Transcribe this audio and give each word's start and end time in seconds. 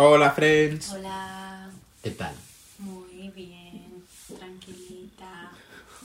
Hola, 0.00 0.30
friends. 0.30 0.90
Hola, 0.90 1.70
¿Qué 2.02 2.10
tal? 2.12 2.32
muy 2.78 3.28
bien, 3.30 4.04
tranquilita, 4.38 5.50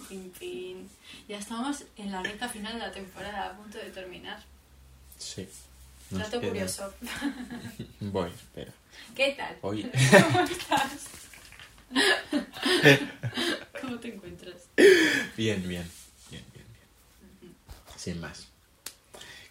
fin, 0.09 0.31
fin. 0.33 0.89
Ya 1.27 1.37
estamos 1.37 1.83
en 1.97 2.11
la 2.11 2.23
recta 2.23 2.49
final 2.49 2.73
de 2.73 2.79
la 2.79 2.91
temporada, 2.91 3.51
a 3.51 3.55
punto 3.57 3.77
de 3.77 3.91
terminar. 3.91 4.41
Sí. 5.19 5.47
Dato 6.09 6.39
queda- 6.41 6.49
curioso. 6.49 6.93
Voy, 7.99 8.31
espera. 8.31 8.71
¿Qué 9.15 9.35
tal? 9.37 9.57
Oye. 9.61 9.91
¿Cómo 10.11 10.39
estás? 10.41 11.07
¿Cómo 13.81 13.99
te 13.99 14.07
encuentras? 14.15 14.55
Bien, 15.37 15.67
bien. 15.67 15.87
Bien, 16.31 16.43
bien, 16.53 16.65
bien. 16.73 17.55
Sin 17.95 18.19
más. 18.19 18.47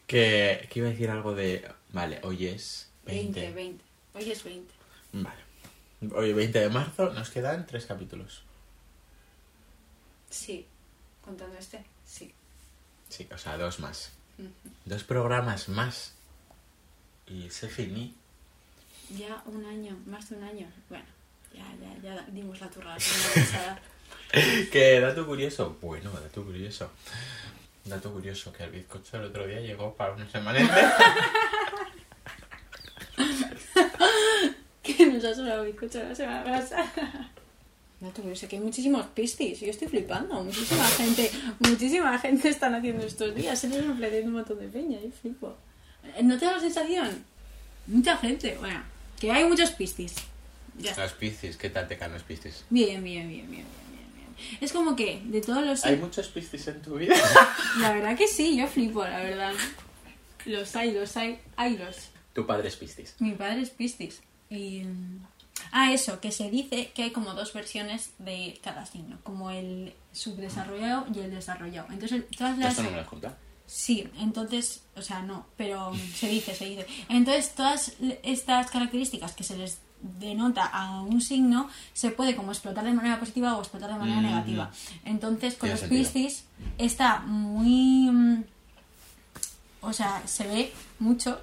Que, 0.09 0.67
que 0.71 0.81
iba 0.81 0.89
a 0.89 0.91
decir 0.91 1.11
algo 1.11 1.33
de... 1.35 1.71
Vale, 1.91 2.19
hoy 2.25 2.47
es 2.49 2.89
20. 3.07 3.41
20, 3.41 3.55
20. 3.55 3.85
Hoy 4.15 4.31
es 4.31 4.45
20. 4.45 4.75
Vale. 5.13 5.43
Hoy 6.15 6.33
20 6.33 6.59
de 6.59 6.69
marzo 6.69 7.13
nos 7.13 7.31
quedan 7.31 7.67
tres 7.67 7.87
capítulos. 7.87 8.43
Sí. 10.31 10.67
Contando 11.25 11.57
este, 11.57 11.85
sí. 12.05 12.33
Sí, 13.09 13.29
o 13.33 13.39
sea, 13.39 13.57
dos 13.57 13.79
más. 13.81 14.13
Dos 14.85 15.05
programas 15.05 15.69
más. 15.69 16.15
Y 17.27 17.49
se 17.51 17.69
finí. 17.69 18.15
Ya 19.11 19.43
un 19.47 19.65
año, 19.65 19.97
más 20.07 20.31
de 20.31 20.37
un 20.37 20.45
año. 20.45 20.73
Bueno, 20.89 21.05
ya, 21.55 21.65
ya, 21.81 22.03
ya 22.03 22.23
dimos 22.31 22.61
la 22.61 22.69
turra. 22.69 22.97
¿Qué 24.33 25.01
dato 25.01 25.27
curioso? 25.27 25.77
Bueno, 25.81 26.11
dato 26.11 26.43
curioso. 26.43 26.91
Dato 27.85 28.13
curioso, 28.13 28.53
que 28.53 28.65
el 28.65 28.71
bizcocho 28.71 29.19
el 29.19 29.25
otro 29.25 29.47
día 29.47 29.61
llegó 29.61 29.95
para 29.95 30.13
una 30.13 30.29
semana 30.31 30.61
que 35.05 35.13
nos 35.13 35.25
ha 35.25 35.35
sobrado 35.35 35.65
bizcocho 35.65 36.03
la 36.03 36.15
semana 36.15 36.45
pasada. 36.45 37.31
No 38.01 38.11
te 38.11 38.21
curioso 38.21 38.49
que 38.49 38.57
hay 38.57 38.63
muchísimos 38.63 39.07
pistis. 39.09 39.61
Yo 39.61 39.69
estoy 39.69 39.89
flipando. 39.89 40.43
Muchísima 40.43 40.85
gente, 40.85 41.31
muchísima 41.61 42.19
gente 42.19 42.49
están 42.49 42.75
haciendo 42.75 43.07
estos 43.07 43.35
días. 43.35 43.59
Se 43.59 43.69
les 43.69 43.87
ofreciendo 43.87 44.29
un 44.29 44.35
montón 44.35 44.59
de 44.59 44.67
peña. 44.67 44.99
Yo 45.01 45.11
flipo. 45.11 45.57
¿No 46.23 46.37
te 46.37 46.45
da 46.47 46.53
la 46.53 46.61
sensación? 46.61 47.25
Mucha 47.87 48.17
gente. 48.17 48.57
Bueno, 48.59 48.83
que 49.21 49.31
hay 49.31 49.45
muchos 49.45 49.71
pistis. 49.71 50.15
Ya. 50.79 50.97
Los 50.97 51.13
piscis, 51.13 51.57
¿qué 51.57 51.71
tal 51.71 51.87
te 51.87 51.97
caen 51.97 52.13
los 52.13 52.23
piscis? 52.23 52.65
Bien, 52.71 53.05
bien, 53.05 53.29
bien, 53.29 53.49
bien, 53.49 53.67
bien, 53.69 53.87
bien, 53.87 54.35
bien. 54.35 54.59
Es 54.61 54.73
como 54.73 54.97
que 54.97 55.23
de 55.27 55.41
todos 55.41 55.65
los... 55.65 55.85
¿Hay 55.85 55.97
muchos 55.97 56.29
piscis 56.29 56.67
en 56.67 56.83
tu 56.83 56.97
vida? 56.97 57.15
La 57.79 57.93
verdad 57.93 58.17
que 58.17 58.27
sí, 58.27 58.57
yo 58.57 58.67
flipo, 58.67 59.05
la 59.05 59.21
verdad. 59.23 59.53
Los 60.47 60.75
hay, 60.75 60.93
los 60.93 61.17
hay, 61.17 61.39
hay 61.57 61.77
los. 61.77 62.09
tu 62.33 62.47
padre 62.47 62.69
es 62.69 62.77
piscis. 62.77 63.15
Mi 63.21 63.33
padre 63.33 63.61
es 63.61 63.71
Piscis. 63.71 64.23
Y... 64.55 64.85
mm, 64.85 65.27
Ah, 65.71 65.93
eso, 65.93 66.21
que 66.21 66.33
se 66.33 66.51
dice 66.51 66.91
que 66.95 67.05
hay 67.05 67.11
como 67.13 67.33
dos 67.35 67.53
versiones 67.55 68.11
de 68.19 68.59
cada 68.63 68.85
signo, 68.85 69.19
como 69.23 69.51
el 69.51 69.95
subdesarrollado 70.13 71.07
y 71.15 71.19
el 71.21 71.31
desarrollado. 71.31 71.89
Entonces, 71.91 72.25
todas 72.37 72.59
las... 72.59 72.71
Esto 72.71 72.83
no 72.83 72.91
me 72.91 72.97
lo 72.97 73.03
has 73.03 73.09
contado. 73.09 73.37
Sí, 73.67 74.07
entonces, 74.19 74.83
o 74.97 75.03
sea, 75.03 75.23
no, 75.23 75.47
pero 75.57 75.93
se 76.15 76.29
dice, 76.29 76.55
se 76.55 76.67
dice. 76.67 76.87
Entonces, 77.09 77.55
todas 77.55 77.93
estas 78.23 78.71
características 78.71 79.33
que 79.33 79.45
se 79.45 79.57
les 79.57 79.79
denota 80.03 80.65
a 80.67 81.01
un 81.01 81.21
signo 81.23 81.71
se 81.95 82.11
puede 82.11 82.35
como 82.37 82.53
explotar 82.53 82.85
de 82.85 82.93
manera 82.93 83.19
positiva 83.19 83.57
o 83.57 83.61
explotar 83.61 83.91
de 83.93 83.99
manera 83.99 84.21
Mm. 84.21 84.25
negativa. 84.25 84.71
Entonces, 85.05 85.55
con 85.55 85.71
los. 85.71 85.81
Piscis 85.83 86.45
está 86.77 87.21
muy... 87.21 88.11
mm, 88.11 88.45
O 89.83 89.93
sea, 89.93 90.23
se 90.27 90.47
ve 90.47 90.73
mucho 90.99 91.41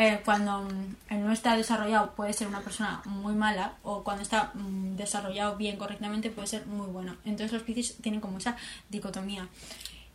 eh, 0.00 0.22
cuando 0.24 0.62
mm, 0.62 1.20
no 1.22 1.30
está 1.30 1.54
desarrollado 1.56 2.14
puede 2.14 2.32
ser 2.32 2.48
una 2.48 2.62
persona 2.62 3.02
muy 3.04 3.34
mala 3.34 3.74
o 3.82 4.02
cuando 4.02 4.22
está 4.22 4.50
mm, 4.54 4.96
desarrollado 4.96 5.56
bien 5.56 5.76
correctamente 5.76 6.30
puede 6.30 6.48
ser 6.48 6.64
muy 6.64 6.86
bueno. 6.86 7.18
Entonces 7.26 7.52
los 7.52 7.62
Piscis 7.62 7.96
tienen 8.00 8.22
como 8.22 8.38
esa 8.38 8.56
dicotomía. 8.88 9.46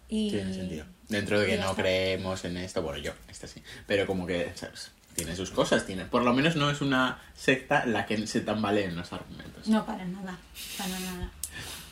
Y... 0.10 0.32
Tiene 0.32 0.54
sentido. 0.56 0.86
Dentro 1.08 1.40
de 1.40 1.46
que 1.46 1.58
no 1.58 1.70
está. 1.70 1.84
creemos 1.84 2.44
en 2.46 2.58
esto, 2.58 2.82
bueno, 2.82 2.98
yo, 2.98 3.12
esta 3.30 3.46
sí. 3.46 3.62
Pero 3.86 4.08
como 4.08 4.26
que, 4.26 4.54
¿sabes? 4.56 4.92
Tiene 5.14 5.36
sus 5.36 5.52
cosas, 5.52 5.86
tiene. 5.86 6.06
Por 6.06 6.24
lo 6.24 6.34
menos 6.34 6.56
no 6.56 6.72
es 6.72 6.82
una 6.82 7.22
secta 7.36 7.86
la 7.86 8.08
que 8.08 8.26
se 8.26 8.42
tambaleen 8.42 8.96
los 8.96 9.14
argumentos. 9.14 9.68
No, 9.68 9.86
para 9.86 10.04
nada. 10.06 10.36
Para 10.80 11.00
nada. 11.00 11.30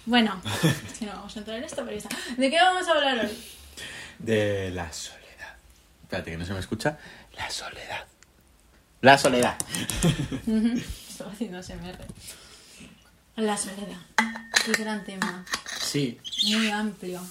Bueno, 0.07 0.41
si 0.97 1.06
no 1.06 1.12
vamos 1.12 1.35
a 1.35 1.40
entrar 1.40 1.57
en 1.57 1.66
esto, 1.66 1.85
pero 1.85 1.91
ya 1.91 2.07
está. 2.07 2.17
¿De 2.38 2.50
qué 2.50 2.57
vamos 2.57 2.88
a 2.88 2.91
hablar 2.91 3.19
hoy? 3.19 3.38
De 4.17 4.72
la 4.72 4.91
soledad. 4.91 5.22
Espérate, 6.01 6.31
que 6.31 6.38
no 6.38 6.46
se 6.46 6.53
me 6.53 6.59
escucha. 6.59 6.97
La 7.38 7.49
soledad. 7.49 8.05
La 9.01 9.17
soledad. 9.17 9.57
Estaba 11.09 11.31
haciendo 11.31 11.61
SMR. 11.61 11.97
La 13.38 13.57
soledad. 13.57 13.97
Qué 14.66 14.71
gran 14.73 15.03
tema. 15.03 15.45
Sí, 15.81 16.19
Muy 16.47 16.69
amplio. 16.69 17.22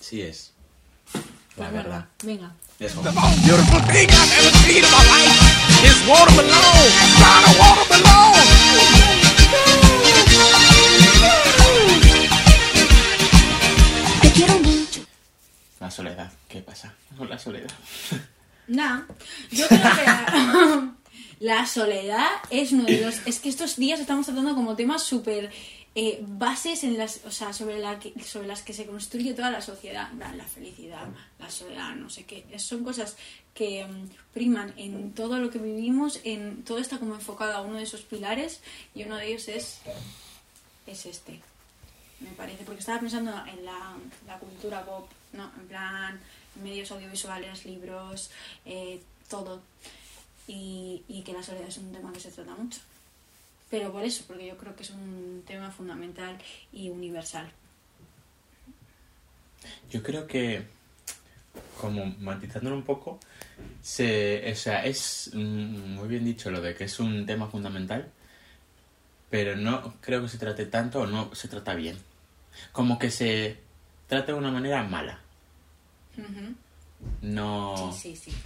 sí 0.00 0.20
es. 0.22 0.52
La 1.14 1.20
Pues 1.70 1.72
verdad. 1.72 2.06
Venga. 2.22 2.52
Eso. 2.78 3.00
The 3.00 3.12
most 3.12 3.42
beautiful 3.44 3.80
thing 3.86 4.08
I've 4.10 4.32
ever 4.38 4.52
seen 4.58 4.84
in 4.84 4.90
my 4.90 5.04
life 5.06 5.86
is 5.86 6.06
watermelon. 6.06 6.90
Got 7.18 7.44
a 7.46 7.52
watermelon. 7.58 9.46
Te 14.22 14.32
quiero 14.32 14.58
mucho. 14.60 15.00
La 15.80 15.90
soledad. 15.90 16.32
¿Qué 16.48 16.60
pasa 16.60 16.94
con 17.16 17.28
la 17.28 17.38
soledad? 17.38 17.70
Nada, 18.68 19.06
yo 19.50 19.66
creo 19.68 19.80
que 19.80 20.88
la, 21.44 21.66
soledad 21.66 22.26
es 22.50 22.72
uno 22.72 22.84
de 22.84 23.00
los... 23.00 23.26
Es 23.26 23.38
que 23.40 23.48
estos 23.48 23.76
días 23.76 24.00
estamos 24.00 24.26
tratando 24.26 24.54
como 24.54 24.74
temas 24.76 25.02
súper 25.02 25.50
eh, 25.94 26.18
bases 26.26 26.84
en 26.84 26.98
las, 26.98 27.20
o 27.24 27.30
sea, 27.30 27.52
sobre, 27.52 27.78
la 27.78 27.98
que- 27.98 28.12
sobre 28.22 28.46
las 28.48 28.62
que 28.62 28.72
se 28.72 28.86
construye 28.86 29.34
toda 29.34 29.50
la 29.50 29.62
sociedad. 29.62 30.10
La 30.12 30.44
felicidad, 30.44 31.06
la 31.38 31.50
soledad, 31.50 31.94
no 31.94 32.10
sé 32.10 32.24
qué. 32.24 32.44
Son 32.58 32.84
cosas 32.84 33.16
que 33.54 33.86
mm, 33.86 34.10
priman 34.34 34.74
en 34.76 35.12
todo 35.14 35.38
lo 35.38 35.48
que 35.50 35.58
vivimos, 35.58 36.20
en 36.24 36.64
todo 36.64 36.78
está 36.78 36.98
como 36.98 37.14
enfocado 37.14 37.54
a 37.54 37.60
uno 37.62 37.76
de 37.76 37.84
esos 37.84 38.02
pilares 38.02 38.60
y 38.94 39.04
uno 39.04 39.16
de 39.16 39.28
ellos 39.28 39.48
es, 39.48 39.78
es 40.86 41.06
este. 41.06 41.40
Me 42.20 42.30
parece, 42.30 42.64
porque 42.64 42.80
estaba 42.80 42.98
pensando 43.00 43.30
en 43.46 43.64
la, 43.64 43.94
la 44.26 44.38
cultura 44.38 44.84
pop, 44.84 45.08
¿no? 45.34 45.50
En 45.60 45.68
plan, 45.68 46.20
medios 46.62 46.90
audiovisuales, 46.90 47.64
libros, 47.64 48.30
eh, 48.64 49.00
todo. 49.28 49.62
Y, 50.48 51.02
y 51.08 51.22
que 51.22 51.32
la 51.32 51.42
soledad 51.42 51.68
es 51.68 51.78
un 51.78 51.92
tema 51.92 52.12
que 52.12 52.20
se 52.20 52.30
trata 52.30 52.54
mucho. 52.54 52.80
Pero 53.70 53.92
por 53.92 54.04
eso, 54.04 54.24
porque 54.26 54.46
yo 54.46 54.56
creo 54.56 54.76
que 54.76 54.84
es 54.84 54.90
un 54.90 55.42
tema 55.46 55.70
fundamental 55.70 56.38
y 56.72 56.88
universal. 56.88 57.50
Yo 59.90 60.02
creo 60.02 60.26
que, 60.26 60.64
como 61.80 62.06
matizándolo 62.20 62.76
un 62.76 62.84
poco, 62.84 63.18
se, 63.82 64.52
o 64.52 64.54
sea, 64.54 64.84
es 64.84 65.30
mm, 65.32 65.94
muy 65.94 66.08
bien 66.08 66.24
dicho 66.24 66.50
lo 66.50 66.60
de 66.60 66.74
que 66.74 66.84
es 66.84 67.00
un 67.00 67.26
tema 67.26 67.48
fundamental, 67.48 68.10
pero 69.30 69.56
no 69.56 69.94
creo 70.00 70.22
que 70.22 70.28
se 70.28 70.38
trate 70.38 70.66
tanto 70.66 71.00
o 71.00 71.06
no 71.06 71.34
se 71.34 71.48
trata 71.48 71.74
bien. 71.74 71.98
Como 72.72 72.98
que 72.98 73.10
se 73.10 73.58
trata 74.06 74.32
de 74.32 74.38
una 74.38 74.50
manera 74.50 74.82
mala. 74.84 75.20
No. 77.22 77.92
Sí, 77.92 78.16
sí, 78.16 78.30
sí. 78.30 78.36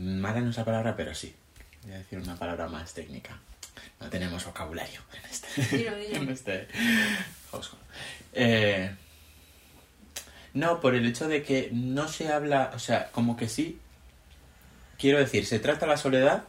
Mala 0.00 0.40
no 0.40 0.50
es 0.50 0.56
la 0.56 0.64
palabra, 0.64 0.96
pero 0.96 1.14
sí. 1.14 1.34
Voy 1.84 1.92
a 1.92 1.98
decir 1.98 2.18
una 2.18 2.36
palabra 2.36 2.68
más 2.68 2.92
técnica. 2.94 3.38
No 4.00 4.08
tenemos 4.08 4.44
vocabulario 4.44 5.00
en 5.12 5.30
este. 5.30 5.76
Dilo, 5.76 5.96
dilo. 5.96 6.16
en 6.22 6.28
este. 6.30 6.68
Eh, 8.32 8.94
no, 10.54 10.80
por 10.80 10.94
el 10.94 11.06
hecho 11.06 11.28
de 11.28 11.42
que 11.42 11.70
no 11.72 12.08
se 12.08 12.32
habla, 12.32 12.72
o 12.74 12.78
sea, 12.78 13.10
como 13.10 13.36
que 13.36 13.48
sí. 13.48 13.78
Quiero 14.98 15.18
decir, 15.18 15.46
se 15.46 15.58
trata 15.60 15.86
la 15.86 15.96
soledad, 15.96 16.44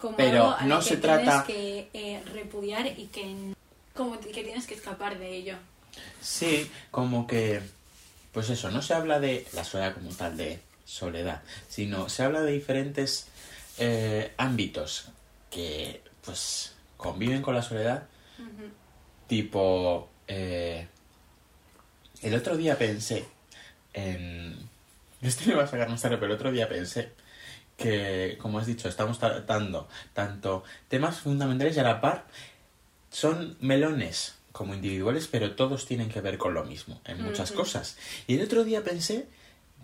Como 0.00 0.16
Pero 0.16 0.54
algo 0.56 0.66
no 0.68 0.78
que 0.80 0.84
se 0.84 0.96
trata- 0.96 1.44
que 1.46 1.88
eh, 1.92 2.22
repudiar 2.32 2.86
y 2.86 3.06
que, 3.06 3.52
como 3.94 4.18
que 4.20 4.42
tienes 4.44 4.66
que 4.66 4.74
escapar 4.74 5.18
de 5.18 5.34
ello. 5.34 5.56
sí, 6.20 6.70
como 6.90 7.26
que. 7.26 7.60
Pues 8.32 8.50
eso, 8.50 8.70
no 8.70 8.82
se 8.82 8.94
habla 8.94 9.20
de 9.20 9.46
la 9.52 9.64
soledad 9.64 9.94
como 9.94 10.10
tal, 10.10 10.36
de 10.36 10.60
soledad, 10.84 11.42
sino 11.68 12.08
se 12.08 12.22
habla 12.22 12.42
de 12.42 12.52
diferentes 12.52 13.28
eh, 13.78 14.32
ámbitos 14.36 15.08
que, 15.50 16.02
pues, 16.24 16.74
conviven 16.96 17.42
con 17.42 17.54
la 17.54 17.62
soledad. 17.62 18.04
Tipo, 19.26 20.08
eh, 20.26 20.86
el 22.22 22.34
otro 22.34 22.56
día 22.56 22.78
pensé 22.78 23.26
en... 23.92 24.68
Esto 25.22 25.44
me 25.46 25.54
va 25.54 25.64
a 25.64 25.66
sacar 25.66 25.88
más 25.88 26.00
tarde, 26.00 26.16
pero 26.16 26.26
el 26.26 26.38
otro 26.38 26.52
día 26.52 26.68
pensé 26.68 27.12
que, 27.76 28.38
como 28.40 28.58
has 28.58 28.66
dicho, 28.66 28.88
estamos 28.88 29.18
tratando 29.18 29.88
tanto 30.12 30.64
temas 30.88 31.20
fundamentales 31.20 31.76
y 31.76 31.80
a 31.80 31.84
la 31.84 32.00
par 32.00 32.26
son 33.10 33.56
melones 33.60 34.37
como 34.58 34.74
individuales, 34.74 35.28
pero 35.30 35.54
todos 35.54 35.86
tienen 35.86 36.08
que 36.10 36.20
ver 36.20 36.36
con 36.36 36.52
lo 36.52 36.64
mismo 36.64 37.00
en 37.06 37.22
muchas 37.22 37.52
cosas. 37.52 37.96
Y 38.26 38.34
el 38.34 38.42
otro 38.42 38.64
día 38.64 38.82
pensé 38.82 39.26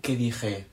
que 0.02 0.16
dije, 0.16 0.66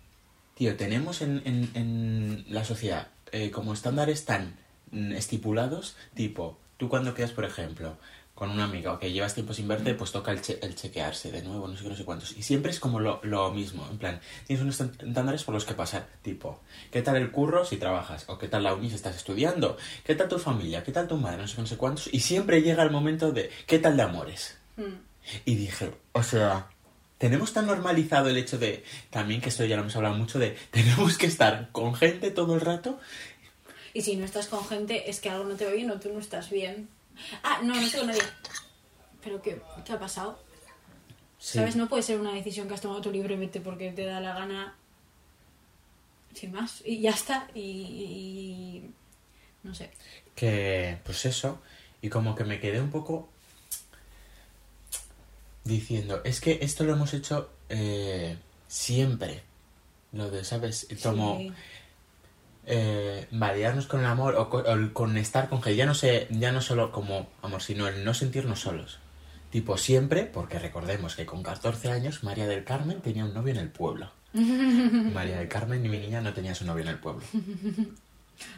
tío, 0.55 0.75
tenemos 0.75 1.21
en, 1.21 1.41
en- 1.45 1.69
en 1.75 2.45
la 2.49 2.65
sociedad 2.65 3.09
eh, 3.31 3.51
como 3.51 3.73
estándares 3.73 4.25
tan 4.25 4.55
mm, 4.91 5.11
estipulados, 5.13 5.95
tipo, 6.15 6.57
tú 6.77 6.89
cuando 6.89 7.13
quedas, 7.13 7.31
por 7.31 7.45
ejemplo, 7.45 7.95
con 8.41 8.49
una 8.49 8.63
amiga 8.63 8.91
o 8.93 8.97
que 8.97 9.11
llevas 9.11 9.35
tiempo 9.35 9.53
sin 9.53 9.67
verte, 9.67 9.93
pues 9.93 10.11
toca 10.11 10.31
el, 10.31 10.41
che- 10.41 10.57
el 10.63 10.73
chequearse 10.73 11.31
de 11.31 11.43
nuevo, 11.43 11.67
no 11.67 11.77
sé 11.77 11.83
qué, 11.83 11.89
no 11.89 11.95
sé 11.95 12.05
cuántos. 12.05 12.35
Y 12.35 12.41
siempre 12.41 12.71
es 12.71 12.79
como 12.79 12.99
lo, 12.99 13.19
lo 13.21 13.51
mismo, 13.51 13.87
en 13.91 13.99
plan, 13.99 14.19
tienes 14.47 14.63
unos 14.63 14.81
estándares 14.81 15.43
por 15.43 15.53
los 15.53 15.63
que 15.63 15.75
pasar, 15.75 16.07
tipo, 16.23 16.59
¿qué 16.91 17.03
tal 17.03 17.17
el 17.17 17.29
curro 17.29 17.65
si 17.65 17.77
trabajas? 17.77 18.23
¿O 18.29 18.39
qué 18.39 18.47
tal 18.47 18.63
la 18.63 18.73
uni 18.73 18.89
si 18.89 18.95
estás 18.95 19.15
estudiando? 19.15 19.77
¿Qué 20.03 20.15
tal 20.15 20.27
tu 20.27 20.39
familia? 20.39 20.83
¿Qué 20.83 20.91
tal 20.91 21.07
tu 21.07 21.17
madre? 21.17 21.37
No 21.43 21.47
sé 21.47 21.55
qué, 21.55 21.61
no 21.61 21.67
sé 21.67 21.77
cuántos. 21.77 22.11
Y 22.11 22.21
siempre 22.21 22.63
llega 22.63 22.81
el 22.81 22.89
momento 22.89 23.31
de, 23.31 23.51
¿qué 23.67 23.77
tal 23.77 23.95
de 23.95 24.01
amores? 24.01 24.57
Mm. 24.75 24.95
Y 25.45 25.53
dije, 25.53 25.91
o 26.13 26.23
sea, 26.23 26.65
tenemos 27.19 27.53
tan 27.53 27.67
normalizado 27.67 28.27
el 28.29 28.37
hecho 28.37 28.57
de, 28.57 28.83
también 29.11 29.39
que 29.39 29.49
esto 29.49 29.65
ya 29.65 29.75
lo 29.75 29.83
hemos 29.83 29.95
hablado 29.95 30.15
mucho, 30.15 30.39
de 30.39 30.57
tenemos 30.71 31.15
que 31.19 31.27
estar 31.27 31.69
con 31.71 31.93
gente 31.93 32.31
todo 32.31 32.55
el 32.55 32.61
rato. 32.61 32.99
Y 33.93 34.01
si 34.01 34.15
no 34.15 34.25
estás 34.25 34.47
con 34.47 34.65
gente, 34.65 35.11
es 35.11 35.19
que 35.19 35.29
algo 35.29 35.43
no 35.43 35.53
te 35.57 35.65
va 35.65 35.73
bien 35.73 35.91
o 35.91 35.99
tú 35.99 36.11
no 36.11 36.19
estás 36.19 36.49
bien. 36.49 36.89
Ah, 37.43 37.59
no, 37.63 37.73
no 37.75 37.81
estoy 37.81 37.99
con 38.01 38.07
nadie. 38.09 38.21
¿Pero 39.23 39.41
qué, 39.41 39.61
qué 39.85 39.93
ha 39.93 39.99
pasado? 39.99 40.41
Sí. 41.39 41.57
¿Sabes? 41.59 41.75
No 41.75 41.87
puede 41.87 42.03
ser 42.03 42.19
una 42.19 42.33
decisión 42.33 42.67
que 42.67 42.73
has 42.75 42.81
tomado 42.81 43.01
tú 43.01 43.11
libremente 43.11 43.59
porque 43.61 43.91
te 43.91 44.05
da 44.05 44.19
la 44.19 44.33
gana. 44.33 44.75
Sin 46.33 46.51
más. 46.51 46.81
Y 46.85 47.01
ya 47.01 47.11
está. 47.11 47.47
Y. 47.53 47.59
y- 47.61 48.91
no 49.63 49.75
sé. 49.75 49.91
Que, 50.35 50.97
pues 51.03 51.25
eso, 51.25 51.61
y 52.01 52.09
como 52.09 52.33
que 52.35 52.43
me 52.43 52.59
quedé 52.59 52.81
un 52.81 52.89
poco 52.89 53.29
diciendo, 55.63 56.21
es 56.23 56.41
que 56.41 56.59
esto 56.61 56.83
lo 56.83 56.93
hemos 56.93 57.13
hecho 57.13 57.51
eh, 57.69 58.37
siempre. 58.67 59.43
Lo 60.13 60.29
de, 60.29 60.43
¿sabes? 60.43 60.87
Como 61.03 61.37
Sí. 61.37 61.53
Eh, 62.65 63.27
variarnos 63.31 63.87
con 63.87 63.99
el 64.01 64.05
amor 64.05 64.35
o 64.35 64.49
con, 64.49 64.65
o 64.65 64.71
el- 64.73 64.93
con 64.93 65.17
estar 65.17 65.49
con 65.49 65.61
gente. 65.61 65.75
Ya 65.77 65.85
no 65.85 65.93
sé, 65.93 66.27
ya 66.29 66.51
no 66.51 66.61
solo 66.61 66.91
como 66.91 67.27
amor, 67.41 67.61
sino 67.61 67.87
el 67.87 68.03
no 68.03 68.13
sentirnos 68.13 68.59
solos. 68.61 68.99
Tipo 69.49 69.77
siempre, 69.77 70.23
porque 70.25 70.59
recordemos 70.59 71.15
que 71.15 71.25
con 71.25 71.43
14 71.43 71.91
años 71.91 72.23
María 72.23 72.47
del 72.47 72.63
Carmen 72.63 73.01
tenía 73.01 73.25
un 73.25 73.33
novio 73.33 73.53
en 73.53 73.59
el 73.59 73.69
pueblo. 73.69 74.11
María 74.33 75.39
del 75.39 75.47
Carmen 75.49 75.85
y 75.85 75.89
mi 75.89 75.97
niña 75.97 76.21
no 76.21 76.33
tenía 76.33 76.55
su 76.55 76.65
novio 76.65 76.83
en 76.83 76.89
el 76.89 76.99
pueblo. 76.99 77.23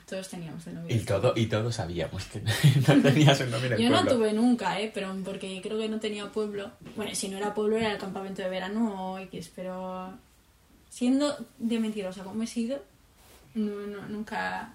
Todos 0.08 0.30
teníamos 0.30 0.64
de 0.64 0.72
novio. 0.74 0.96
Y 0.96 1.00
todo, 1.00 1.34
y 1.36 1.48
todos 1.48 1.76
sabíamos 1.76 2.24
que 2.26 2.42
no 2.88 3.02
tenía 3.02 3.36
su 3.36 3.46
novio 3.48 3.66
en 3.68 3.74
el 3.74 3.80
Yo 3.82 3.90
no 3.90 3.98
pueblo. 4.04 4.12
tuve 4.16 4.34
nunca, 4.34 4.80
¿eh? 4.80 4.90
Pero 4.94 5.14
porque 5.26 5.60
creo 5.62 5.78
que 5.78 5.90
no 5.90 6.00
tenía 6.00 6.32
pueblo. 6.32 6.72
Bueno, 6.96 7.14
si 7.16 7.28
no 7.28 7.38
era 7.38 7.54
pueblo 7.54 7.76
era 7.78 7.92
el 7.92 7.98
campamento 7.98 8.42
de 8.42 8.50
verano 8.50 9.14
o 9.14 9.20
X, 9.20 9.52
pero 9.54 10.14
siendo 10.90 11.36
de 11.58 11.80
mentirosa 11.80 12.24
como 12.24 12.44
he 12.44 12.48
sido, 12.48 12.82
no, 13.56 13.72
no, 13.88 14.08
nunca, 14.08 14.74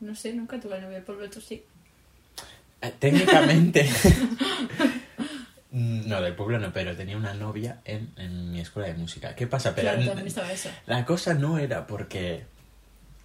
no 0.00 0.14
sé, 0.14 0.32
nunca 0.34 0.58
tuve 0.60 0.80
novio 0.80 0.94
del 0.94 1.02
pueblo, 1.04 1.28
tú 1.30 1.40
sí. 1.40 1.64
Eh, 2.82 2.92
Técnicamente. 2.98 3.88
No, 5.70 6.22
del 6.22 6.34
pueblo 6.34 6.58
no, 6.58 6.72
pero 6.72 6.96
tenía 6.96 7.18
una 7.18 7.34
novia 7.34 7.80
en, 7.84 8.10
en 8.16 8.50
mi 8.50 8.60
escuela 8.60 8.88
de 8.88 8.94
música. 8.94 9.34
¿Qué 9.34 9.46
pasa? 9.46 9.74
Pero 9.74 9.90
Claro, 9.90 10.06
también 10.06 10.28
estaba 10.28 10.50
eso. 10.50 10.70
La 10.86 11.04
cosa 11.04 11.34
no 11.34 11.58
era 11.58 11.86
porque 11.86 12.44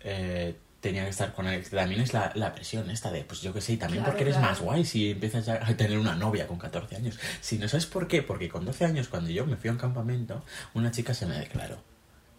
eh, 0.02 0.56
tenía 0.82 1.04
que 1.06 1.12
estar 1.12 1.34
con 1.34 1.48
él. 1.48 1.64
También 1.70 2.02
es 2.02 2.12
la, 2.12 2.32
la 2.36 2.54
presión 2.54 2.90
esta 2.90 3.10
de, 3.10 3.24
pues 3.24 3.42
yo 3.42 3.54
que 3.54 3.62
sé, 3.62 3.74
y 3.74 3.78
también 3.78 4.04
Claro, 4.04 4.12
porque 4.12 4.24
eres 4.24 4.36
claro. 4.36 4.50
más 4.52 4.60
guay 4.60 4.84
si 4.84 5.12
empiezas 5.12 5.46
ya 5.46 5.62
a 5.66 5.78
tener 5.78 5.98
una 5.98 6.16
novia 6.16 6.46
con 6.46 6.58
14 6.58 6.98
años. 6.98 7.18
Si 7.40 7.58
no 7.58 7.70
sabes 7.70 7.86
por 7.86 8.08
qué, 8.10 8.22
porque 8.22 8.50
con 8.50 8.66
12 8.66 8.84
años, 8.84 9.08
cuando 9.08 9.30
yo 9.30 9.46
me 9.46 9.56
fui 9.56 9.70
a 9.70 9.74
un 9.74 9.80
campamento, 9.80 10.44
una 10.74 10.92
chica 10.92 11.14
se 11.14 11.28
me 11.28 11.38
declaró. 11.38 11.78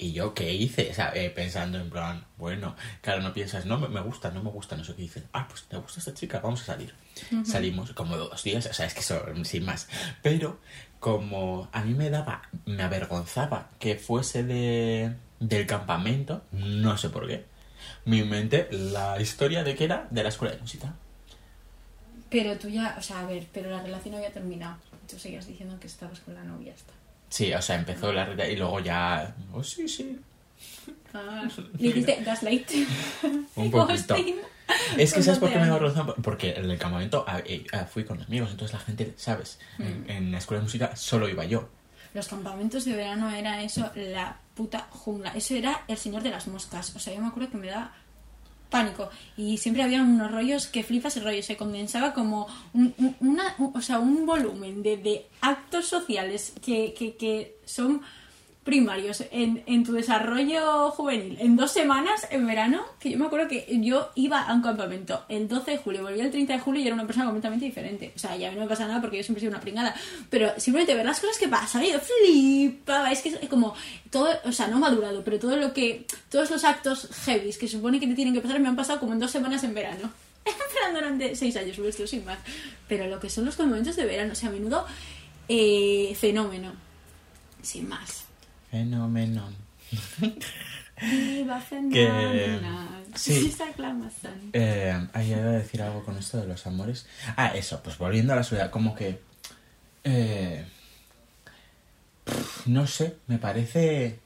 Y 0.02 0.12
yo, 0.12 0.34
¿qué 0.34 0.52
hice? 0.52 0.90
O 0.90 0.94
sea, 0.94 1.12
eh, 1.14 1.30
pensando 1.30 1.78
en 1.78 1.88
plan, 1.88 2.24
bueno, 2.36 2.74
claro, 3.00 3.22
no 3.22 3.32
piensas, 3.32 3.66
no, 3.66 3.78
me, 3.78 3.86
me 3.86 4.00
gusta, 4.00 4.32
no 4.32 4.42
me 4.42 4.50
gusta, 4.50 4.76
no 4.76 4.82
sé 4.82 4.96
qué 4.96 5.02
dices. 5.02 5.22
Ah, 5.32 5.46
pues 5.48 5.62
te 5.68 5.76
gusta 5.76 6.00
esta 6.00 6.12
chica, 6.12 6.40
vamos 6.40 6.62
a 6.62 6.64
salir. 6.64 6.92
Salimos 7.44 7.92
como 7.92 8.16
dos 8.16 8.42
días, 8.42 8.66
o 8.66 8.72
sea, 8.72 8.86
es 8.86 8.94
que 8.94 9.44
sin 9.44 9.64
más. 9.64 9.88
Pero 10.20 10.58
como 10.98 11.68
a 11.70 11.84
mí 11.84 11.94
me 11.94 12.10
daba, 12.10 12.42
me 12.66 12.82
avergonzaba 12.82 13.70
que 13.78 13.94
fuese 13.94 14.42
de, 14.42 15.14
del 15.38 15.66
campamento, 15.68 16.42
no 16.50 16.98
sé 16.98 17.08
por 17.08 17.28
qué, 17.28 17.44
me 18.04 18.16
inventé 18.16 18.66
la 18.72 19.20
historia 19.20 19.62
de 19.62 19.76
que 19.76 19.84
era 19.84 20.08
de 20.10 20.24
la 20.24 20.30
escuela 20.30 20.54
de 20.56 20.60
música. 20.60 20.94
Pero 22.28 22.58
tú 22.58 22.68
ya, 22.68 22.96
o 22.98 23.02
sea, 23.02 23.20
a 23.20 23.26
ver, 23.26 23.46
pero 23.52 23.70
la 23.70 23.80
relación 23.82 24.16
había 24.16 24.32
terminado. 24.32 24.78
Tú 25.08 25.16
seguías 25.16 25.46
diciendo 25.46 25.78
que 25.78 25.86
estabas 25.86 26.18
con 26.18 26.34
la 26.34 26.42
novia 26.42 26.72
esta. 26.72 26.92
Sí, 27.32 27.50
o 27.54 27.62
sea, 27.62 27.76
empezó 27.76 28.12
la 28.12 28.26
reta 28.26 28.46
y 28.46 28.56
luego 28.56 28.78
ya, 28.80 29.34
oh, 29.54 29.64
sí, 29.64 29.88
sí, 29.88 30.18
Ah, 31.14 31.48
le 31.78 31.88
hiciste 31.88 32.22
gaslight. 32.24 32.70
Un 33.56 33.70
poquito. 33.70 34.16
Es 34.98 35.14
que 35.14 35.22
¿sabes 35.22 35.38
por 35.38 35.48
12 35.48 35.52
qué 35.52 35.58
me 35.58 35.64
años. 35.64 35.76
avergonzaba? 35.76 36.14
Porque 36.22 36.50
en 36.52 36.70
el 36.70 36.78
campamento 36.78 37.24
eh, 37.46 37.64
fui 37.90 38.04
con 38.04 38.20
amigos, 38.22 38.50
entonces 38.50 38.74
la 38.74 38.80
gente, 38.84 39.14
¿sabes? 39.16 39.58
En, 39.78 40.04
en 40.10 40.32
la 40.32 40.38
escuela 40.38 40.60
de 40.60 40.64
música 40.64 40.94
solo 40.94 41.26
iba 41.28 41.44
yo. 41.46 41.68
Los 42.14 42.28
campamentos 42.28 42.84
de 42.84 42.94
verano 42.94 43.30
era 43.30 43.62
eso, 43.62 43.90
la 43.94 44.36
puta 44.54 44.86
jungla. 44.90 45.32
Eso 45.34 45.54
era 45.54 45.84
el 45.88 45.96
señor 45.96 46.22
de 46.22 46.28
las 46.30 46.46
moscas. 46.48 46.94
O 46.94 46.98
sea, 46.98 47.14
yo 47.14 47.20
me 47.22 47.28
acuerdo 47.28 47.50
que 47.50 47.56
me 47.56 47.68
daba 47.68 47.92
pánico. 48.72 49.08
Y 49.36 49.58
siempre 49.58 49.84
había 49.84 50.02
unos 50.02 50.32
rollos 50.32 50.66
que 50.66 50.82
flipas 50.82 51.16
el 51.16 51.22
rollo. 51.24 51.42
Se 51.44 51.56
condensaba 51.56 52.12
como 52.12 52.48
un, 52.74 52.92
un- 52.98 53.16
una, 53.20 53.54
un- 53.58 53.70
o 53.76 53.80
sea, 53.80 54.00
un 54.00 54.26
volumen 54.26 54.82
de, 54.82 54.96
de 54.96 55.26
actos 55.40 55.86
sociales 55.86 56.52
que, 56.64 56.92
que, 56.98 57.14
que 57.16 57.58
son 57.64 58.02
primarios 58.64 59.24
en, 59.32 59.62
en 59.66 59.82
tu 59.82 59.92
desarrollo 59.92 60.92
juvenil 60.92 61.36
en 61.40 61.56
dos 61.56 61.72
semanas 61.72 62.28
en 62.30 62.46
verano 62.46 62.84
que 63.00 63.10
yo 63.10 63.18
me 63.18 63.26
acuerdo 63.26 63.48
que 63.48 63.66
yo 63.82 64.10
iba 64.14 64.40
a 64.40 64.54
un 64.54 64.62
campamento 64.62 65.24
el 65.28 65.48
12 65.48 65.72
de 65.72 65.76
julio 65.78 66.02
volví 66.02 66.20
el 66.20 66.30
30 66.30 66.52
de 66.52 66.58
julio 66.60 66.80
y 66.80 66.86
era 66.86 66.94
una 66.94 67.06
persona 67.06 67.26
completamente 67.26 67.64
diferente. 67.64 68.12
O 68.14 68.18
sea 68.18 68.36
ya 68.36 68.52
no 68.52 68.60
me 68.60 68.68
pasa 68.68 68.86
nada 68.86 69.00
porque 69.00 69.16
yo 69.16 69.24
siempre 69.24 69.40
he 69.40 69.42
sido 69.42 69.50
una 69.50 69.60
pringada 69.60 69.94
pero 70.30 70.52
simplemente 70.58 70.94
ver 70.94 71.04
las 71.04 71.18
cosas 71.18 71.38
que 71.38 71.48
pasan 71.48 71.82
yo 71.82 71.98
flipaba 71.98 73.10
es 73.10 73.20
que 73.20 73.30
es 73.30 73.48
como 73.48 73.74
todo 74.10 74.28
o 74.44 74.52
sea 74.52 74.68
no 74.68 74.78
madurado 74.78 75.24
pero 75.24 75.40
todo 75.40 75.56
lo 75.56 75.72
que 75.72 76.06
todos 76.30 76.48
los 76.50 76.62
actos 76.62 77.08
heavies 77.24 77.58
que 77.58 77.66
supone 77.66 77.98
que 77.98 78.06
te 78.06 78.14
tienen 78.14 78.32
que 78.32 78.40
pasar 78.40 78.60
me 78.60 78.68
han 78.68 78.76
pasado 78.76 79.00
como 79.00 79.12
en 79.12 79.18
dos 79.18 79.30
semanas 79.30 79.64
en 79.64 79.74
verano. 79.74 80.12
Durante 80.92 81.34
seis 81.34 81.56
años 81.56 81.78
esto 81.78 82.06
sin 82.06 82.24
más. 82.24 82.38
Pero 82.86 83.06
lo 83.06 83.18
que 83.18 83.30
son 83.30 83.44
los 83.44 83.56
campamentos 83.56 83.96
de 83.96 84.04
verano 84.04 84.32
o 84.32 84.34
sea 84.34 84.50
a 84.50 84.52
menudo 84.52 84.86
eh, 85.48 86.14
fenómeno. 86.18 86.72
Sin 87.62 87.88
más 87.88 88.21
Fenómeno. 88.72 89.50
Viva 91.02 91.60
fenomenal. 91.60 93.04
sí. 93.14 93.50
Esa 93.52 93.68
aclamación. 93.68 94.32
Eh, 94.54 95.08
ahí 95.12 95.30
iba 95.30 95.40
a 95.40 95.52
decir 95.52 95.82
algo 95.82 96.02
con 96.02 96.16
esto 96.16 96.40
de 96.40 96.46
los 96.46 96.66
amores. 96.66 97.06
Ah, 97.36 97.48
eso, 97.54 97.82
pues 97.82 97.98
volviendo 97.98 98.32
a 98.32 98.36
la 98.36 98.42
sociedad, 98.42 98.70
como 98.70 98.94
que... 98.94 99.20
eh, 100.04 100.64
no 102.64 102.86
sé, 102.86 103.16
me 103.26 103.38
parece 103.38 104.18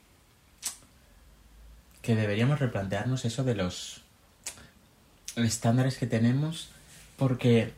que 2.01 2.15
deberíamos 2.15 2.59
replantearnos 2.59 3.25
eso 3.25 3.43
de 3.43 3.55
los 3.55 4.01
estándares 5.35 5.97
que 5.97 6.07
tenemos 6.07 6.69
porque 7.17 7.73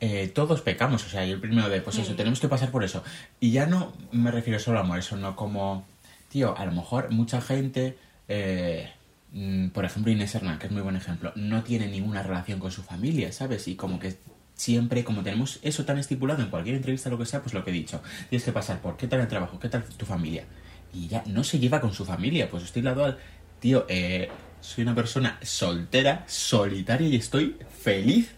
eh, 0.00 0.28
todos 0.28 0.60
pecamos, 0.60 1.06
o 1.06 1.08
sea, 1.08 1.24
yo 1.24 1.34
el 1.34 1.40
primero 1.40 1.70
de, 1.70 1.80
pues 1.80 1.96
eso, 1.96 2.14
tenemos 2.14 2.40
que 2.40 2.48
pasar 2.48 2.70
por 2.70 2.84
eso. 2.84 3.02
Y 3.40 3.52
ya 3.52 3.64
no 3.64 3.94
me 4.12 4.30
refiero 4.30 4.58
solo 4.58 4.78
a 4.78 4.82
amor, 4.82 4.98
eso 4.98 5.16
no 5.16 5.34
como, 5.34 5.86
tío, 6.34 6.58
a 6.58 6.64
lo 6.64 6.72
mejor 6.72 7.12
mucha 7.12 7.40
gente, 7.40 7.96
eh, 8.26 8.90
mm, 9.30 9.68
por 9.68 9.84
ejemplo 9.84 10.10
Inés 10.10 10.34
Hernán, 10.34 10.58
que 10.58 10.66
es 10.66 10.72
muy 10.72 10.82
buen 10.82 10.96
ejemplo, 10.96 11.30
no 11.36 11.62
tiene 11.62 11.86
ninguna 11.86 12.24
relación 12.24 12.58
con 12.58 12.72
su 12.72 12.82
familia, 12.82 13.30
¿sabes? 13.30 13.68
Y 13.68 13.76
como 13.76 14.00
que 14.00 14.16
siempre, 14.56 15.04
como 15.04 15.22
tenemos 15.22 15.60
eso 15.62 15.84
tan 15.84 15.96
estipulado 15.96 16.42
en 16.42 16.50
cualquier 16.50 16.74
entrevista, 16.74 17.08
lo 17.08 17.18
que 17.18 17.24
sea, 17.26 17.40
pues 17.40 17.54
lo 17.54 17.62
que 17.64 17.70
he 17.70 17.72
dicho, 17.72 18.02
tienes 18.30 18.44
que 18.44 18.50
pasar 18.50 18.80
por 18.80 18.96
qué 18.96 19.06
tal 19.06 19.20
el 19.20 19.28
trabajo, 19.28 19.60
qué 19.60 19.68
tal 19.68 19.84
tu 19.84 20.06
familia. 20.06 20.44
Y 20.92 21.06
ya 21.06 21.22
no 21.26 21.44
se 21.44 21.60
lleva 21.60 21.80
con 21.80 21.94
su 21.94 22.04
familia, 22.04 22.50
pues 22.50 22.64
estoy 22.64 22.82
lado 22.82 23.04
al, 23.04 23.16
tío, 23.60 23.86
eh, 23.88 24.28
soy 24.60 24.82
una 24.82 24.96
persona 24.96 25.38
soltera, 25.40 26.24
solitaria 26.26 27.06
y 27.06 27.14
estoy 27.14 27.56
feliz. 27.80 28.32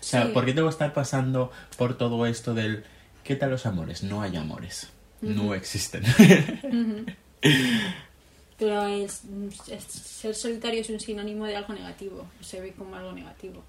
O 0.00 0.02
sea, 0.02 0.24
Sí. 0.26 0.32
¿por 0.34 0.44
qué 0.46 0.52
tengo 0.52 0.66
que 0.66 0.72
estar 0.72 0.92
pasando 0.92 1.52
por 1.78 1.96
todo 1.96 2.26
esto 2.26 2.54
del 2.54 2.82
¿qué 3.22 3.36
tal 3.36 3.50
los 3.52 3.66
amores? 3.66 4.02
No 4.02 4.20
hay 4.20 4.34
amores. 4.34 4.88
No 5.20 5.54
existen. 5.54 6.02
Pero 8.58 8.86
el, 8.86 9.10
ser 9.10 10.34
solitario 10.34 10.80
es 10.80 10.88
un 10.88 11.00
sinónimo 11.00 11.44
de 11.44 11.56
algo 11.56 11.74
negativo. 11.74 12.26
Se 12.40 12.60
ve 12.60 12.72
como 12.72 12.96
algo 12.96 13.12
negativo. 13.12 13.62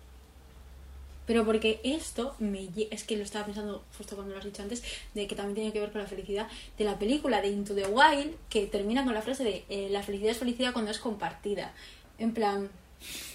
Pero 1.25 1.43
porque 1.45 1.81
esto 1.83 2.35
me 2.39 2.69
es 2.89 3.03
que 3.03 3.17
lo 3.17 3.23
estaba 3.23 3.45
pensando 3.45 3.83
justo 3.97 4.15
cuando 4.15 4.33
lo 4.33 4.39
has 4.39 4.45
dicho 4.45 4.61
antes, 4.61 4.81
de 5.13 5.27
que 5.27 5.35
también 5.35 5.55
tiene 5.55 5.73
que 5.73 5.81
ver 5.81 5.91
con 5.91 6.01
la 6.01 6.07
felicidad 6.07 6.47
de 6.77 6.85
la 6.85 6.97
película 6.97 7.41
de 7.41 7.49
Into 7.49 7.75
the 7.75 7.85
Wild, 7.85 8.33
que 8.49 8.65
termina 8.67 9.03
con 9.03 9.13
la 9.13 9.21
frase 9.21 9.43
de 9.43 9.65
eh, 9.67 9.89
la 9.91 10.03
felicidad 10.03 10.31
es 10.31 10.37
felicidad 10.37 10.71
cuando 10.71 10.89
es 10.91 10.99
compartida. 10.99 11.73
En 12.17 12.33
plan, 12.33 12.69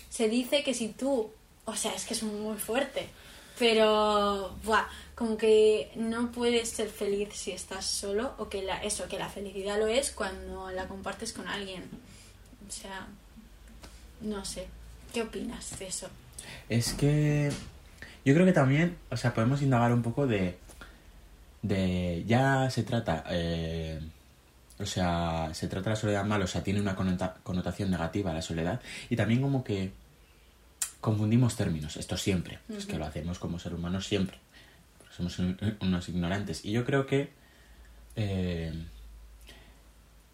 se 0.08 0.30
dice 0.30 0.62
que 0.64 0.72
si 0.72 0.88
tú, 0.88 1.30
o 1.66 1.76
sea, 1.76 1.94
es 1.94 2.06
que 2.06 2.14
es 2.14 2.22
muy 2.22 2.56
fuerte, 2.56 3.08
pero, 3.58 4.56
buah, 4.64 4.86
como 5.22 5.36
que 5.36 5.92
no 5.94 6.32
puedes 6.32 6.68
ser 6.70 6.88
feliz 6.88 7.28
si 7.32 7.52
estás 7.52 7.86
solo, 7.86 8.34
o 8.38 8.48
que 8.48 8.60
la, 8.60 8.82
eso, 8.82 9.06
que 9.06 9.20
la 9.20 9.28
felicidad 9.28 9.78
lo 9.78 9.86
es 9.86 10.10
cuando 10.10 10.68
la 10.72 10.88
compartes 10.88 11.32
con 11.32 11.46
alguien. 11.46 11.84
O 12.68 12.72
sea, 12.72 13.06
no 14.20 14.44
sé. 14.44 14.66
¿Qué 15.14 15.22
opinas 15.22 15.78
de 15.78 15.86
eso? 15.86 16.08
Es 16.68 16.92
que 16.94 17.52
yo 18.24 18.34
creo 18.34 18.44
que 18.44 18.52
también, 18.52 18.96
o 19.12 19.16
sea, 19.16 19.32
podemos 19.32 19.62
indagar 19.62 19.92
un 19.92 20.02
poco 20.02 20.26
de, 20.26 20.58
de 21.62 22.24
ya 22.26 22.68
se 22.68 22.82
trata, 22.82 23.22
eh, 23.30 24.00
o 24.80 24.86
sea, 24.86 25.50
se 25.54 25.68
trata 25.68 25.90
la 25.90 25.96
soledad 25.96 26.24
mal, 26.24 26.42
o 26.42 26.48
sea, 26.48 26.64
tiene 26.64 26.80
una 26.80 26.96
connota- 26.96 27.36
connotación 27.44 27.92
negativa 27.92 28.32
la 28.32 28.42
soledad 28.42 28.80
y 29.08 29.14
también 29.14 29.40
como 29.40 29.62
que 29.62 29.92
confundimos 31.00 31.54
términos, 31.54 31.96
esto 31.96 32.16
siempre, 32.16 32.58
es 32.76 32.86
que 32.86 32.98
lo 32.98 33.04
hacemos 33.04 33.38
como 33.38 33.60
ser 33.60 33.74
humanos 33.74 34.06
siempre, 34.06 34.38
somos 35.16 35.38
un- 35.38 35.58
unos 35.80 36.08
ignorantes 36.08 36.64
y 36.64 36.72
yo 36.72 36.84
creo 36.84 37.06
que 37.06 37.30
eh, 38.16 38.72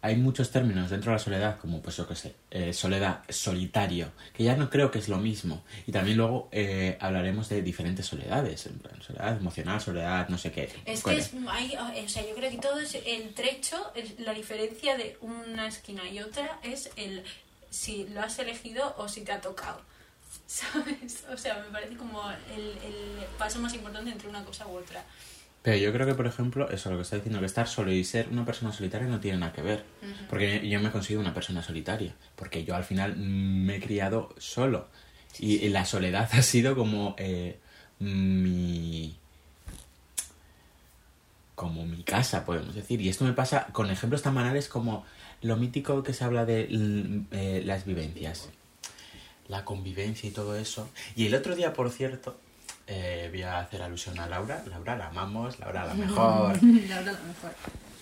hay 0.01 0.15
muchos 0.15 0.49
términos 0.51 0.89
dentro 0.89 1.11
de 1.11 1.17
la 1.17 1.23
soledad, 1.23 1.59
como 1.59 1.81
pues 1.81 1.97
yo 1.97 2.07
que 2.07 2.15
sé, 2.15 2.33
eh, 2.51 2.71
soledad, 2.71 3.21
solitario, 3.27 4.11
que 4.33 4.45
ya 4.45 4.55
no 4.55 4.69
creo 4.69 4.91
que 4.91 4.99
es 4.99 5.09
lo 5.09 5.17
mismo. 5.17 5.61
Y 5.87 5.91
también 5.91 6.15
luego 6.15 6.47
eh, 6.53 6.97
hablaremos 7.01 7.49
de 7.49 7.61
diferentes 7.61 8.05
soledades, 8.05 8.65
en 8.67 8.79
plan, 8.79 9.01
soledad 9.01 9.35
emocional, 9.35 9.81
soledad, 9.81 10.29
no 10.29 10.37
sé 10.37 10.53
qué. 10.53 10.69
Es 10.85 11.03
que 11.03 11.17
es, 11.17 11.31
hay, 11.49 11.75
o 11.75 12.07
sea, 12.09 12.23
yo 12.25 12.33
creo 12.33 12.49
que 12.49 12.57
todo 12.59 12.79
es 12.79 12.95
el 13.05 13.33
trecho, 13.33 13.91
la 14.19 14.33
diferencia 14.33 14.95
de 14.95 15.17
una 15.19 15.67
esquina 15.67 16.09
y 16.09 16.21
otra 16.21 16.59
es 16.63 16.89
el 16.95 17.23
si 17.69 18.07
lo 18.07 18.21
has 18.21 18.39
elegido 18.39 18.95
o 18.97 19.09
si 19.09 19.21
te 19.25 19.33
ha 19.33 19.41
tocado. 19.41 19.81
¿Sabes? 20.45 21.23
O 21.31 21.37
sea, 21.37 21.57
me 21.57 21.71
parece 21.71 21.95
como 21.95 22.21
el, 22.29 22.77
el 22.83 23.25
paso 23.37 23.59
más 23.59 23.73
importante 23.73 24.11
entre 24.11 24.29
una 24.29 24.43
cosa 24.43 24.67
u 24.67 24.77
otra. 24.77 25.03
Pero 25.61 25.77
yo 25.77 25.91
creo 25.91 26.07
que, 26.07 26.13
por 26.13 26.25
ejemplo, 26.25 26.69
eso 26.69 26.89
lo 26.89 26.95
que 26.95 27.01
está 27.01 27.17
diciendo, 27.17 27.39
que 27.39 27.45
estar 27.45 27.67
solo 27.67 27.91
y 27.91 28.03
ser 28.03 28.29
una 28.29 28.45
persona 28.45 28.71
solitaria 28.71 29.07
no 29.07 29.19
tiene 29.19 29.39
nada 29.39 29.51
que 29.51 29.61
ver. 29.61 29.83
Porque 30.29 30.67
yo 30.67 30.79
me 30.79 30.91
considero 30.91 31.19
una 31.19 31.33
persona 31.33 31.61
solitaria. 31.61 32.15
Porque 32.35 32.63
yo 32.63 32.75
al 32.75 32.85
final 32.85 33.17
me 33.17 33.75
he 33.75 33.81
criado 33.81 34.33
solo. 34.37 34.87
Y, 35.37 35.67
la 35.69 35.85
soledad 35.85 36.29
ha 36.33 36.41
sido 36.41 36.75
como 36.75 37.15
eh, 37.17 37.59
mi. 37.99 39.17
como 41.55 41.85
mi 41.85 42.03
casa, 42.03 42.45
podemos 42.45 42.73
decir. 42.73 43.01
Y 43.01 43.09
esto 43.09 43.25
me 43.25 43.33
pasa 43.33 43.67
con 43.73 43.91
ejemplos 43.91 44.21
tan 44.21 44.35
banales 44.35 44.69
como 44.69 45.05
lo 45.41 45.57
mítico 45.57 46.03
que 46.03 46.13
se 46.13 46.23
habla 46.23 46.45
de 46.45 46.67
eh, 47.31 47.63
las 47.65 47.85
vivencias. 47.85 48.49
La 49.49 49.65
convivencia 49.65 50.29
y 50.29 50.31
todo 50.31 50.55
eso. 50.55 50.89
Y 51.15 51.25
el 51.25 51.35
otro 51.35 51.55
día, 51.55 51.73
por 51.73 51.91
cierto, 51.91 52.39
eh, 52.87 53.27
voy 53.31 53.43
a 53.43 53.59
hacer 53.59 53.81
alusión 53.81 54.17
a 54.19 54.27
Laura. 54.27 54.63
Laura 54.67 54.95
la 54.95 55.07
amamos, 55.07 55.59
Laura 55.59 55.85
la 55.85 55.93
mejor. 55.93 56.63
La 56.87 56.95
verdad, 56.97 57.19
lo 57.19 57.27
mejor. 57.27 57.51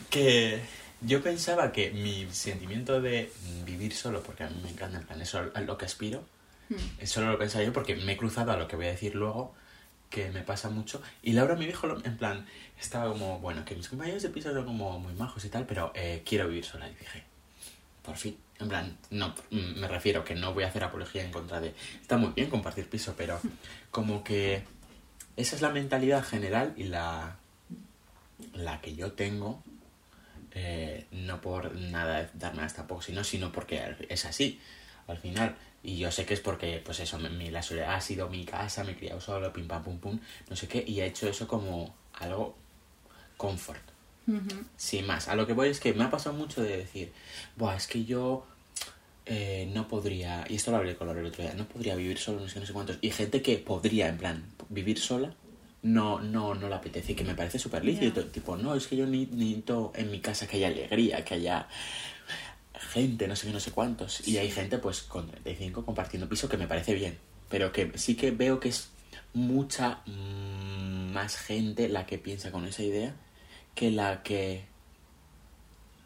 que 0.10 0.62
yo 1.02 1.22
pensaba 1.22 1.72
que 1.72 1.92
mi 1.92 2.28
sentimiento 2.32 3.02
de 3.02 3.32
vivir 3.66 3.94
solo, 3.94 4.24
porque 4.24 4.44
a 4.44 4.50
mí 4.50 4.60
me 4.64 4.70
encanta, 4.70 4.98
en 4.98 5.06
plan, 5.06 5.22
eso 5.22 5.52
a 5.54 5.62
lo 5.62 5.78
que 5.78 5.86
aspiro, 5.86 6.24
eso 7.00 7.22
lo 7.22 7.38
pensaba 7.38 7.64
yo 7.64 7.72
porque 7.72 7.96
me 7.96 8.14
he 8.14 8.18
cruzado 8.18 8.52
a 8.52 8.58
lo 8.58 8.68
que 8.68 8.76
voy 8.76 8.88
a 8.88 8.92
decir 8.92 9.16
luego, 9.16 9.54
que 10.10 10.30
me 10.32 10.42
pasa 10.42 10.70
mucho. 10.70 11.02
Y 11.22 11.34
Laura 11.34 11.56
me 11.56 11.66
dijo, 11.66 11.88
en 12.04 12.18
plan, 12.18 12.46
estaba 12.80 13.12
como, 13.12 13.40
bueno, 13.40 13.66
que 13.66 13.76
mis 13.76 13.90
compañeros 13.90 14.24
de 14.24 14.30
piso 14.30 14.54
son 14.54 14.66
como 14.66 15.00
muy 15.00 15.14
majos 15.14 15.44
y 15.46 15.50
tal, 15.50 15.66
pero 15.66 15.92
eh, 15.96 16.24
quiero 16.26 16.48
vivir 16.48 16.66
sola. 16.66 16.90
Y 16.90 16.96
dije, 16.96 17.24
por 18.08 18.16
fin. 18.16 18.38
En 18.58 18.70
plan, 18.70 18.98
no, 19.10 19.36
mm, 19.52 19.80
me 19.80 19.88
refiero 19.88 20.24
que 20.24 20.34
no 20.34 20.54
voy 20.54 20.64
a 20.64 20.68
hacer 20.68 20.84
apología 20.84 21.26
en 21.26 21.32
contra 21.32 21.60
de... 21.60 21.76
Está 22.02 22.16
muy 22.16 22.32
bien 22.32 22.50
compartir 22.50 22.90
piso, 22.90 23.14
pero 23.18 23.38
como 23.92 24.24
que 24.24 24.64
esa 25.36 25.58
es 25.58 25.62
la 25.62 25.70
mentalidad 25.70 26.24
general 26.24 26.74
y 26.78 26.86
la, 26.86 27.36
la 28.54 28.80
que 28.80 28.96
yo 28.96 29.12
tengo, 29.12 29.62
eh, 30.54 31.06
no 31.12 31.42
por 31.42 31.76
nada 31.76 32.32
dar 32.34 32.56
nada 32.56 32.70
tampoco, 32.70 33.02
sino, 33.02 33.26
sino 33.26 33.52
porque 33.52 33.98
es 34.08 34.26
así, 34.26 34.60
al 35.08 35.18
final. 35.18 35.58
Y 35.84 35.98
yo 35.98 36.10
sé 36.10 36.26
que 36.26 36.34
es 36.34 36.40
porque, 36.40 36.82
pues 36.84 37.02
eso, 37.02 37.20
mi, 37.20 37.52
la 37.52 37.62
soledad 37.62 37.96
ha 37.96 38.02
sido 38.02 38.30
mi 38.30 38.46
casa, 38.46 38.86
me 38.86 38.94
he 38.94 38.96
criado 38.96 39.20
solo, 39.20 39.52
pim 39.52 39.68
pam 39.68 39.84
pum 39.84 40.00
pum, 40.00 40.20
no 40.50 40.56
sé 40.56 40.70
qué, 40.70 40.84
y 40.88 41.02
he 41.02 41.06
hecho 41.06 41.28
eso 41.28 41.46
como 41.46 41.94
algo 42.14 42.56
confort. 43.36 43.97
Sin 44.76 45.08
más, 45.08 45.28
a 45.28 45.36
lo 45.36 45.48
que 45.48 45.54
voy 45.54 45.70
es 45.70 45.80
que 45.80 45.94
me 45.94 46.04
ha 46.04 46.10
pasado 46.12 46.36
mucho 46.36 46.62
de 46.62 46.78
decir, 46.78 47.12
Buah, 47.56 47.76
es 47.76 47.88
que 47.88 48.06
yo 48.06 48.46
eh, 49.26 49.70
no 49.74 49.88
podría, 49.88 50.46
y 50.50 50.56
esto 50.56 50.72
lo 50.72 50.78
hablé 50.78 50.96
con 50.96 51.08
Laura 51.08 51.22
el 51.22 51.28
otro 51.28 51.44
día, 51.44 51.54
no 51.54 51.68
podría 51.68 51.96
vivir 51.96 52.18
solo, 52.18 52.42
no 52.42 52.48
sé, 52.50 52.60
no 52.60 52.66
sé 52.66 52.74
cuántos, 52.74 52.98
y 53.02 53.10
gente 53.12 53.42
que 53.42 53.58
podría, 53.58 54.08
en 54.10 54.18
plan, 54.18 54.44
vivir 54.70 55.00
sola, 55.00 55.34
no, 55.84 56.20
no, 56.20 56.56
no 56.56 56.70
le 56.70 56.76
apetece, 56.76 57.14
y 57.14 57.16
que 57.16 57.24
me 57.24 57.36
parece 57.36 57.60
súper 57.60 57.84
lícito, 57.86 58.26
tipo, 58.26 58.58
no, 58.58 58.76
es 58.76 58.88
que 58.88 58.96
yo 58.98 59.06
ni- 59.06 59.26
necesito 59.28 59.92
en 59.96 60.12
mi 60.12 60.20
casa 60.20 60.48
que 60.48 60.58
haya 60.58 60.68
alegría, 60.68 61.24
que 61.26 61.36
haya 61.36 61.68
gente, 62.94 63.28
no 63.28 63.36
sé 63.36 63.48
qué, 63.48 63.54
no 63.54 63.60
sé 63.60 63.72
cuántos, 63.72 64.28
y 64.28 64.38
hay 64.38 64.52
gente, 64.52 64.78
pues, 64.78 65.02
con 65.02 65.28
35 65.30 65.84
compartiendo 65.86 66.30
piso, 66.30 66.48
que 66.50 66.58
me 66.58 66.68
parece 66.68 66.94
bien, 66.94 67.18
pero 67.50 67.72
que 67.72 67.92
sí 67.98 68.16
que 68.16 68.32
veo 68.32 68.60
que 68.60 68.70
es 68.70 68.90
mucha 69.34 70.02
mm, 70.06 71.12
más 71.12 71.38
gente 71.38 71.90
la 71.90 72.06
que 72.06 72.18
piensa 72.18 72.52
con 72.52 72.66
esa 72.66 72.84
idea 72.84 73.16
que 73.78 73.92
la 73.92 74.24
que 74.24 74.66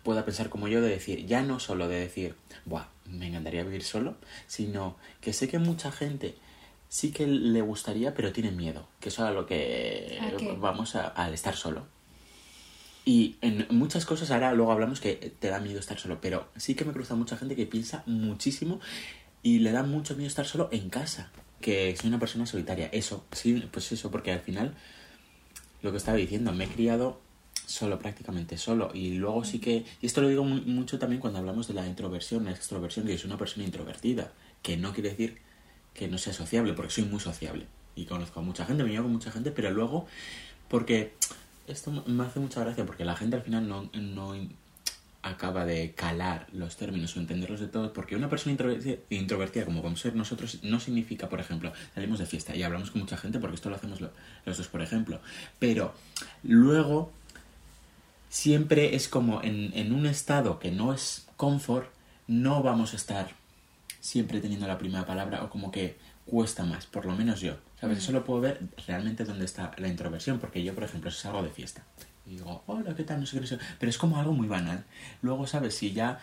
pueda 0.03 0.25
pensar 0.25 0.49
como 0.49 0.67
yo 0.67 0.81
de 0.81 0.89
decir, 0.89 1.25
ya 1.25 1.41
no 1.41 1.59
solo 1.59 1.87
de 1.87 1.99
decir, 1.99 2.35
Buah, 2.65 2.87
me 3.05 3.27
encantaría 3.27 3.63
vivir 3.63 3.83
solo, 3.83 4.15
sino 4.47 4.97
que 5.21 5.31
sé 5.31 5.47
que 5.47 5.57
mucha 5.59 5.91
gente 5.91 6.35
sí 6.89 7.11
que 7.11 7.25
le 7.27 7.61
gustaría, 7.61 8.13
pero 8.13 8.33
tiene 8.33 8.51
miedo, 8.51 8.87
que 8.99 9.09
eso 9.09 9.23
es 9.23 9.29
a 9.29 9.31
lo 9.31 9.45
que 9.45 10.19
vamos 10.59 10.95
a- 10.95 11.07
al 11.07 11.33
estar 11.33 11.55
solo. 11.55 11.85
Y 13.05 13.37
en 13.41 13.65
muchas 13.69 14.05
cosas 14.05 14.29
ahora 14.31 14.53
luego 14.53 14.71
hablamos 14.71 14.99
que 14.99 15.15
te 15.39 15.47
da 15.47 15.59
miedo 15.59 15.79
estar 15.79 15.97
solo, 15.99 16.19
pero 16.21 16.49
sí 16.57 16.75
que 16.75 16.83
me 16.85 16.93
cruza 16.93 17.15
mucha 17.15 17.37
gente 17.37 17.55
que 17.55 17.65
piensa 17.65 18.03
muchísimo 18.05 18.79
y 19.43 19.59
le 19.59 19.71
da 19.71 19.83
mucho 19.83 20.15
miedo 20.15 20.27
estar 20.27 20.45
solo 20.45 20.67
en 20.71 20.89
casa, 20.89 21.31
que 21.61 21.95
soy 21.95 22.09
una 22.09 22.19
persona 22.19 22.45
solitaria. 22.45 22.89
Eso, 22.91 23.25
sí, 23.31 23.63
pues 23.71 23.91
eso, 23.91 24.11
porque 24.11 24.31
al 24.31 24.41
final 24.41 24.75
lo 25.81 25.91
que 25.91 25.97
estaba 25.97 26.17
diciendo, 26.17 26.51
me 26.53 26.65
he 26.65 26.67
criado 26.67 27.19
solo, 27.71 27.97
prácticamente 27.99 28.57
solo. 28.57 28.91
Y 28.93 29.15
luego 29.15 29.43
sí 29.43 29.59
que, 29.59 29.85
y 30.01 30.05
esto 30.05 30.21
lo 30.21 30.27
digo 30.27 30.43
mu- 30.43 30.61
mucho 30.65 30.99
también 30.99 31.19
cuando 31.21 31.39
hablamos 31.39 31.67
de 31.67 31.73
la 31.73 31.87
introversión, 31.87 32.45
la 32.45 32.51
extroversión, 32.51 33.05
que 33.05 33.17
soy 33.17 33.29
una 33.29 33.37
persona 33.37 33.65
introvertida, 33.65 34.31
que 34.61 34.77
no 34.77 34.93
quiere 34.93 35.09
decir 35.09 35.37
que 35.93 36.07
no 36.07 36.17
sea 36.17 36.33
sociable, 36.33 36.73
porque 36.73 36.91
soy 36.91 37.05
muy 37.05 37.19
sociable. 37.19 37.65
Y 37.95 38.05
conozco 38.05 38.39
a 38.39 38.43
mucha 38.43 38.65
gente, 38.65 38.83
me 38.83 38.89
llevo 38.91 39.03
con 39.03 39.13
mucha 39.13 39.31
gente, 39.31 39.51
pero 39.51 39.71
luego, 39.71 40.07
porque 40.69 41.13
esto 41.67 41.91
me 42.07 42.23
hace 42.23 42.39
mucha 42.39 42.61
gracia, 42.61 42.85
porque 42.85 43.05
la 43.05 43.15
gente 43.15 43.35
al 43.35 43.41
final 43.41 43.67
no, 43.67 43.89
no 43.93 44.35
acaba 45.23 45.65
de 45.65 45.93
calar 45.93 46.47
los 46.51 46.77
términos 46.77 47.15
o 47.15 47.19
entenderlos 47.19 47.59
de 47.59 47.67
todos, 47.67 47.91
porque 47.91 48.15
una 48.15 48.27
persona 48.27 48.53
introvertida, 48.53 48.95
introvertida 49.11 49.65
como 49.65 49.83
vamos 49.83 49.99
a 49.99 50.03
ser 50.03 50.15
nosotros 50.15 50.63
no 50.63 50.79
significa, 50.79 51.29
por 51.29 51.39
ejemplo, 51.39 51.71
salimos 51.93 52.17
de 52.17 52.25
fiesta 52.25 52.55
y 52.55 52.63
hablamos 52.63 52.89
con 52.89 53.01
mucha 53.01 53.17
gente, 53.17 53.37
porque 53.37 53.55
esto 53.55 53.69
lo 53.69 53.75
hacemos 53.75 54.01
lo- 54.01 54.09
los 54.45 54.57
dos, 54.57 54.67
por 54.67 54.81
ejemplo, 54.81 55.19
pero 55.59 55.93
luego 56.43 57.11
siempre 58.31 58.95
es 58.95 59.09
como 59.09 59.43
en, 59.43 59.71
en 59.75 59.93
un 59.93 60.05
estado 60.05 60.57
que 60.57 60.71
no 60.71 60.93
es 60.93 61.27
confort, 61.35 61.91
no 62.27 62.63
vamos 62.63 62.93
a 62.93 62.95
estar 62.95 63.29
siempre 63.99 64.39
teniendo 64.39 64.65
la 64.67 64.77
primera 64.77 65.05
palabra 65.05 65.43
o 65.43 65.49
como 65.49 65.69
que 65.69 65.97
cuesta 66.25 66.63
más, 66.63 66.85
por 66.85 67.05
lo 67.05 67.13
menos 67.13 67.41
yo. 67.41 67.57
¿Sabes? 67.79 67.97
Eso 67.97 68.13
lo 68.13 68.23
puedo 68.23 68.39
ver 68.39 68.61
realmente 68.87 69.25
dónde 69.25 69.43
está 69.43 69.73
la 69.77 69.89
introversión, 69.89 70.39
porque 70.39 70.63
yo, 70.63 70.73
por 70.73 70.85
ejemplo, 70.85 71.11
si 71.11 71.19
salgo 71.19 71.43
de 71.43 71.49
fiesta 71.49 71.83
y 72.25 72.31
digo, 72.31 72.63
hola, 72.67 72.95
¿qué 72.95 73.03
tal? 73.03 73.19
No 73.19 73.25
sé 73.25 73.35
qué, 73.35 73.41
no 73.41 73.47
sé 73.47 73.57
qué", 73.57 73.65
pero 73.79 73.89
es 73.89 73.97
como 73.97 74.17
algo 74.17 74.31
muy 74.31 74.47
banal. 74.47 74.85
Luego, 75.21 75.45
¿sabes? 75.45 75.75
Si 75.75 75.91
ya 75.91 76.19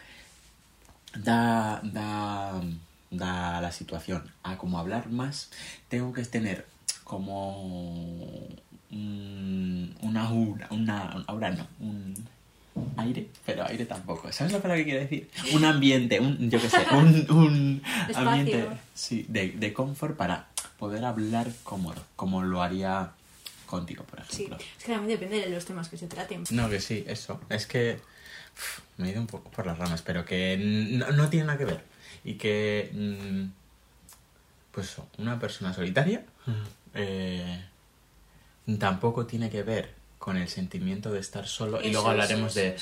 da, 1.15 1.81
da, 1.83 2.63
da 3.11 3.61
la 3.61 3.73
situación 3.73 4.33
a 4.43 4.57
como 4.57 4.79
hablar 4.79 5.11
más, 5.11 5.51
tengo 5.89 6.15
que 6.15 6.25
tener 6.25 6.67
como 7.19 7.63
un- 8.91 9.97
una 10.03 10.29
aura, 10.29 10.69
una 10.71 11.25
aura 11.27 11.51
no, 11.51 11.67
un 11.81 12.15
aire, 12.99 13.27
pero 13.47 13.65
aire 13.67 13.87
tampoco. 13.87 14.31
¿Sabes 14.31 14.53
la 14.53 14.61
palabra 14.61 14.85
que 14.85 14.91
quiero 14.91 15.01
decir? 15.01 15.31
Un 15.53 15.65
ambiente, 15.65 16.21
un, 16.21 16.51
yo 16.51 16.61
qué 16.61 16.69
sé, 16.69 16.87
un, 16.93 17.83
ambiente 18.15 18.69
sí, 18.95 19.25
de, 19.29 19.53
de 19.53 19.73
confort 19.73 20.17
para 20.17 20.49
poder 20.79 21.05
hablar 21.05 21.51
cómodo, 21.65 22.01
como 22.15 22.43
lo 22.43 22.63
haría 22.63 23.11
contigo, 23.67 24.05
por 24.05 24.23
Sí, 24.27 24.45
ejemplo. 24.45 24.59
es 24.79 24.85
que 24.85 24.93
también 24.93 25.19
depende 25.19 25.41
de 25.45 25.51
los 25.51 25.65
temas 25.65 25.89
que 25.89 25.97
se 25.97 26.07
traten. 26.09 26.45
No, 26.51 26.69
que 26.69 26.79
sí, 26.81 27.05
eso. 27.09 27.41
Es 27.49 27.67
que 27.67 28.01
uf, 28.55 28.81
me 28.99 29.09
he 29.09 29.13
ido 29.13 29.21
un 29.23 29.27
poco 29.27 29.51
por 29.51 29.67
las 29.67 29.79
ramas, 29.79 30.03
pero 30.03 30.25
que 30.27 30.59
no, 30.99 31.11
no 31.13 31.29
tiene 31.31 31.47
nada 31.47 31.59
que 31.59 31.65
ver. 31.65 31.83
Y 32.25 32.35
que, 32.35 32.91
mm, 32.93 33.51
pues 34.73 34.91
eso, 34.91 35.09
una 35.19 35.39
persona 35.39 35.73
solitaria 35.75 36.23
eh, 36.99 37.65
tampoco 38.79 39.27
tiene 39.27 39.49
que 39.51 39.63
ver 39.63 39.95
con 40.19 40.37
el 40.37 40.49
sentimiento 40.49 41.11
de 41.13 41.21
estar 41.21 41.47
solo. 41.47 41.81
y 41.83 41.91
luego 41.93 42.09
hablaremos 42.11 42.53
de 42.55 42.77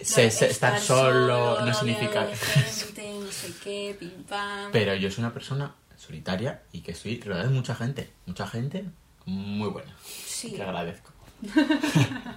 se- 0.00 0.22
No, 0.22 0.28
estar, 0.46 0.80
solo, 0.80 1.60
no 1.64 1.74
significa... 1.74 2.26
de 2.26 2.36
gente, 2.36 3.12
no 3.20 3.32
sé 3.32 3.52
qué, 3.62 3.96
pim 3.98 4.24
pam. 4.24 4.70
Pero 4.72 4.94
yo 4.94 5.10
soy 5.10 5.24
una 5.24 5.32
persona 5.32 5.74
solitaria 5.96 6.62
y 6.72 6.80
que 6.82 6.92
estoy 6.92 7.20
rodeada 7.20 7.48
de 7.48 7.54
mucha 7.54 7.74
gente. 7.74 8.10
Mucha 8.26 8.46
gente 8.46 8.84
muy 9.24 9.68
buena. 9.70 9.94
Sí. 10.04 10.52
Que 10.52 10.62
agradezco. 10.62 11.10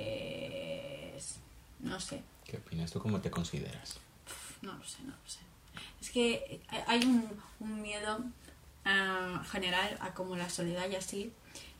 Pues. 0.00 1.36
No 1.80 1.98
sé. 2.00 2.22
¿Qué 2.44 2.56
opinas 2.58 2.90
tú? 2.92 3.00
¿Cómo 3.00 3.20
te 3.20 3.30
consideras? 3.30 3.98
No 4.62 4.72
lo 4.74 4.84
sé, 4.84 4.98
no 5.02 5.10
lo 5.12 5.28
sé. 5.30 5.38
Es 6.00 6.10
que 6.10 6.60
hay 6.86 7.00
un, 7.04 7.82
miedo 7.82 8.20
ah, 8.84 9.42
general 9.50 9.98
a 10.00 10.14
como 10.14 10.36
la 10.36 10.48
soledad 10.48 10.88
y 10.90 10.96
así. 10.96 11.32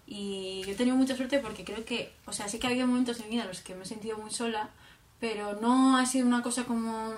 Y 0.06 0.62
yo 0.66 0.72
he 0.72 0.74
tenido 0.74 0.96
mucha 0.96 1.16
suerte 1.16 1.38
porque 1.38 1.64
creo 1.64 1.84
que, 1.84 2.12
o 2.26 2.32
sea, 2.32 2.48
sí 2.48 2.58
que 2.58 2.66
ha 2.66 2.70
habido 2.70 2.86
momentos 2.86 3.18
en 3.20 3.26
mi 3.26 3.30
vida 3.32 3.42
en 3.42 3.48
los 3.48 3.60
que 3.60 3.74
me 3.74 3.84
he 3.84 3.86
sentido 3.86 4.18
muy 4.18 4.30
sola, 4.30 4.70
pero 5.20 5.60
no 5.60 5.96
ha 5.96 6.06
sido 6.06 6.26
una 6.26 6.42
cosa 6.42 6.64
como 6.64 7.14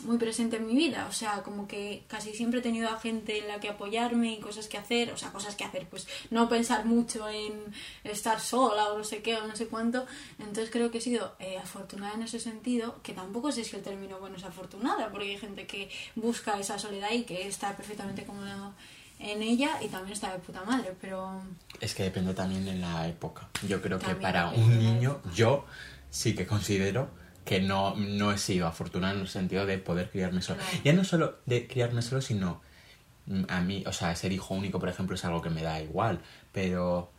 muy 0.00 0.18
presente 0.18 0.56
en 0.56 0.66
mi 0.66 0.74
vida, 0.74 1.06
o 1.08 1.12
sea, 1.12 1.42
como 1.42 1.66
que 1.66 2.04
casi 2.06 2.32
siempre 2.32 2.60
he 2.60 2.62
tenido 2.62 2.88
a 2.88 2.98
gente 2.98 3.38
en 3.38 3.48
la 3.48 3.60
que 3.60 3.68
apoyarme 3.68 4.32
y 4.34 4.40
cosas 4.40 4.68
que 4.68 4.78
hacer, 4.78 5.12
o 5.12 5.16
sea, 5.16 5.32
cosas 5.32 5.56
que 5.56 5.64
hacer, 5.64 5.88
pues 5.88 6.06
no 6.30 6.48
pensar 6.48 6.84
mucho 6.84 7.28
en 7.28 7.52
estar 8.04 8.40
sola 8.40 8.92
o 8.92 8.98
no 8.98 9.04
sé 9.04 9.22
qué 9.22 9.36
o 9.36 9.46
no 9.46 9.56
sé 9.56 9.66
cuánto, 9.66 10.06
entonces 10.38 10.70
creo 10.70 10.90
que 10.90 10.98
he 10.98 11.00
sido 11.00 11.34
eh, 11.38 11.58
afortunada 11.58 12.14
en 12.14 12.22
ese 12.22 12.40
sentido, 12.40 13.00
que 13.02 13.12
tampoco 13.12 13.52
sé 13.52 13.64
si 13.64 13.76
el 13.76 13.82
término 13.82 14.18
bueno 14.18 14.36
es 14.36 14.44
afortunada, 14.44 15.10
porque 15.10 15.30
hay 15.30 15.38
gente 15.38 15.66
que 15.66 15.90
busca 16.14 16.58
esa 16.58 16.78
soledad 16.78 17.10
y 17.12 17.22
que 17.22 17.46
está 17.48 17.76
perfectamente 17.76 18.24
cómoda 18.24 18.74
en 19.18 19.42
ella 19.42 19.78
y 19.82 19.88
también 19.88 20.12
está 20.12 20.32
de 20.32 20.38
puta 20.38 20.62
madre, 20.64 20.94
pero 21.00 21.42
Es 21.80 21.94
que 21.94 22.04
depende 22.04 22.34
también 22.34 22.64
de 22.64 22.74
la 22.74 23.08
época. 23.08 23.48
Yo 23.66 23.82
creo 23.82 23.98
que 23.98 24.14
para 24.14 24.50
un 24.50 24.78
niño, 24.78 25.20
yo 25.34 25.64
sí 26.10 26.34
que 26.34 26.46
considero 26.46 27.10
que 27.48 27.60
no, 27.60 27.94
no 27.96 28.30
he 28.30 28.36
sido 28.38 28.66
afortunado 28.66 29.14
en 29.14 29.20
el 29.22 29.28
sentido 29.28 29.64
de 29.64 29.78
poder 29.78 30.10
criarme 30.10 30.42
solo. 30.42 30.60
Ya 30.84 30.92
no 30.92 31.02
solo 31.04 31.36
de 31.46 31.66
criarme 31.66 32.02
solo, 32.02 32.20
sino 32.20 32.60
mm, 33.26 33.44
a 33.48 33.60
mí, 33.62 33.82
o 33.86 33.92
sea, 33.92 34.14
ser 34.16 34.32
hijo 34.32 34.54
único, 34.54 34.78
por 34.78 34.88
ejemplo, 34.90 35.14
es 35.16 35.24
algo 35.24 35.40
que 35.40 35.48
me 35.50 35.62
da 35.62 35.80
igual, 35.80 36.20
pero 36.52 37.10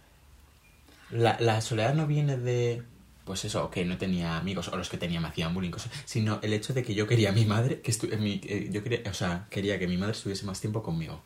la, 1.11 1.37
la 1.39 1.61
soledad 1.61 1.95
no 1.95 2.05
viene 2.05 2.37
de, 2.37 2.83
pues 3.25 3.43
eso, 3.45 3.71
que 3.71 3.83
no 3.85 3.97
tenía 3.97 4.37
amigos 4.37 4.67
o 4.67 4.77
los 4.77 4.89
que 4.89 4.97
tenía 4.97 5.19
me 5.19 5.27
hacían 5.29 5.53
bullying, 5.53 5.71
cosas, 5.71 5.91
sino 6.05 6.39
el 6.43 6.53
hecho 6.53 6.73
de 6.73 6.83
que 6.83 6.93
yo 6.93 7.07
quería 7.07 7.29
a 7.29 7.33
mi 7.33 7.45
madre, 7.45 7.81
que 7.81 7.91
estu- 7.91 8.15
mi- 8.19 8.41
eh, 8.43 8.69
yo 8.71 8.83
quería, 8.83 9.09
o 9.09 9.13
sea, 9.13 9.47
quería 9.49 9.79
que 9.79 9.87
mi 9.87 9.97
madre 9.97 10.11
estuviese 10.13 10.45
más 10.45 10.61
tiempo 10.61 10.83
conmigo. 10.83 11.21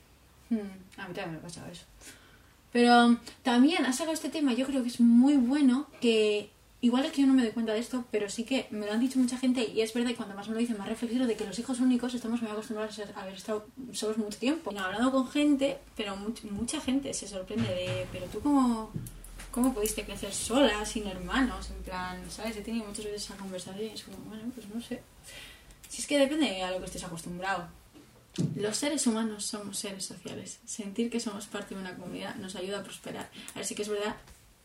Hmm, 0.49 0.59
a 0.97 1.07
mí 1.07 1.13
también 1.13 1.31
me 1.33 1.37
ha 1.39 1.41
pasado 1.41 1.67
eso. 1.69 1.83
Pero 2.71 3.17
también 3.43 3.85
ha 3.85 3.91
sacado 3.93 4.13
este 4.13 4.29
tema, 4.29 4.53
yo 4.53 4.65
creo 4.65 4.81
que 4.81 4.87
es 4.89 4.99
muy 5.01 5.35
bueno 5.35 5.87
que... 6.01 6.49
Igual 6.83 7.05
es 7.05 7.13
que 7.13 7.21
yo 7.21 7.27
no 7.27 7.33
me 7.33 7.43
doy 7.43 7.51
cuenta 7.53 7.71
de 7.71 7.79
esto, 7.79 8.03
pero 8.11 8.29
sí 8.29 8.43
que 8.43 8.67
me 8.71 8.85
lo 8.85 8.91
han 8.91 8.99
dicho 8.99 9.17
mucha 9.17 9.37
gente 9.37 9.65
y 9.73 9.79
es 9.79 9.93
verdad 9.93 10.09
que 10.09 10.17
cuando 10.17 10.35
más 10.35 10.49
me 10.49 10.53
lo 10.55 10.59
dicen 10.59 10.77
más 10.77 10.89
reflexivo 10.89 11.25
de 11.25 11.37
que 11.37 11.45
los 11.45 11.57
hijos 11.57 11.79
únicos 11.79 12.13
estamos 12.13 12.41
muy 12.41 12.51
acostumbrados 12.51 12.99
a 12.99 13.21
haber 13.21 13.35
estado 13.35 13.65
solos 13.93 14.17
mucho 14.17 14.37
tiempo. 14.37 14.69
Y 14.73 14.77
hablado 14.77 15.09
con 15.09 15.29
gente, 15.29 15.77
pero 15.95 16.17
much- 16.17 16.43
mucha 16.51 16.81
gente 16.81 17.13
se 17.13 17.25
sorprende 17.25 17.69
de, 17.69 18.05
pero 18.11 18.25
tú 18.25 18.41
cómo, 18.41 18.91
cómo 19.49 19.73
pudiste 19.73 20.03
crecer 20.03 20.33
sola, 20.33 20.85
sin 20.85 21.07
hermanos, 21.07 21.69
en 21.71 21.81
plan, 21.83 22.21
¿sabes? 22.29 22.57
He 22.57 22.61
tenido 22.61 22.85
muchas 22.85 23.05
veces 23.05 23.23
esa 23.23 23.37
conversación 23.37 23.85
y 23.87 23.93
es 23.93 24.03
como, 24.03 24.17
bueno, 24.25 24.43
pues 24.53 24.67
no 24.67 24.81
sé. 24.81 25.01
Si 25.87 26.01
es 26.01 26.07
que 26.07 26.19
depende 26.19 26.63
a 26.63 26.71
lo 26.71 26.79
que 26.79 26.85
estés 26.87 27.05
acostumbrado. 27.05 27.65
Los 28.55 28.75
seres 28.75 29.07
humanos 29.07 29.45
somos 29.45 29.77
seres 29.77 30.03
sociales. 30.05 30.59
Sentir 30.65 31.09
que 31.09 31.21
somos 31.21 31.45
parte 31.47 31.75
de 31.75 31.81
una 31.81 31.95
comunidad 31.95 32.35
nos 32.35 32.55
ayuda 32.57 32.79
a 32.79 32.83
prosperar. 32.83 33.29
A 33.53 33.59
ver, 33.59 33.65
sí 33.65 33.73
que 33.73 33.83
es 33.83 33.89
verdad 33.89 34.17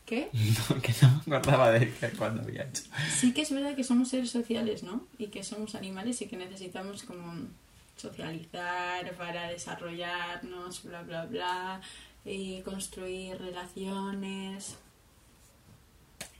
que... 0.09 0.29
No, 0.69 0.81
que 0.81 0.93
no 1.01 1.21
me 1.27 1.35
acordaba 1.35 1.71
de 1.71 1.91
cuando 2.17 2.41
había 2.41 2.63
hecho. 2.63 2.83
Sí 3.15 3.31
que 3.31 3.43
es 3.43 3.51
verdad 3.51 3.75
que 3.75 3.83
somos 3.83 4.09
seres 4.09 4.31
sociales, 4.31 4.81
¿no? 4.83 5.07
Y 5.19 5.27
que 5.27 5.43
somos 5.43 5.75
animales 5.75 6.21
y 6.21 6.25
que 6.25 6.35
necesitamos 6.35 7.03
como 7.03 7.33
socializar 7.95 9.13
para 9.15 9.49
desarrollarnos, 9.49 10.83
bla, 10.83 11.03
bla, 11.03 11.25
bla, 11.25 11.81
y 12.25 12.61
construir 12.61 13.37
relaciones. 13.37 14.77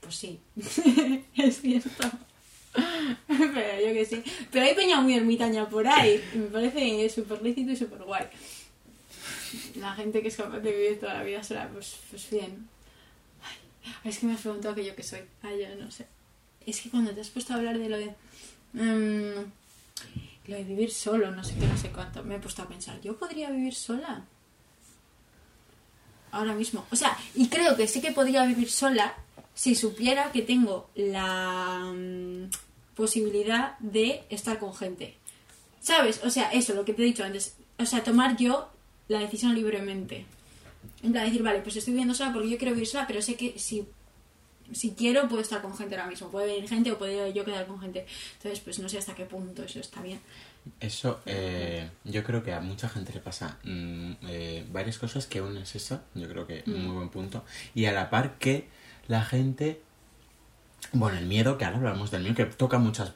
Pues 0.00 0.14
sí, 0.16 0.40
es 1.36 1.60
cierto. 1.60 2.10
Pero 3.26 3.86
yo 3.86 3.92
que 3.92 4.04
sí. 4.04 4.22
Pero 4.50 4.64
hay 4.64 4.74
peña 4.74 5.00
muy 5.00 5.14
ermitaña 5.14 5.68
por 5.68 5.86
ahí. 5.86 6.22
Me 6.34 6.46
parece 6.46 7.08
súper 7.08 7.42
lícito 7.42 7.72
y 7.72 7.76
súper 7.76 8.02
guay. 8.02 8.26
La 9.76 9.94
gente 9.94 10.22
que 10.22 10.28
es 10.28 10.36
capaz 10.36 10.60
de 10.60 10.72
vivir 10.72 11.00
toda 11.00 11.14
la 11.14 11.22
vida 11.22 11.42
sola, 11.42 11.68
pues, 11.72 11.98
pues 12.10 12.30
bien. 12.30 12.68
Es 14.04 14.18
que 14.18 14.26
me 14.26 14.34
has 14.34 14.40
preguntado 14.40 14.74
que 14.74 14.84
yo 14.84 14.94
qué 14.94 15.02
soy. 15.02 15.20
Ay, 15.42 15.60
yo 15.60 15.82
no 15.82 15.90
sé. 15.90 16.06
Es 16.66 16.80
que 16.80 16.90
cuando 16.90 17.12
te 17.12 17.20
has 17.20 17.30
puesto 17.30 17.52
a 17.52 17.56
hablar 17.56 17.78
de 17.78 17.88
lo 17.88 17.98
de. 17.98 18.14
mm, 18.72 19.50
lo 20.46 20.56
de 20.56 20.64
vivir 20.64 20.90
solo, 20.90 21.30
no 21.30 21.44
sé 21.44 21.54
qué, 21.58 21.66
no 21.66 21.76
sé 21.76 21.90
cuánto, 21.90 22.22
me 22.24 22.36
he 22.36 22.38
puesto 22.38 22.62
a 22.62 22.68
pensar, 22.68 23.00
¿yo 23.00 23.16
podría 23.16 23.50
vivir 23.50 23.74
sola? 23.74 24.24
Ahora 26.32 26.54
mismo. 26.54 26.86
O 26.90 26.96
sea, 26.96 27.16
y 27.34 27.48
creo 27.48 27.76
que 27.76 27.86
sí 27.86 28.00
que 28.00 28.12
podría 28.12 28.44
vivir 28.44 28.70
sola 28.70 29.14
si 29.54 29.74
supiera 29.74 30.32
que 30.32 30.42
tengo 30.42 30.88
la 30.94 31.92
mm, 31.94 32.50
posibilidad 32.94 33.78
de 33.78 34.24
estar 34.30 34.58
con 34.58 34.74
gente. 34.74 35.16
¿Sabes? 35.80 36.20
O 36.24 36.30
sea, 36.30 36.52
eso, 36.52 36.74
lo 36.74 36.84
que 36.84 36.94
te 36.94 37.02
he 37.02 37.06
dicho 37.06 37.24
antes. 37.24 37.54
O 37.78 37.86
sea, 37.86 38.04
tomar 38.04 38.36
yo 38.36 38.70
la 39.08 39.18
decisión 39.18 39.54
libremente. 39.54 40.26
En 41.02 41.12
plan, 41.12 41.24
decir, 41.24 41.42
vale, 41.42 41.60
pues 41.60 41.76
estoy 41.76 41.92
viviendo 41.92 42.14
sola 42.14 42.32
porque 42.32 42.50
yo 42.50 42.58
quiero 42.58 42.74
vivir 42.74 42.88
sola, 42.88 43.06
pero 43.06 43.22
sé 43.22 43.34
que 43.36 43.58
si, 43.58 43.86
si 44.72 44.92
quiero 44.92 45.28
puedo 45.28 45.42
estar 45.42 45.62
con 45.62 45.76
gente 45.76 45.94
ahora 45.96 46.08
mismo. 46.08 46.28
Puede 46.30 46.46
venir 46.46 46.68
gente 46.68 46.92
o 46.92 46.98
puedo 46.98 47.28
yo 47.28 47.44
quedar 47.44 47.66
con 47.66 47.80
gente. 47.80 48.06
Entonces, 48.36 48.60
pues 48.60 48.78
no 48.78 48.88
sé 48.88 48.98
hasta 48.98 49.14
qué 49.14 49.24
punto 49.24 49.62
eso 49.62 49.80
está 49.80 50.02
bien. 50.02 50.20
Eso, 50.78 51.20
eh, 51.24 51.88
yo 52.04 52.22
creo 52.22 52.42
que 52.42 52.52
a 52.52 52.60
mucha 52.60 52.88
gente 52.88 53.14
le 53.14 53.20
pasa 53.20 53.58
mm, 53.64 54.12
eh, 54.28 54.66
varias 54.70 54.98
cosas 54.98 55.26
que 55.26 55.40
uno 55.40 55.58
es 55.60 55.74
eso, 55.74 56.02
yo 56.14 56.28
creo 56.28 56.46
que 56.46 56.62
Mm. 56.66 56.84
muy 56.84 56.96
buen 56.96 57.08
punto. 57.08 57.44
Y 57.74 57.86
a 57.86 57.92
la 57.92 58.10
par 58.10 58.36
que 58.38 58.68
la 59.08 59.24
gente, 59.24 59.80
bueno, 60.92 61.18
el 61.18 61.26
miedo, 61.26 61.56
que 61.56 61.64
ahora 61.64 61.78
hablamos 61.78 62.10
del 62.10 62.22
miedo, 62.22 62.34
que 62.34 62.44
toca 62.44 62.78
muchas, 62.78 63.12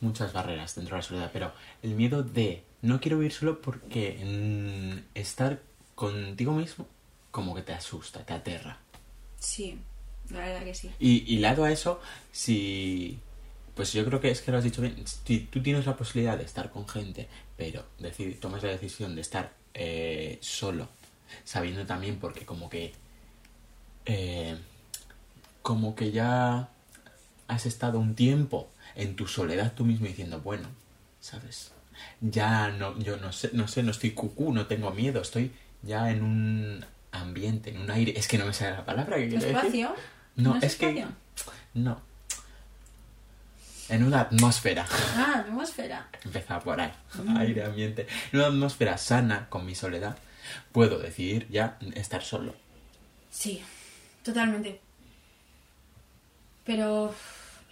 muchas 0.00 0.32
barreras 0.32 0.76
dentro 0.76 0.94
de 0.94 1.02
la 1.02 1.08
soledad, 1.08 1.30
pero 1.32 1.52
el 1.82 1.94
miedo 1.94 2.22
de 2.22 2.62
no 2.80 3.00
quiero 3.00 3.18
vivir 3.18 3.32
solo 3.32 3.60
porque 3.60 4.20
mm, 4.24 5.18
estar 5.18 5.60
contigo 5.98 6.52
mismo 6.52 6.86
como 7.30 7.54
que 7.54 7.62
te 7.62 7.72
asusta, 7.74 8.24
te 8.24 8.32
aterra. 8.34 8.78
Sí, 9.40 9.78
la 10.30 10.38
verdad 10.40 10.64
que 10.64 10.74
sí. 10.74 10.90
Y, 11.00 11.24
y 11.34 11.38
lado 11.38 11.64
a 11.64 11.72
eso, 11.72 12.00
si. 12.32 13.18
Pues 13.74 13.92
yo 13.92 14.04
creo 14.04 14.20
que 14.20 14.30
es 14.30 14.40
que 14.42 14.50
lo 14.50 14.58
has 14.58 14.64
dicho 14.64 14.82
bien. 14.82 14.96
Si 15.06 15.40
tú 15.40 15.62
tienes 15.62 15.86
la 15.86 15.96
posibilidad 15.96 16.36
de 16.38 16.44
estar 16.44 16.70
con 16.70 16.88
gente, 16.88 17.28
pero 17.56 17.84
decid- 18.00 18.38
tomas 18.40 18.62
la 18.62 18.70
decisión 18.70 19.14
de 19.14 19.20
estar 19.20 19.52
eh, 19.74 20.38
solo, 20.40 20.88
sabiendo 21.44 21.86
también 21.86 22.18
porque 22.18 22.44
como 22.46 22.68
que. 22.68 22.92
eh, 24.06 24.56
como 25.62 25.94
que 25.94 26.10
ya 26.12 26.68
has 27.48 27.66
estado 27.66 27.98
un 27.98 28.14
tiempo 28.14 28.68
en 28.94 29.16
tu 29.16 29.26
soledad 29.26 29.72
tú 29.74 29.84
mismo 29.84 30.06
diciendo, 30.06 30.40
bueno, 30.40 30.68
¿sabes? 31.20 31.72
Ya 32.20 32.68
no, 32.70 32.98
yo 32.98 33.16
no 33.16 33.32
sé, 33.32 33.50
no 33.52 33.68
sé, 33.68 33.82
no 33.82 33.90
estoy 33.90 34.12
cucú, 34.12 34.52
no 34.52 34.66
tengo 34.66 34.90
miedo, 34.92 35.20
estoy 35.20 35.52
ya 35.82 36.10
en 36.10 36.22
un 36.22 36.84
ambiente, 37.12 37.70
en 37.70 37.78
un 37.80 37.90
aire. 37.90 38.14
Es 38.16 38.28
que 38.28 38.38
no 38.38 38.46
me 38.46 38.52
sale 38.52 38.72
la 38.76 38.84
palabra 38.84 39.16
que 39.16 39.28
quiero 39.28 39.42
decir. 39.42 39.56
¿Espacio? 39.56 39.94
No, 40.36 40.50
¿No 40.52 40.56
es 40.56 40.64
es, 40.64 40.76
que. 40.76 40.86
espacio? 40.90 41.08
No. 41.74 42.00
En 43.88 44.04
una 44.04 44.20
atmósfera. 44.20 44.86
Ah, 45.16 45.42
atmósfera. 45.46 46.08
Empezaba 46.24 46.60
por 46.60 46.80
ahí. 46.80 46.92
Mm. 47.24 47.36
Aire, 47.38 47.64
ambiente. 47.64 48.06
En 48.32 48.38
una 48.40 48.48
atmósfera 48.48 48.98
sana 48.98 49.48
con 49.48 49.64
mi 49.64 49.74
soledad. 49.74 50.16
Puedo 50.72 50.98
decidir 50.98 51.46
ya 51.50 51.78
estar 51.94 52.22
solo. 52.22 52.54
Sí, 53.30 53.62
totalmente. 54.22 54.80
Pero 56.64 57.14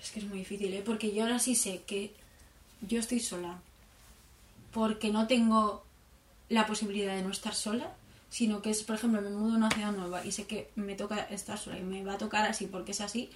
es 0.02 0.10
que 0.10 0.20
es 0.20 0.26
muy 0.26 0.38
difícil, 0.38 0.72
¿eh? 0.74 0.82
Porque 0.84 1.14
yo 1.14 1.24
ahora 1.24 1.38
sí 1.38 1.54
sé 1.54 1.82
que 1.86 2.14
yo 2.80 2.98
estoy 3.00 3.20
sola. 3.20 3.58
Porque 4.72 5.10
no 5.10 5.26
tengo 5.26 5.85
la 6.48 6.66
posibilidad 6.66 7.14
de 7.14 7.22
no 7.22 7.30
estar 7.30 7.54
sola, 7.54 7.92
sino 8.28 8.62
que 8.62 8.70
es, 8.70 8.82
por 8.82 8.96
ejemplo, 8.96 9.20
me 9.20 9.30
mudo 9.30 9.54
a 9.54 9.56
una 9.56 9.70
ciudad 9.70 9.92
nueva 9.92 10.24
y 10.24 10.32
sé 10.32 10.46
que 10.46 10.70
me 10.74 10.94
toca 10.94 11.20
estar 11.30 11.58
sola 11.58 11.78
y 11.78 11.82
me 11.82 12.04
va 12.04 12.14
a 12.14 12.18
tocar 12.18 12.44
así 12.44 12.66
porque 12.66 12.92
es 12.92 13.00
así, 13.00 13.30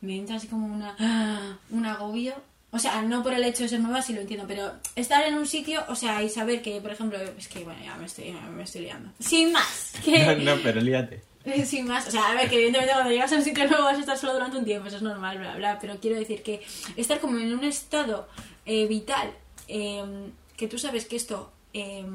me 0.00 0.16
entra 0.16 0.36
así 0.36 0.46
como 0.46 0.66
una, 0.66 1.58
un 1.70 1.86
agobio. 1.86 2.34
O 2.72 2.78
sea, 2.78 3.02
no 3.02 3.20
por 3.24 3.34
el 3.34 3.42
hecho 3.42 3.64
de 3.64 3.68
ser 3.68 3.80
nueva, 3.80 4.00
sí 4.00 4.12
lo 4.12 4.20
entiendo, 4.20 4.46
pero 4.46 4.72
estar 4.94 5.26
en 5.26 5.34
un 5.34 5.46
sitio, 5.46 5.82
o 5.88 5.96
sea, 5.96 6.22
y 6.22 6.28
saber 6.28 6.62
que, 6.62 6.80
por 6.80 6.92
ejemplo, 6.92 7.18
es 7.36 7.48
que, 7.48 7.64
bueno, 7.64 7.80
ya 7.84 7.96
me 7.96 8.06
estoy, 8.06 8.30
me 8.30 8.62
estoy 8.62 8.82
liando. 8.82 9.10
Sin 9.18 9.50
más, 9.50 9.94
que... 10.04 10.24
No, 10.36 10.54
no, 10.54 10.62
pero 10.62 10.80
líate. 10.80 11.20
Sin 11.64 11.86
más, 11.86 12.06
o 12.06 12.10
sea, 12.12 12.30
a 12.30 12.34
ver, 12.34 12.48
que 12.48 12.56
evidentemente 12.56 12.92
cuando 12.92 13.10
llegas 13.10 13.32
a 13.32 13.36
un 13.36 13.42
sitio 13.42 13.66
nuevo 13.66 13.84
vas 13.84 13.96
a 13.96 14.00
estar 14.00 14.16
solo 14.16 14.34
durante 14.34 14.58
un 14.58 14.64
tiempo, 14.64 14.86
eso 14.86 14.98
es 14.98 15.02
normal, 15.02 15.38
bla, 15.38 15.56
bla, 15.56 15.78
pero 15.80 15.98
quiero 15.98 16.16
decir 16.16 16.42
que 16.42 16.62
estar 16.96 17.18
como 17.18 17.38
en 17.38 17.52
un 17.52 17.64
estado 17.64 18.28
eh, 18.66 18.86
vital, 18.86 19.32
eh, 19.66 20.30
que 20.56 20.68
tú 20.68 20.78
sabes 20.78 21.06
que 21.06 21.16
esto 21.16 21.50
eh, 21.72 22.06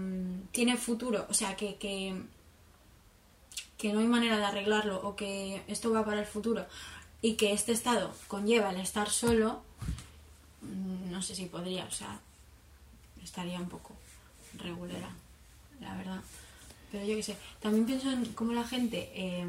tiene 0.51 0.77
futuro, 0.77 1.25
o 1.29 1.33
sea, 1.33 1.55
que, 1.55 1.75
que, 1.75 2.21
que 3.77 3.93
no 3.93 3.99
hay 3.99 4.07
manera 4.07 4.37
de 4.37 4.45
arreglarlo 4.45 5.01
o 5.01 5.15
que 5.15 5.63
esto 5.67 5.91
va 5.91 6.05
para 6.05 6.21
el 6.21 6.25
futuro 6.25 6.65
y 7.21 7.33
que 7.33 7.53
este 7.53 7.71
estado 7.71 8.13
conlleva 8.27 8.71
el 8.71 8.79
estar 8.79 9.09
solo, 9.09 9.61
mm, 10.61 11.11
no 11.11 11.21
sé 11.21 11.35
si 11.35 11.45
podría, 11.45 11.85
o 11.85 11.91
sea, 11.91 12.19
estaría 13.23 13.59
un 13.59 13.69
poco 13.69 13.93
regulera, 14.57 15.09
la 15.81 15.95
verdad. 15.95 16.21
Pero 16.91 17.05
yo 17.05 17.15
qué 17.15 17.23
sé, 17.23 17.37
también 17.59 17.85
pienso 17.85 18.11
en 18.11 18.25
cómo 18.33 18.53
la 18.53 18.63
gente 18.63 19.11
eh, 19.13 19.45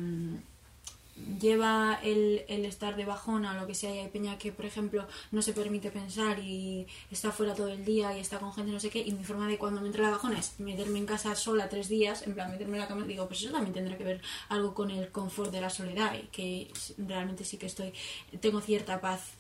lleva 1.41 1.99
el, 2.03 2.45
el 2.49 2.65
estar 2.65 2.95
de 2.97 3.05
bajona 3.05 3.53
o 3.53 3.61
lo 3.61 3.67
que 3.67 3.75
sea 3.75 3.95
y 3.95 3.99
hay 3.99 4.09
peña 4.09 4.39
que 4.39 4.53
por 4.53 4.67
ejemplo 4.67 5.07
no 5.31 5.41
se 5.41 5.53
permite 5.55 5.91
pensar 5.91 6.39
y 6.39 6.87
está 7.11 7.33
fuera 7.33 7.55
todo 7.55 7.69
el 7.69 7.85
día 7.85 8.17
y 8.17 8.21
está 8.21 8.39
con 8.39 8.53
gente 8.53 8.73
no 8.73 8.81
sé 8.81 8.91
qué 8.91 9.01
y 9.01 9.13
mi 9.13 9.25
forma 9.25 9.49
de 9.49 9.57
cuando 9.57 9.81
me 9.81 9.87
entra 9.87 10.03
la 10.03 10.11
bajona 10.11 10.39
es 10.39 10.61
meterme 10.61 10.99
en 10.99 11.07
casa 11.07 11.35
sola 11.35 11.69
tres 11.69 11.89
días 11.89 12.23
en 12.27 12.35
plan 12.35 12.51
meterme 12.51 12.75
en 12.75 12.81
la 12.81 12.89
cama 12.89 13.07
digo 13.07 13.27
pues 13.27 13.41
eso 13.41 13.53
también 13.53 13.73
tendrá 13.73 13.97
que 13.97 14.05
ver 14.05 14.21
algo 14.49 14.75
con 14.75 14.91
el 14.91 15.11
confort 15.11 15.51
de 15.51 15.61
la 15.61 15.71
soledad 15.71 16.15
y 16.15 16.27
que 16.27 16.71
realmente 16.99 17.45
sí 17.45 17.57
que 17.57 17.67
estoy 17.67 17.93
tengo 18.41 18.61
cierta 18.61 19.01
paz 19.01 19.33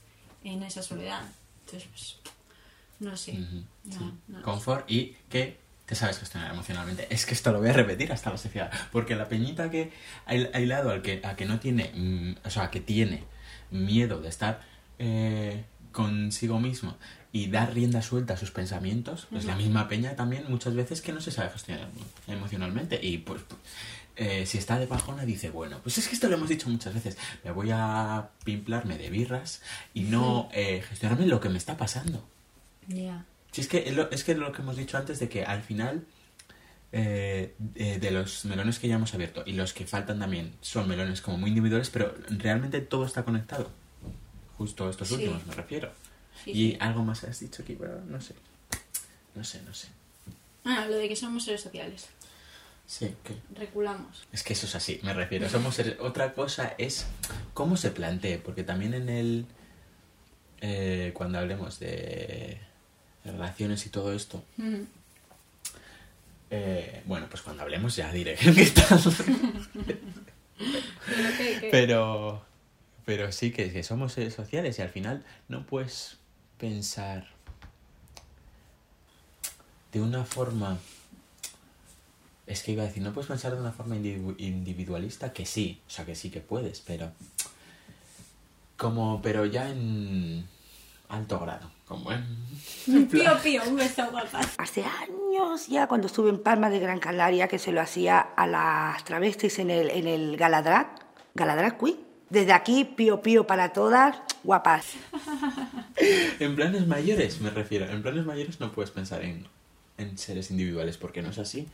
en 0.44 0.62
esa 0.62 0.82
soledad 0.82 1.22
entonces 1.66 1.88
pues 1.90 2.16
no 3.00 3.16
sé 3.16 3.34
no, 3.34 3.98
sí. 3.98 4.12
no. 4.28 4.42
Confort 4.42 4.90
y 4.90 5.14
que 5.28 5.65
te 5.86 5.94
sabes 5.94 6.18
gestionar 6.18 6.52
emocionalmente. 6.52 7.06
Es 7.10 7.24
que 7.26 7.34
esto 7.34 7.52
lo 7.52 7.60
voy 7.60 7.70
a 7.70 7.72
repetir 7.72 8.12
hasta 8.12 8.30
la 8.30 8.36
sociedad. 8.36 8.70
Porque 8.92 9.14
la 9.14 9.28
peñita 9.28 9.70
que 9.70 9.92
ha 10.26 10.30
aislado 10.30 10.90
al 10.90 11.02
que, 11.02 11.20
a 11.24 11.36
que 11.36 11.46
no 11.46 11.60
tiene, 11.60 11.92
mm, 11.94 12.46
o 12.46 12.50
sea, 12.50 12.70
que 12.70 12.80
tiene 12.80 13.24
miedo 13.70 14.20
de 14.20 14.28
estar 14.28 14.60
eh, 14.98 15.64
consigo 15.92 16.60
mismo 16.60 16.96
y 17.32 17.48
dar 17.48 17.72
rienda 17.74 18.02
suelta 18.02 18.34
a 18.34 18.36
sus 18.36 18.50
pensamientos, 18.50 19.28
es 19.32 19.44
la 19.44 19.56
misma 19.56 19.88
peña 19.88 20.16
también 20.16 20.44
muchas 20.48 20.74
veces 20.74 21.02
que 21.02 21.12
no 21.12 21.20
se 21.20 21.30
sabe 21.30 21.50
gestionar 21.50 21.88
emocionalmente. 22.26 22.98
Y 23.02 23.18
pues, 23.18 23.42
pues, 23.46 23.60
eh, 24.16 24.46
si 24.46 24.56
está 24.56 24.78
de 24.78 24.86
bajona 24.86 25.26
dice, 25.26 25.50
bueno, 25.50 25.78
pues 25.82 25.98
es 25.98 26.08
que 26.08 26.14
esto 26.14 26.28
lo 26.28 26.36
hemos 26.36 26.48
dicho 26.48 26.70
muchas 26.70 26.94
veces, 26.94 27.18
me 27.44 27.50
voy 27.50 27.70
a 27.72 28.30
pimplarme 28.44 28.96
de 28.96 29.10
birras 29.10 29.60
y 29.92 30.02
no 30.02 30.48
eh, 30.52 30.82
gestionarme 30.88 31.26
lo 31.26 31.40
que 31.40 31.50
me 31.50 31.58
está 31.58 31.76
pasando. 31.76 32.26
Ya. 32.88 33.26
Sí, 33.56 33.62
es 33.62 33.68
que 33.68 33.88
es 33.88 33.94
lo, 33.96 34.10
es 34.10 34.22
que 34.22 34.34
lo 34.34 34.52
que 34.52 34.60
hemos 34.60 34.76
dicho 34.76 34.98
antes 34.98 35.18
de 35.18 35.30
que 35.30 35.44
al 35.46 35.62
final 35.62 36.04
eh, 36.92 37.54
eh, 37.74 37.98
de 37.98 38.10
los 38.10 38.44
melones 38.44 38.78
que 38.78 38.86
ya 38.86 38.96
hemos 38.96 39.14
abierto 39.14 39.42
y 39.46 39.52
los 39.52 39.72
que 39.72 39.86
faltan 39.86 40.18
también 40.18 40.52
son 40.60 40.86
melones 40.88 41.22
como 41.22 41.38
muy 41.38 41.48
individuales, 41.48 41.88
pero 41.88 42.14
realmente 42.28 42.82
todo 42.82 43.06
está 43.06 43.24
conectado. 43.24 43.70
Justo 44.58 44.90
estos 44.90 45.08
Sí. 45.08 45.14
últimos 45.14 45.46
me 45.46 45.54
refiero. 45.54 45.90
Sí, 46.44 46.50
y 46.50 46.54
sí. 46.72 46.76
algo 46.80 47.02
más 47.02 47.24
has 47.24 47.40
dicho 47.40 47.62
aquí, 47.62 47.76
pero 47.80 47.98
no 48.02 48.20
sé. 48.20 48.34
No 49.34 49.42
sé, 49.42 49.62
no 49.62 49.72
sé. 49.72 49.88
Ah, 50.64 50.84
lo 50.86 50.96
de 50.96 51.08
que 51.08 51.16
somos 51.16 51.44
seres 51.44 51.62
sociales. 51.62 52.08
Sí, 52.86 53.14
que... 53.24 53.34
Reculamos. 53.58 54.26
Es 54.32 54.42
que 54.42 54.52
eso 54.52 54.66
es 54.66 54.74
así, 54.76 55.00
me 55.02 55.14
refiero. 55.14 55.48
Somos 55.48 55.74
seres- 55.74 55.96
Otra 56.00 56.34
cosa 56.34 56.74
es 56.76 57.06
cómo 57.54 57.78
se 57.78 57.90
plantee, 57.90 58.38
porque 58.38 58.64
también 58.64 58.92
en 58.92 59.08
el... 59.08 59.46
eh, 60.60 61.10
cuando 61.14 61.38
hablemos 61.38 61.78
de 61.80 62.60
relaciones 63.26 63.84
y 63.86 63.90
todo 63.90 64.12
esto, 64.12 64.42
Mm. 64.56 64.82
Eh, 66.48 67.02
bueno, 67.06 67.26
pues 67.28 67.42
cuando 67.42 67.62
hablemos 67.64 67.96
ya 67.96 68.12
diré 68.12 68.36
qué 68.54 68.66
tal. 68.66 69.00
Pero 71.60 71.70
Pero, 71.70 72.42
pero 73.04 73.32
sí 73.32 73.50
que, 73.50 73.72
que 73.72 73.82
somos 73.82 74.12
seres 74.12 74.34
sociales 74.34 74.78
y 74.78 74.82
al 74.82 74.88
final 74.90 75.24
no 75.48 75.66
puedes 75.66 76.18
pensar 76.58 77.26
de 79.92 80.00
una 80.00 80.24
forma... 80.24 80.78
Es 82.46 82.62
que 82.62 82.70
iba 82.72 82.84
a 82.84 82.86
decir, 82.86 83.02
no 83.02 83.12
puedes 83.12 83.26
pensar 83.28 83.52
de 83.54 83.60
una 83.60 83.72
forma 83.72 83.96
individu- 83.96 84.36
individualista, 84.38 85.32
que 85.32 85.46
sí, 85.46 85.80
o 85.88 85.90
sea, 85.90 86.04
que 86.06 86.14
sí 86.14 86.30
que 86.30 86.40
puedes, 86.40 86.80
pero... 86.80 87.10
Como, 88.76 89.20
pero 89.20 89.46
ya 89.46 89.68
en 89.70 90.46
alto 91.08 91.38
grado, 91.38 91.70
como 91.86 92.12
en... 92.12 92.24
Pío, 93.10 93.38
pío, 93.42 93.62
un 93.66 93.76
beso 93.76 94.08
guapas. 94.10 94.54
Hace 94.58 94.84
años 94.84 95.66
ya, 95.66 95.86
cuando 95.86 96.06
estuve 96.06 96.30
en 96.30 96.42
Palma 96.42 96.70
de 96.70 96.78
Gran 96.78 97.00
Canaria, 97.00 97.48
que 97.48 97.58
se 97.58 97.72
lo 97.72 97.80
hacía 97.80 98.20
a 98.20 98.46
las 98.46 99.04
travestis 99.04 99.58
en 99.58 99.70
el, 99.70 99.90
en 99.90 100.06
el 100.06 100.36
Galadrag, 100.36 100.88
Galadrag 101.34 101.78
Queen. 101.78 101.98
Desde 102.28 102.52
aquí, 102.52 102.84
pío 102.84 103.22
pío 103.22 103.46
para 103.46 103.72
todas, 103.72 104.18
guapas. 104.42 104.86
En 106.38 106.54
planes 106.54 106.86
mayores, 106.86 107.40
me 107.40 107.48
refiero. 107.48 107.88
En 107.88 108.02
planes 108.02 108.26
mayores 108.26 108.60
no 108.60 108.70
puedes 108.70 108.90
pensar 108.90 109.22
en, 109.22 109.46
en 109.96 110.18
seres 110.18 110.50
individuales 110.50 110.98
porque 110.98 111.22
no 111.22 111.30
es 111.30 111.38
así. 111.38 111.68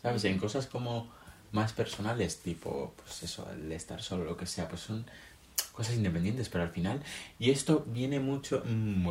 ¿Sabes? 0.00 0.24
En 0.24 0.38
cosas 0.38 0.68
como 0.68 1.10
más 1.50 1.72
personales, 1.72 2.38
tipo, 2.38 2.94
pues 2.96 3.22
eso, 3.24 3.48
el 3.52 3.72
estar 3.72 4.00
solo, 4.00 4.24
lo 4.24 4.36
que 4.36 4.46
sea, 4.46 4.68
pues 4.68 4.82
son 4.82 5.06
cosas 5.78 5.94
independientes, 5.94 6.48
pero 6.48 6.64
al 6.64 6.70
final. 6.70 7.00
Y 7.38 7.50
esto 7.50 7.84
viene 7.86 8.18
mucho. 8.18 8.64
mm, 8.66 9.08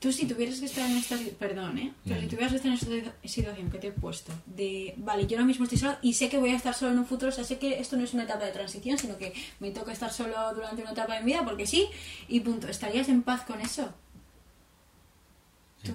Tú 0.00 0.10
si 0.10 0.24
tuvieras 0.26 0.58
que 0.58 0.64
estar 0.64 0.88
en 0.88 0.96
esta... 0.96 1.18
Perdón, 1.38 1.76
¿eh? 1.76 1.92
Pero 2.02 2.18
si 2.22 2.26
tuvieras 2.28 2.52
que 2.52 2.56
estar 2.56 2.72
en 2.72 2.78
esta 2.78 3.12
situación 3.22 3.70
que 3.70 3.76
te 3.78 3.88
he 3.88 3.92
puesto 3.92 4.32
de... 4.46 4.94
Vale, 4.96 5.26
yo 5.26 5.36
ahora 5.36 5.44
mismo 5.44 5.64
estoy 5.64 5.76
solo 5.76 5.98
y 6.00 6.14
sé 6.14 6.30
que 6.30 6.38
voy 6.38 6.48
a 6.48 6.56
estar 6.56 6.72
solo 6.72 6.92
en 6.92 6.98
un 7.00 7.04
futuro. 7.04 7.28
O 7.28 7.34
sea, 7.34 7.44
sé 7.44 7.58
que 7.58 7.78
esto 7.78 7.98
no 7.98 8.04
es 8.04 8.14
una 8.14 8.22
etapa 8.22 8.46
de 8.46 8.52
transición, 8.52 8.96
sino 8.96 9.18
que 9.18 9.34
me 9.60 9.70
toca 9.70 9.92
estar 9.92 10.10
solo 10.10 10.34
durante 10.54 10.80
una 10.80 10.92
etapa 10.92 11.12
de 11.12 11.20
mi 11.20 11.26
vida 11.32 11.44
porque 11.44 11.66
sí 11.66 11.86
y 12.26 12.40
punto. 12.40 12.68
¿Estarías 12.68 13.10
en 13.10 13.22
paz 13.22 13.42
con 13.42 13.60
eso? 13.60 13.92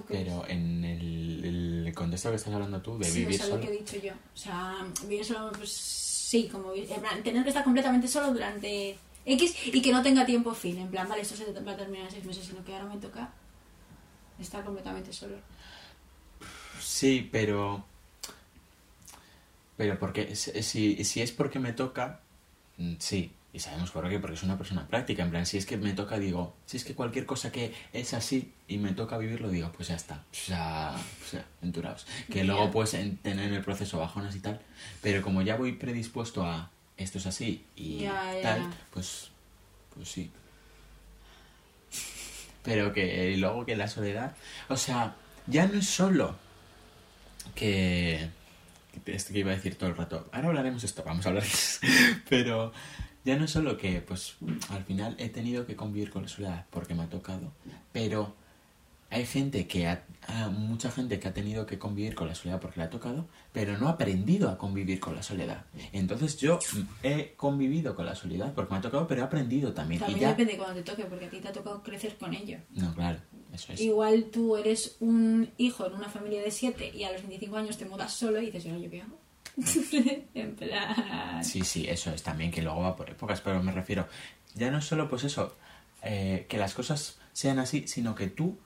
Pero 0.08 0.46
en 0.46 0.84
el, 0.84 1.84
el 1.86 1.92
contexto 1.92 2.30
que 2.30 2.36
estás 2.36 2.54
hablando 2.54 2.80
tú, 2.80 2.98
de 2.98 3.06
sí, 3.06 3.18
vivir 3.18 3.34
o 3.34 3.38
sea, 3.38 3.46
solo. 3.46 3.56
lo 3.56 3.62
que 3.62 3.74
he 3.74 3.78
dicho 3.78 3.96
yo. 3.96 4.12
O 4.12 4.36
sea, 4.36 4.76
vivir 5.08 5.24
solo, 5.24 5.50
pues 5.58 5.72
sí, 5.72 6.48
como 6.52 6.70
tener 6.70 7.42
que 7.42 7.48
estar 7.48 7.64
completamente 7.64 8.06
solo 8.06 8.32
durante 8.32 8.96
X 9.26 9.54
y 9.66 9.80
que 9.82 9.92
no 9.92 10.02
tenga 10.02 10.26
tiempo 10.26 10.54
fin. 10.54 10.78
En 10.78 10.88
plan, 10.88 11.08
vale, 11.08 11.22
esto 11.22 11.34
se 11.36 11.50
va 11.52 11.72
a 11.72 11.76
terminar 11.76 12.06
en 12.06 12.10
seis 12.12 12.24
meses, 12.24 12.44
sino 12.44 12.64
que 12.64 12.72
ahora 12.74 12.86
me 12.86 12.98
toca 13.00 13.30
estar 14.38 14.64
completamente 14.64 15.12
solo. 15.12 15.36
Sí, 16.80 17.28
pero. 17.32 17.84
Pero 19.76 19.98
porque. 19.98 20.36
Si, 20.36 21.04
si 21.04 21.22
es 21.22 21.32
porque 21.32 21.58
me 21.58 21.72
toca. 21.72 22.20
mm, 22.78 22.94
Sí. 22.98 23.32
Y 23.52 23.60
sabemos 23.60 23.92
por 23.92 24.08
qué, 24.08 24.18
porque 24.18 24.34
es 24.34 24.42
una 24.42 24.58
persona 24.58 24.84
práctica. 24.88 25.22
En 25.22 25.30
plan, 25.30 25.46
si 25.46 25.56
es 25.58 25.64
que 25.64 25.76
me 25.76 25.92
toca, 25.92 26.18
digo. 26.18 26.56
Si 26.66 26.76
es 26.76 26.84
que 26.84 26.96
cualquier 26.96 27.24
cosa 27.24 27.52
que 27.52 27.72
es 27.92 28.12
así 28.12 28.52
y 28.66 28.78
me 28.78 28.90
toca 28.94 29.16
vivirlo, 29.16 29.48
digo, 29.48 29.70
pues 29.70 29.86
ya 29.88 29.94
está. 29.94 30.24
O 30.32 30.34
sea, 30.34 30.92
o 31.24 31.30
sea 31.30 31.44
enturados. 31.62 32.04
Que 32.28 32.42
luego 32.42 32.72
puedes 32.72 32.94
en- 32.94 33.16
tener 33.18 33.46
en 33.46 33.54
el 33.54 33.62
proceso 33.62 33.98
bajonas 34.00 34.34
y 34.34 34.40
tal. 34.40 34.60
Pero 35.02 35.22
como 35.22 35.40
ya 35.42 35.54
voy 35.54 35.70
predispuesto 35.70 36.44
a 36.44 36.68
esto 36.96 37.18
es 37.18 37.26
así 37.26 37.64
y 37.76 38.04
tal, 38.42 38.70
pues. 38.92 39.30
Pues 39.94 40.08
sí. 40.08 40.30
Pero 42.62 42.92
que 42.92 43.30
y 43.30 43.36
luego 43.36 43.64
que 43.64 43.76
la 43.76 43.86
soledad. 43.88 44.34
O 44.68 44.76
sea, 44.76 45.14
ya 45.46 45.66
no 45.66 45.78
es 45.78 45.86
solo 45.86 46.36
que 47.54 48.30
esto 49.06 49.32
que 49.32 49.40
iba 49.40 49.52
a 49.52 49.56
decir 49.56 49.76
todo 49.76 49.90
el 49.90 49.96
rato 49.96 50.28
ahora 50.32 50.48
hablaremos 50.48 50.82
de 50.82 50.86
esto 50.86 51.02
vamos 51.04 51.26
a 51.26 51.30
hablar 51.30 51.44
pero 52.28 52.72
ya 53.24 53.36
no 53.36 53.44
es 53.44 53.50
solo 53.50 53.76
que 53.76 54.00
pues 54.00 54.36
al 54.70 54.84
final 54.84 55.14
he 55.18 55.28
tenido 55.28 55.66
que 55.66 55.76
convivir 55.76 56.10
con 56.10 56.22
la 56.22 56.28
soledad 56.28 56.66
porque 56.70 56.94
me 56.94 57.02
ha 57.02 57.08
tocado 57.08 57.52
pero 57.92 58.34
hay 59.14 59.26
gente 59.26 59.66
que 59.66 59.86
ha, 59.86 60.04
ha- 60.26 60.48
mucha 60.48 60.90
gente 60.90 61.18
que 61.20 61.28
ha 61.28 61.32
tenido 61.32 61.66
que 61.66 61.78
convivir 61.78 62.14
con 62.14 62.26
la 62.28 62.34
soledad 62.34 62.60
porque 62.60 62.80
le 62.80 62.86
ha 62.86 62.90
tocado 62.90 63.26
pero 63.52 63.78
no 63.78 63.88
ha 63.88 63.92
aprendido 63.92 64.50
a 64.50 64.58
convivir 64.58 64.98
con 65.00 65.14
la 65.14 65.22
soledad 65.22 65.64
entonces 65.92 66.36
yo 66.38 66.58
mm, 66.74 66.80
he 67.02 67.34
convivido 67.36 67.94
con 67.94 68.06
la 68.06 68.14
soledad 68.14 68.52
porque 68.54 68.72
me 68.72 68.78
ha 68.78 68.82
tocado 68.82 69.06
pero 69.06 69.20
he 69.20 69.24
aprendido 69.24 69.72
también, 69.72 70.00
También 70.00 70.18
y 70.18 70.22
ya 70.22 70.28
depende 70.30 70.52
de 70.52 70.58
cuando 70.58 70.74
te 70.76 70.82
toque, 70.90 71.04
porque 71.04 71.26
a 71.26 71.30
ti 71.30 71.38
te 71.40 71.48
ha 71.48 71.52
tocado 71.52 71.82
crecer 71.82 72.16
con 72.16 72.34
ello. 72.34 72.58
no 72.70 72.92
claro 72.94 73.18
eso 73.52 73.72
es 73.72 73.80
Igual 73.80 74.24
tú 74.32 74.56
eres 74.56 74.96
un 75.00 75.48
hijo 75.58 75.86
en 75.86 75.94
una 75.94 76.08
familia 76.08 76.42
de 76.42 76.50
siete 76.50 76.90
y 76.94 77.04
a 77.04 77.12
los 77.12 77.22
25 77.22 77.56
años 77.56 77.76
te 77.78 77.84
mudas 77.84 78.12
solo 78.12 78.40
y 78.42 78.46
dices, 78.46 78.64
"¿Y 78.66 78.68
ahora 78.70 78.80
¿yo 78.82 78.90
qué 78.90 79.02
hago? 79.02 79.18
en 80.34 80.56
plan... 80.56 81.44
Sí, 81.44 81.62
sí, 81.62 81.86
eso 81.88 82.10
es 82.12 82.22
también 82.24 82.50
que 82.50 82.62
luego 82.62 82.80
va 82.80 82.96
por 82.96 83.08
épocas, 83.10 83.40
pero 83.40 83.62
me 83.62 83.70
refiero, 83.70 84.08
ya 84.54 84.70
no 84.72 84.78
es 84.78 84.84
solo 84.84 85.08
pues 85.08 85.22
eso, 85.24 85.54
eh, 86.02 86.46
que 86.48 86.58
las 86.58 86.74
cosas 86.74 87.18
sean 87.32 87.60
así, 87.60 87.86
sino 87.86 88.14
que 88.16 88.26
tú 88.26 88.58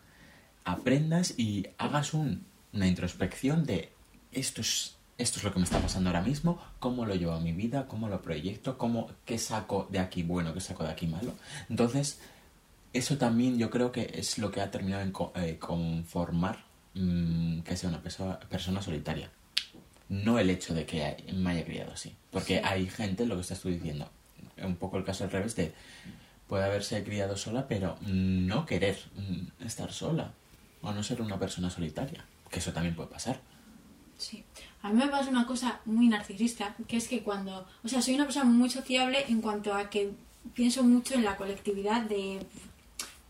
aprendas 0.72 1.34
y 1.38 1.66
hagas 1.78 2.14
un- 2.14 2.44
una 2.72 2.86
introspección 2.86 3.64
de 3.64 3.90
esto 4.32 4.60
es, 4.60 4.96
esto 5.16 5.38
es 5.38 5.44
lo 5.44 5.52
que 5.52 5.58
me 5.58 5.64
está 5.64 5.80
pasando 5.80 6.10
ahora 6.10 6.20
mismo, 6.22 6.60
cómo 6.78 7.06
lo 7.06 7.14
llevo 7.14 7.32
a 7.32 7.40
mi 7.40 7.52
vida, 7.52 7.86
cómo 7.88 8.08
lo 8.08 8.20
proyecto, 8.22 8.76
cómo, 8.78 9.10
qué 9.24 9.38
saco 9.38 9.88
de 9.90 9.98
aquí 9.98 10.22
bueno, 10.22 10.52
qué 10.54 10.60
saco 10.60 10.84
de 10.84 10.90
aquí 10.90 11.06
malo. 11.06 11.32
Entonces, 11.70 12.20
eso 12.92 13.16
también 13.18 13.58
yo 13.58 13.70
creo 13.70 13.90
que 13.92 14.10
es 14.14 14.38
lo 14.38 14.50
que 14.50 14.60
ha 14.60 14.70
terminado 14.70 15.02
en 15.02 15.12
co- 15.12 15.32
eh, 15.36 15.56
conformar 15.58 16.64
mm, 16.94 17.60
que 17.60 17.76
sea 17.76 17.90
una 17.90 18.02
perso- 18.02 18.38
persona 18.48 18.82
solitaria. 18.82 19.30
No 20.08 20.38
el 20.38 20.50
hecho 20.50 20.74
de 20.74 20.84
que 20.86 21.16
me 21.34 21.50
haya 21.50 21.64
criado 21.64 21.92
así. 21.92 22.14
Porque 22.30 22.58
Sí. 22.58 22.62
hay 22.64 22.88
gente, 22.88 23.26
lo 23.26 23.34
que 23.36 23.42
estás 23.42 23.60
tú 23.60 23.68
diciendo, 23.68 24.08
un 24.62 24.76
poco 24.76 24.96
el 24.98 25.04
caso 25.04 25.24
al 25.24 25.30
revés 25.30 25.54
de 25.56 25.72
puede 26.48 26.64
haberse 26.64 27.04
criado 27.04 27.36
sola, 27.36 27.68
pero 27.68 27.96
no 28.06 28.64
querer 28.66 28.98
mm, 29.16 29.64
estar 29.66 29.92
sola. 29.92 30.32
O 30.82 30.92
no 30.92 31.02
ser 31.02 31.20
una 31.20 31.38
persona 31.38 31.70
solitaria. 31.70 32.24
Que 32.50 32.60
eso 32.60 32.72
también 32.72 32.94
puede 32.94 33.10
pasar. 33.10 33.40
Sí. 34.16 34.44
A 34.82 34.90
mí 34.90 34.96
me 34.96 35.08
pasa 35.08 35.30
una 35.30 35.46
cosa 35.46 35.80
muy 35.84 36.08
narcisista, 36.08 36.74
que 36.86 36.96
es 36.96 37.08
que 37.08 37.22
cuando... 37.22 37.66
O 37.84 37.88
sea, 37.88 38.02
soy 38.02 38.14
una 38.14 38.24
persona 38.24 38.46
muy 38.46 38.70
sociable 38.70 39.24
en 39.28 39.40
cuanto 39.40 39.74
a 39.74 39.90
que 39.90 40.12
pienso 40.54 40.82
mucho 40.82 41.14
en 41.14 41.24
la 41.24 41.36
colectividad 41.36 42.02
de... 42.02 42.40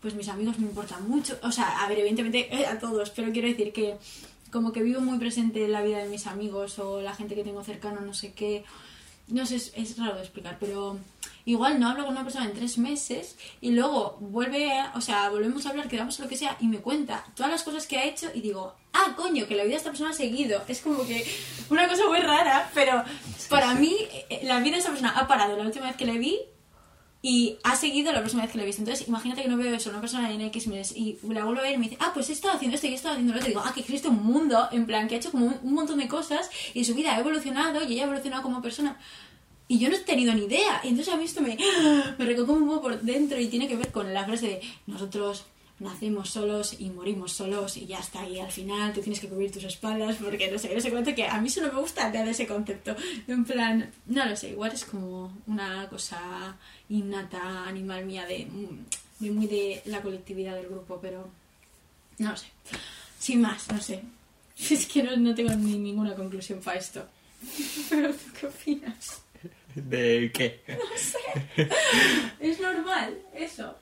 Pues 0.01 0.15
mis 0.15 0.29
amigos 0.29 0.57
me 0.59 0.67
importan 0.67 1.07
mucho. 1.09 1.37
O 1.43 1.51
sea, 1.51 1.83
a 1.83 1.89
ver, 1.89 1.99
evidentemente 1.99 2.55
eh, 2.55 2.65
a 2.65 2.79
todos, 2.79 3.09
pero 3.09 3.31
quiero 3.31 3.49
decir 3.49 3.73
que 3.73 3.97
como 4.51 4.71
que 4.71 4.81
vivo 4.81 5.01
muy 5.01 5.19
presente 5.19 5.65
en 5.65 5.71
la 5.71 5.81
vida 5.81 5.99
de 5.99 6.09
mis 6.09 6.25
amigos 6.27 6.79
o 6.79 7.01
la 7.01 7.13
gente 7.13 7.35
que 7.35 7.43
tengo 7.43 7.63
cercano, 7.63 8.01
no 8.01 8.13
sé 8.13 8.33
qué. 8.33 8.63
No 9.29 9.45
sé, 9.45 9.55
es, 9.57 9.71
es 9.75 9.97
raro 9.97 10.15
de 10.15 10.21
explicar, 10.21 10.57
pero 10.59 10.97
igual 11.45 11.79
no 11.79 11.89
hablo 11.89 12.03
con 12.05 12.13
una 12.13 12.23
persona 12.23 12.45
en 12.45 12.53
tres 12.53 12.77
meses 12.77 13.35
y 13.61 13.71
luego 13.71 14.17
vuelve, 14.19 14.71
a- 14.77 14.91
o 14.95 15.01
sea, 15.01 15.29
volvemos 15.29 15.65
a 15.65 15.69
hablar, 15.69 15.87
quedamos 15.87 16.19
lo 16.19 16.27
que 16.27 16.37
sea 16.37 16.57
y 16.59 16.67
me 16.67 16.77
cuenta 16.79 17.25
todas 17.35 17.51
las 17.51 17.63
cosas 17.63 17.87
que 17.87 17.97
ha 17.97 18.05
hecho 18.05 18.27
y 18.33 18.41
digo, 18.41 18.73
ah, 18.93 19.13
coño, 19.15 19.47
que 19.47 19.55
la 19.55 19.63
vida 19.63 19.73
de 19.73 19.77
esta 19.77 19.89
persona 19.89 20.11
ha 20.11 20.13
seguido. 20.13 20.61
Es 20.67 20.81
como 20.81 21.05
que 21.07 21.25
una 21.69 21.87
cosa 21.87 22.07
muy 22.07 22.19
rara, 22.19 22.69
pero 22.73 23.03
para 23.49 23.73
mí 23.75 23.95
eh, 24.29 24.41
la 24.43 24.59
vida 24.59 24.73
de 24.75 24.79
esa 24.81 24.89
persona 24.89 25.11
ha 25.17 25.27
parado 25.27 25.55
la 25.57 25.63
última 25.63 25.87
vez 25.87 25.95
que 25.95 26.05
le 26.05 26.17
vi 26.17 26.39
y 27.21 27.57
ha 27.63 27.75
seguido 27.75 28.13
la 28.13 28.19
próxima 28.19 28.43
vez 28.43 28.51
que 28.51 28.57
lo 28.57 28.63
he 28.63 28.67
visto. 28.67 28.81
Entonces, 28.81 29.07
imagínate 29.07 29.43
que 29.43 29.49
no 29.49 29.57
veo 29.57 29.73
eso, 29.73 29.89
una 29.89 29.99
persona 29.99 30.31
en 30.31 30.41
X 30.41 30.67
meses 30.67 30.95
y 30.95 31.17
la 31.23 31.43
vuelvo 31.43 31.59
a 31.59 31.63
ver 31.63 31.73
y 31.73 31.77
me 31.77 31.89
dice, 31.89 31.97
ah, 31.99 32.11
pues 32.13 32.29
he 32.29 32.33
estado 32.33 32.55
haciendo 32.55 32.75
esto 32.75 32.87
y 32.87 32.91
he 32.91 32.95
estado 32.95 33.13
haciendo 33.13 33.33
lo 33.33 33.39
otro. 33.39 33.49
Y 33.49 33.53
digo, 33.53 33.63
ah, 33.65 33.73
que 33.73 33.81
existe 33.81 34.07
un 34.07 34.23
mundo, 34.23 34.69
en 34.71 34.85
plan, 34.85 35.07
que 35.07 35.15
ha 35.15 35.17
hecho 35.17 35.31
como 35.31 35.47
un, 35.47 35.73
montón 35.73 35.99
de 35.99 36.07
cosas 36.07 36.49
y 36.73 36.85
su 36.85 36.95
vida 36.95 37.15
ha 37.15 37.19
evolucionado 37.19 37.83
y 37.83 37.93
ella 37.93 38.03
ha 38.03 38.05
evolucionado 38.05 38.43
como 38.43 38.61
persona. 38.61 38.97
Y 39.67 39.79
yo 39.79 39.89
no 39.89 39.95
he 39.95 39.99
tenido 39.99 40.33
ni 40.33 40.45
idea. 40.45 40.79
Y 40.83 40.89
entonces 40.89 41.13
a 41.13 41.17
mí 41.17 41.25
me, 41.41 41.57
me 42.17 42.41
un 42.41 42.67
poco 42.67 42.81
por 42.81 43.01
dentro 43.01 43.39
y 43.39 43.47
tiene 43.47 43.67
que 43.67 43.75
ver 43.75 43.91
con 43.91 44.13
la 44.13 44.25
frase 44.25 44.47
de 44.47 44.61
nosotros 44.87 45.45
nacemos 45.79 46.29
solos 46.29 46.75
y 46.79 46.89
morimos 46.89 47.31
solos 47.31 47.77
y 47.77 47.85
ya 47.85 47.99
está. 47.99 48.27
Y 48.27 48.39
al 48.39 48.51
final 48.51 48.93
tú 48.93 49.01
tienes 49.01 49.19
que 49.19 49.27
cubrir 49.27 49.51
tus 49.51 49.63
espaldas 49.63 50.17
porque 50.17 50.51
no 50.51 50.59
sé, 50.59 50.73
no 50.73 50.81
sé 50.81 50.91
cuánto 50.91 51.15
que 51.15 51.25
a 51.27 51.39
mí 51.39 51.47
eso 51.47 51.61
no 51.61 51.71
me 51.71 51.79
gusta 51.79 52.09
nada 52.09 52.31
ese 52.31 52.47
concepto. 52.47 52.95
En 53.27 53.45
plan, 53.45 53.91
no 54.07 54.25
lo 54.25 54.35
sé, 54.35 54.49
igual 54.49 54.71
es 54.71 54.85
como 54.85 55.37
una 55.47 55.87
cosa 55.89 56.57
innata, 56.89 57.65
animal 57.65 58.05
mía, 58.05 58.25
de, 58.25 58.47
de 59.19 59.31
muy 59.31 59.47
de 59.47 59.81
la 59.85 60.01
colectividad 60.01 60.55
del 60.55 60.67
grupo, 60.67 60.99
pero 61.01 61.29
no 62.17 62.31
lo 62.31 62.37
sé. 62.37 62.47
Sin 63.17 63.41
más, 63.41 63.71
no 63.71 63.81
sé. 63.81 64.01
Es 64.69 64.85
que 64.87 65.03
no, 65.03 65.15
no 65.15 65.33
tengo 65.33 65.51
ni 65.55 65.77
ninguna 65.77 66.13
conclusión 66.15 66.59
para 66.59 66.79
esto. 66.79 67.07
Pero 67.89 68.11
tú 68.11 68.25
qué 68.37 68.45
opinas? 68.47 69.21
¿De 69.73 70.31
qué? 70.33 70.61
Es 72.39 72.59
normal 72.59 73.17
eso. 73.33 73.75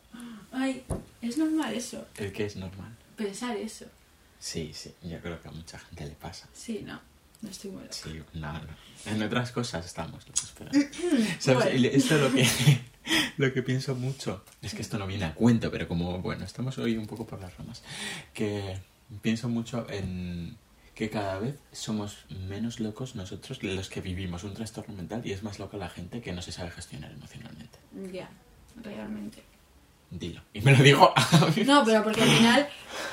Ay, 0.58 0.84
es 1.22 1.38
normal 1.38 1.74
eso. 1.74 2.06
¿El 2.17 2.32
qué 2.32 2.46
es 2.46 2.56
normal? 2.56 2.96
Pensar 3.15 3.56
eso. 3.58 3.86
Sí, 4.39 4.72
sí, 4.74 4.93
yo 5.04 5.20
creo 5.20 5.41
que 5.41 5.48
a 5.48 5.52
mucha 5.52 5.80
gente 5.80 6.06
le 6.06 6.12
pasa. 6.12 6.48
Sí, 6.54 6.84
no. 6.86 7.00
No 7.41 7.50
estoy 7.50 7.70
muy 7.70 7.84
loca. 7.84 7.93
Sí, 7.93 8.22
no, 8.34 8.54
no. 8.54 8.67
En 9.06 9.22
otras 9.22 9.52
cosas 9.52 9.86
estamos 9.86 10.26
locos, 10.28 10.54
pero... 10.58 10.72
¿Sabes? 11.39 11.63
Bueno. 11.65 11.80
Y 11.80 11.86
Esto 11.88 12.15
es 12.15 12.22
lo 12.22 12.32
que, 12.34 12.48
lo 13.38 13.54
que 13.54 13.62
pienso 13.62 13.96
mucho. 13.96 14.43
Es 14.62 14.74
que 14.74 14.82
esto 14.82 14.98
no 14.98 15.08
viene 15.08 15.26
a 15.26 15.34
cuento, 15.34 15.72
pero 15.72 15.88
como, 15.88 16.20
bueno, 16.20 16.46
estamos 16.46 16.78
hoy 16.78 16.98
un 16.98 17.06
poco 17.06 17.26
por 17.28 17.39
las 17.39 17.56
ramas. 17.58 17.84
Que 18.34 18.80
pienso 19.22 19.50
mucho 19.50 19.86
en 19.89 20.58
que 20.96 21.12
cada 21.12 21.38
vez 21.38 21.56
somos 21.72 22.26
menos 22.48 22.80
locos 22.80 23.15
nosotros 23.15 23.62
los 23.62 23.89
que 23.89 24.02
vivimos 24.02 24.43
un 24.43 24.56
trastorno 24.56 24.96
mental 24.96 25.22
y 25.24 25.32
es 25.32 25.43
más 25.43 25.60
loca 25.60 25.78
la 25.78 25.89
gente 25.89 26.22
que 26.22 26.34
no 26.34 26.41
se 26.41 26.52
sabe 26.52 26.72
gestionar 26.72 27.12
emocionalmente. 27.12 27.78
Ya, 28.12 28.30
realmente. 28.82 29.43
Dilo. 30.10 30.41
Y 30.54 30.62
me 30.62 30.76
lo 30.76 30.84
digo 30.84 31.13
a 31.15 31.52
mí. 31.56 31.63
No, 31.65 31.84
pero 31.84 32.04
porque 32.04 32.22
al 32.22 32.30
final, 32.30 32.70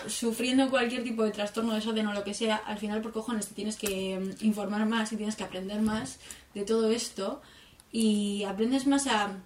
sufriendo 0.06 0.70
cualquier 0.70 1.02
tipo 1.02 1.24
de 1.24 1.32
trastorno, 1.32 1.74
desorden 1.74 2.06
o 2.06 2.12
lo 2.12 2.22
que 2.22 2.34
sea, 2.34 2.56
al 2.56 2.78
final 2.78 3.02
por 3.02 3.12
cojones 3.12 3.48
te 3.48 3.54
tienes 3.54 3.76
que 3.76 4.18
mm, 4.18 4.44
informar 4.44 4.86
más 4.86 5.12
y 5.12 5.16
tienes 5.16 5.36
que 5.36 5.44
aprender 5.44 5.80
más 5.82 6.18
de 6.54 6.62
todo 6.62 6.90
esto 6.90 7.42
y 7.90 8.44
aprendes 8.44 8.86
más 8.86 9.06
a... 9.06 9.36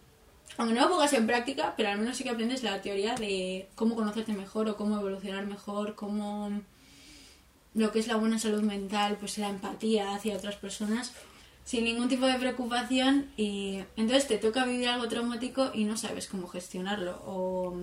Aunque 0.56 0.74
no 0.74 0.82
lo 0.82 0.90
pongas 0.90 1.12
en 1.12 1.26
práctica, 1.26 1.74
pero 1.76 1.90
al 1.90 1.98
menos 1.98 2.16
sí 2.16 2.24
que 2.24 2.30
aprendes 2.30 2.62
la 2.62 2.82
teoría 2.82 3.14
de 3.14 3.68
cómo 3.74 3.94
conocerte 3.94 4.32
mejor 4.32 4.68
o 4.68 4.76
cómo 4.76 4.96
evolucionar 4.96 5.46
mejor, 5.46 5.94
cómo 5.94 6.50
lo 7.74 7.92
que 7.92 8.00
es 8.00 8.08
la 8.08 8.16
buena 8.16 8.38
salud 8.38 8.62
mental, 8.62 9.16
pues 9.20 9.38
la 9.38 9.48
empatía 9.48 10.14
hacia 10.14 10.36
otras 10.36 10.56
personas, 10.56 11.12
sin 11.68 11.84
ningún 11.84 12.08
tipo 12.08 12.24
de 12.24 12.38
preocupación 12.38 13.30
y 13.36 13.84
entonces 13.94 14.26
te 14.26 14.38
toca 14.38 14.64
vivir 14.64 14.88
algo 14.88 15.06
traumático 15.06 15.70
y 15.74 15.84
no 15.84 15.98
sabes 15.98 16.26
cómo 16.26 16.48
gestionarlo 16.48 17.20
o 17.26 17.76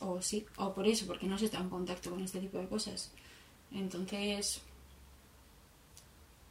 o 0.00 0.20
sí, 0.20 0.44
o 0.56 0.74
por 0.74 0.88
eso, 0.88 1.06
porque 1.06 1.28
no 1.28 1.38
se 1.38 1.44
está 1.44 1.58
en 1.58 1.70
contacto 1.70 2.10
con 2.10 2.20
este 2.20 2.40
tipo 2.40 2.58
de 2.58 2.66
cosas. 2.66 3.12
Entonces, 3.70 4.60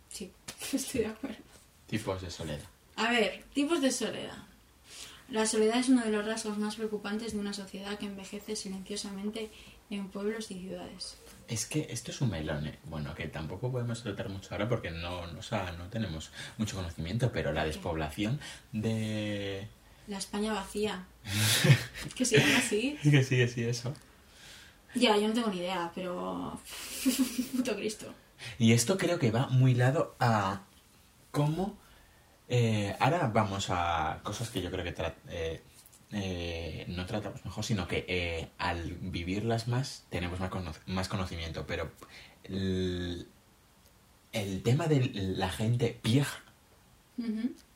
sí, 0.08 0.32
estoy 0.72 1.02
de 1.02 1.08
acuerdo. 1.08 1.44
Tipos 1.86 2.22
de 2.22 2.32
soledad. 2.32 2.70
A 2.96 3.12
ver, 3.12 3.44
tipos 3.54 3.82
de 3.82 3.92
soledad. 3.92 4.38
La 5.32 5.46
soledad 5.46 5.78
es 5.78 5.88
uno 5.88 6.04
de 6.04 6.12
los 6.12 6.26
rasgos 6.26 6.58
más 6.58 6.76
preocupantes 6.76 7.32
de 7.32 7.40
una 7.40 7.54
sociedad 7.54 7.98
que 7.98 8.06
envejece 8.06 8.58
silenciosamente 8.58 9.50
en 9.90 10.10
pueblos 10.10 10.52
y 10.52 10.60
ciudades. 10.60 11.18
Es 11.48 11.66
que 11.66 11.88
esto 11.90 12.12
es 12.12 12.20
un 12.20 12.32
melón, 12.32 12.68
¿eh? 12.68 12.80
bueno, 12.84 13.16
que 13.16 13.28
tampoco 13.28 13.72
podemos 13.72 14.04
tratar 14.04 14.28
mucho 14.28 14.50
ahora 14.52 14.68
porque 14.68 14.92
no, 14.92 15.28
no, 15.28 15.40
o 15.40 15.42
sea, 15.42 15.72
no 15.72 15.88
tenemos 15.88 16.32
mucho 16.58 16.76
conocimiento, 16.76 17.32
pero 17.32 17.54
la 17.54 17.64
despoblación 17.64 18.42
de... 18.74 19.70
La 20.08 20.18
España 20.18 20.52
vacía. 20.52 21.06
que 22.16 22.26
se 22.26 22.38
llama 22.38 22.58
así. 22.58 22.98
Que 23.02 23.24
sí, 23.24 23.38
que 23.38 23.48
sí, 23.48 23.64
eso. 23.64 23.94
Ya, 24.96 25.16
yo 25.16 25.30
no 25.30 25.34
tengo 25.34 25.48
ni 25.48 25.60
idea, 25.60 25.92
pero... 25.96 26.60
Puto 27.56 27.74
Cristo. 27.78 28.14
Y 28.60 28.74
esto 28.74 28.98
creo 28.98 29.18
que 29.18 29.32
va 29.32 29.48
muy 29.48 29.76
lado 29.76 30.14
a 30.20 30.64
cómo... 31.32 31.81
eh, 32.52 32.96
ahora 33.00 33.28
vamos 33.34 33.68
a 33.70 34.20
cosas 34.24 34.50
que 34.50 34.62
yo 34.62 34.70
creo 34.70 34.84
que 34.84 34.94
tra- 34.96 35.16
eh, 35.30 35.62
eh, 36.12 36.86
no 36.90 37.06
tratamos 37.06 37.44
mejor, 37.46 37.64
sino 37.64 37.88
que 37.88 38.06
eh, 38.08 38.50
al 38.58 38.92
vivirlas 39.02 39.68
más 39.70 40.06
tenemos 40.10 40.40
más, 40.40 40.50
cono- 40.52 40.74
más 40.86 41.08
conocimiento, 41.08 41.66
pero 41.66 41.90
el, 42.44 43.28
el 44.34 44.62
tema 44.64 44.88
de 44.88 45.10
la 45.14 45.50
gente 45.50 46.00
vieja, 46.04 46.40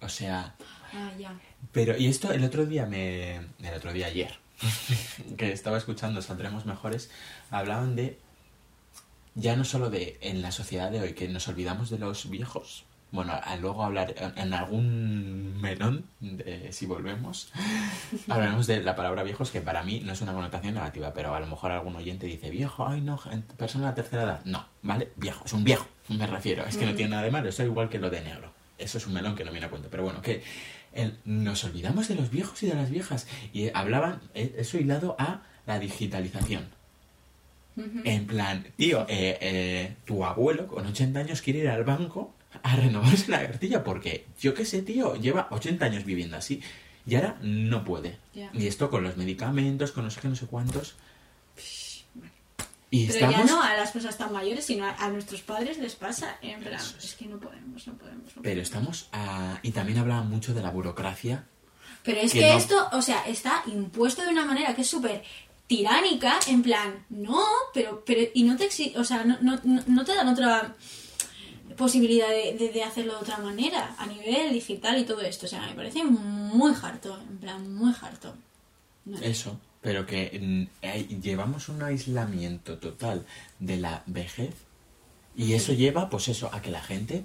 o 0.02 0.10
sea, 0.10 0.56
Ah, 0.94 1.12
ya. 1.18 1.40
pero, 1.72 1.98
y 1.98 2.08
esto 2.08 2.32
el 2.32 2.44
otro 2.44 2.66
día 2.66 2.86
me. 2.86 3.36
El 3.36 3.74
otro 3.76 3.92
día 3.94 4.08
ayer, 4.08 4.38
que 5.38 5.52
estaba 5.52 5.78
escuchando 5.78 6.22
Saldremos 6.22 6.66
Mejores, 6.66 7.10
hablaban 7.52 7.96
de. 7.96 8.20
Ya 9.36 9.56
no 9.58 9.66
solo 9.66 9.90
de 9.90 10.18
en 10.22 10.42
la 10.42 10.52
sociedad 10.52 10.90
de 10.92 11.02
hoy, 11.02 11.14
que 11.14 11.28
nos 11.28 11.48
olvidamos 11.50 11.90
de 11.90 12.00
los 12.00 12.30
viejos. 12.30 12.86
Bueno, 13.12 13.34
a 13.42 13.56
luego 13.56 13.84
hablar 13.84 14.14
en, 14.36 14.54
algún 14.54 15.62
melón, 15.62 16.06
de, 16.20 16.72
si 16.74 16.86
volvemos, 16.86 17.50
hablaremos 18.28 18.68
de 18.68 18.82
la 18.84 18.96
palabra 18.96 19.24
viejos, 19.24 19.52
que 19.52 19.62
para 19.62 19.84
mí 19.84 20.02
no 20.04 20.12
es 20.12 20.22
una 20.22 20.34
connotación 20.34 20.74
negativa, 20.74 21.14
pero 21.14 21.34
a 21.34 21.40
lo 21.40 21.48
mejor 21.48 21.72
algún 21.72 21.96
oyente 21.96 22.26
dice 22.26 22.50
viejo, 22.50 22.86
ay 22.88 23.00
no, 23.00 23.18
persona 23.58 23.86
de 23.86 23.92
la 23.92 23.96
tercera 23.96 24.24
edad. 24.24 24.42
No, 24.44 24.66
¿vale? 24.82 25.12
Viejo, 25.16 25.46
es 25.46 25.54
un 25.54 25.64
viejo, 25.64 25.88
me 26.10 26.28
refiero. 26.28 26.66
Es 26.66 26.76
que 26.76 26.86
no 26.86 26.94
tiene 26.94 27.12
nada 27.12 27.24
de 27.24 27.32
malo, 27.32 27.48
es 27.48 27.60
igual 27.60 27.88
que 27.90 28.00
lo 28.00 28.10
de 28.10 28.20
negro. 28.22 28.52
Eso 28.78 28.98
es 28.98 29.08
un 29.08 29.14
melón 29.14 29.36
que 29.36 29.46
no 29.46 29.52
viene 29.52 29.68
a 29.68 29.70
cuento. 29.70 29.88
Pero 29.90 30.04
bueno, 30.04 30.22
que 30.22 30.44
el- 30.92 31.18
nos 31.24 31.64
olvidamos 31.64 32.10
de 32.10 32.16
los 32.16 32.30
viejos 32.30 32.62
y 32.64 32.68
de 32.68 32.74
las 32.76 32.90
viejas. 32.90 33.28
Y 33.54 33.70
hablaban, 33.74 34.20
eh, 34.34 34.56
eso 34.58 34.78
hilado 34.78 35.16
a 35.18 35.44
la 35.66 35.80
digitalización. 35.80 36.66
En 38.06 38.26
plan, 38.28 38.66
tío, 38.76 39.06
eh, 39.10 39.38
eh, 39.42 39.96
tu 40.06 40.26
abuelo 40.26 40.68
con 40.68 40.86
80 40.86 41.20
años 41.20 41.42
quiere 41.42 41.60
ir 41.60 41.70
al 41.70 41.84
banco 41.86 42.34
a 42.64 42.76
renovarse 42.76 43.30
la 43.32 43.46
cartilla 43.46 43.84
porque, 43.84 44.26
yo 44.40 44.54
qué 44.54 44.66
sé, 44.66 44.82
tío, 44.82 45.16
lleva 45.16 45.48
80 45.52 45.86
años 45.86 46.06
viviendo 46.06 46.38
así 46.38 46.62
y 47.08 47.16
ahora 47.16 47.38
no 47.42 47.84
puede. 47.84 48.18
Y 48.54 48.68
esto 48.68 48.90
con 48.90 49.04
los 49.04 49.18
medicamentos, 49.18 49.92
con 49.92 50.04
no 50.06 50.12
sé 50.12 50.22
qué, 50.22 50.28
no 50.28 50.36
sé 50.36 50.46
cuántos. 50.48 50.96
Y 52.92 53.08
Pero 53.08 53.14
estamos... 53.26 53.36
ya 53.38 53.44
no 53.46 53.62
a 53.62 53.76
las 53.76 53.92
personas 53.92 54.18
tan 54.18 54.32
mayores, 54.32 54.66
sino 54.66 54.86
a, 54.86 54.92
a 54.92 55.10
nuestros 55.10 55.42
padres 55.42 55.78
les 55.80 55.96
pasa. 55.96 56.38
En 56.42 56.62
plan, 56.62 56.76
es. 56.76 56.96
es 57.04 57.16
que 57.16 57.26
no 57.26 57.40
podemos, 57.40 57.86
no 57.88 57.94
podemos. 57.96 58.24
no 58.36 58.42
Pero 58.42 58.44
podemos. 58.44 58.64
estamos 58.64 59.10
a... 59.12 59.60
Y 59.64 59.72
también 59.72 59.98
hablaban 59.98 60.30
mucho 60.30 60.54
de 60.54 60.62
la 60.62 60.70
burocracia. 60.70 61.44
Pero 62.04 62.22
es 62.22 62.32
que 62.32 62.40
que, 62.40 62.48
no- 62.52 62.58
esto, 62.58 62.90
o 62.94 63.02
sea, 63.02 63.26
está 63.28 63.64
impuesto 63.68 64.22
de 64.24 64.30
una 64.30 64.46
manera 64.46 64.76
que 64.76 64.82
es 64.84 64.90
súper 64.90 65.24
tiránica, 65.68 66.40
en 66.48 66.62
plan, 66.62 67.04
no, 67.10 67.44
pero, 67.74 68.04
pero, 68.06 68.22
y 68.36 68.44
no 68.44 68.56
te 68.56 68.70
o 68.96 69.04
sea, 69.04 69.26
no, 69.26 69.38
no- 69.42 69.60
no 69.88 70.06
te 70.06 70.14
dan 70.14 70.28
otra 70.28 70.76
posibilidad 71.76 72.30
de, 72.30 72.56
de- 72.58 72.72
de 72.72 72.84
hacerlo 72.84 73.14
de 73.14 73.20
otra 73.20 73.38
manera, 73.38 73.96
a 73.98 74.06
nivel 74.06 74.54
digital 74.54 74.98
y 75.00 75.06
todo 75.06 75.22
esto, 75.22 75.46
o 75.46 75.50
sea, 75.50 75.62
me 75.68 75.74
parece 75.76 76.04
muy 76.04 76.74
harto, 76.82 77.20
en 77.30 77.38
plan, 77.38 77.74
muy 77.76 77.94
harto. 78.02 78.36
No. 79.06 79.18
Eso, 79.20 79.60
pero 79.82 80.06
que 80.06 80.68
mm, 80.82 81.22
llevamos 81.22 81.70
un 81.70 81.84
aislamiento 81.84 82.78
total 82.80 83.26
de 83.60 83.78
la 83.78 84.04
vejez 84.08 84.54
y 85.36 85.54
eso 85.54 85.74
lleva, 85.74 86.10
pues 86.10 86.28
eso, 86.28 86.50
a 86.54 86.62
que 86.62 86.72
la 86.72 86.82
gente... 86.82 87.24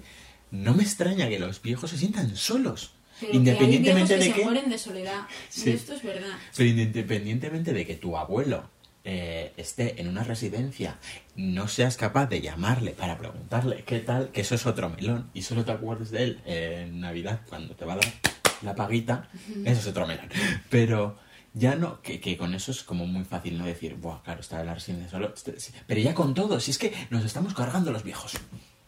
No 0.51 0.73
me 0.73 0.83
extraña 0.83 1.29
que 1.29 1.39
los 1.39 1.61
viejos 1.61 1.89
se 1.91 1.97
sientan 1.97 2.35
solos. 2.35 2.91
Pero 3.21 3.33
independientemente 3.35 4.09
que 4.09 4.13
hay 4.15 4.19
de 4.19 4.25
que 4.27 4.33
que... 4.33 4.39
se 4.39 4.45
mueren 4.45 4.69
de 4.69 4.77
soledad, 4.77 5.21
Sí. 5.49 5.69
esto 5.69 5.93
es 5.93 6.03
verdad. 6.03 6.37
Pero 6.57 6.69
independientemente 6.69 7.71
de 7.71 7.85
que 7.85 7.95
tu 7.95 8.17
abuelo 8.17 8.69
eh, 9.03 9.53
esté 9.57 9.99
en 10.01 10.07
una 10.07 10.23
residencia, 10.23 10.97
no 11.35 11.67
seas 11.67 11.97
capaz 11.97 12.27
de 12.27 12.41
llamarle 12.41 12.91
para 12.91 13.17
preguntarle 13.17 13.83
qué 13.85 13.99
tal, 13.99 14.29
que 14.29 14.41
eso 14.41 14.55
es 14.55 14.65
otro 14.65 14.89
melón, 14.89 15.29
y 15.33 15.41
solo 15.41 15.65
te 15.65 15.71
acuerdes 15.71 16.11
de 16.11 16.23
él 16.23 16.41
en 16.45 16.99
Navidad 16.99 17.41
cuando 17.49 17.75
te 17.75 17.85
va 17.85 17.93
a 17.93 17.97
dar 17.97 18.13
la 18.61 18.75
paguita, 18.75 19.29
eso 19.65 19.79
es 19.81 19.87
otro 19.87 20.05
melón. 20.05 20.29
Pero 20.69 21.17
ya 21.53 21.75
no, 21.75 22.01
que, 22.01 22.19
que 22.19 22.37
con 22.37 22.53
eso 22.53 22.71
es 22.71 22.83
como 22.83 23.05
muy 23.07 23.23
fácil 23.23 23.57
no 23.57 23.65
decir, 23.65 23.95
Buah, 23.95 24.21
claro, 24.23 24.41
está 24.41 24.61
en 24.61 24.67
la 24.67 24.75
residencia 24.75 25.09
solo. 25.09 25.33
Este- 25.33 25.59
sí". 25.59 25.73
Pero 25.87 25.99
ya 25.99 26.13
con 26.13 26.33
todo, 26.33 26.59
si 26.59 26.71
es 26.71 26.77
que 26.77 26.93
nos 27.09 27.25
estamos 27.25 27.53
cargando 27.53 27.91
los 27.91 28.03
viejos. 28.03 28.31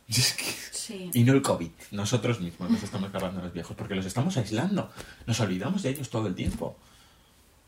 Si 0.08 0.22
Es 0.22 0.34
que... 0.34 0.44
Sí. 0.72 1.10
Y 1.14 1.24
no 1.24 1.34
el 1.34 1.42
COVID. 1.42 1.72
Nosotros 1.92 2.42
mismos 2.42 2.70
nos 2.70 2.84
estamos 2.84 3.10
cargando 3.10 3.42
los 3.42 3.54
viejos 3.54 3.76
porque 3.76 3.96
los 3.96 4.06
estamos 4.06 4.36
aislando. 4.36 4.92
Nos 5.26 5.40
olvidamos 5.40 5.82
de 5.82 5.92
ellos 5.92 6.10
todo 6.10 6.28
el 6.28 6.36
tiempo. 6.36 6.78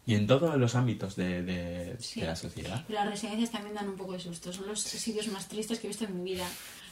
Y 0.05 0.15
en 0.15 0.27
todos 0.27 0.55
los 0.57 0.75
ámbitos 0.75 1.15
de, 1.15 1.41
de- 1.41 1.97
Sí. 1.99 2.21
de 2.21 2.27
la 2.27 2.35
sociedad. 2.35 2.83
Pero 2.87 2.99
las 2.99 3.09
residencias 3.09 3.51
también 3.51 3.73
dan 3.75 3.89
un 3.89 3.95
poco 3.97 4.13
de 4.13 4.19
susto. 4.19 4.53
Son 4.53 4.67
los 4.67 4.79
sitios 4.81 5.27
más 5.29 5.47
tristes 5.47 5.79
que 5.79 5.87
he 5.87 5.89
visto 5.89 6.05
en 6.05 6.23
mi 6.23 6.31
vida. 6.33 6.47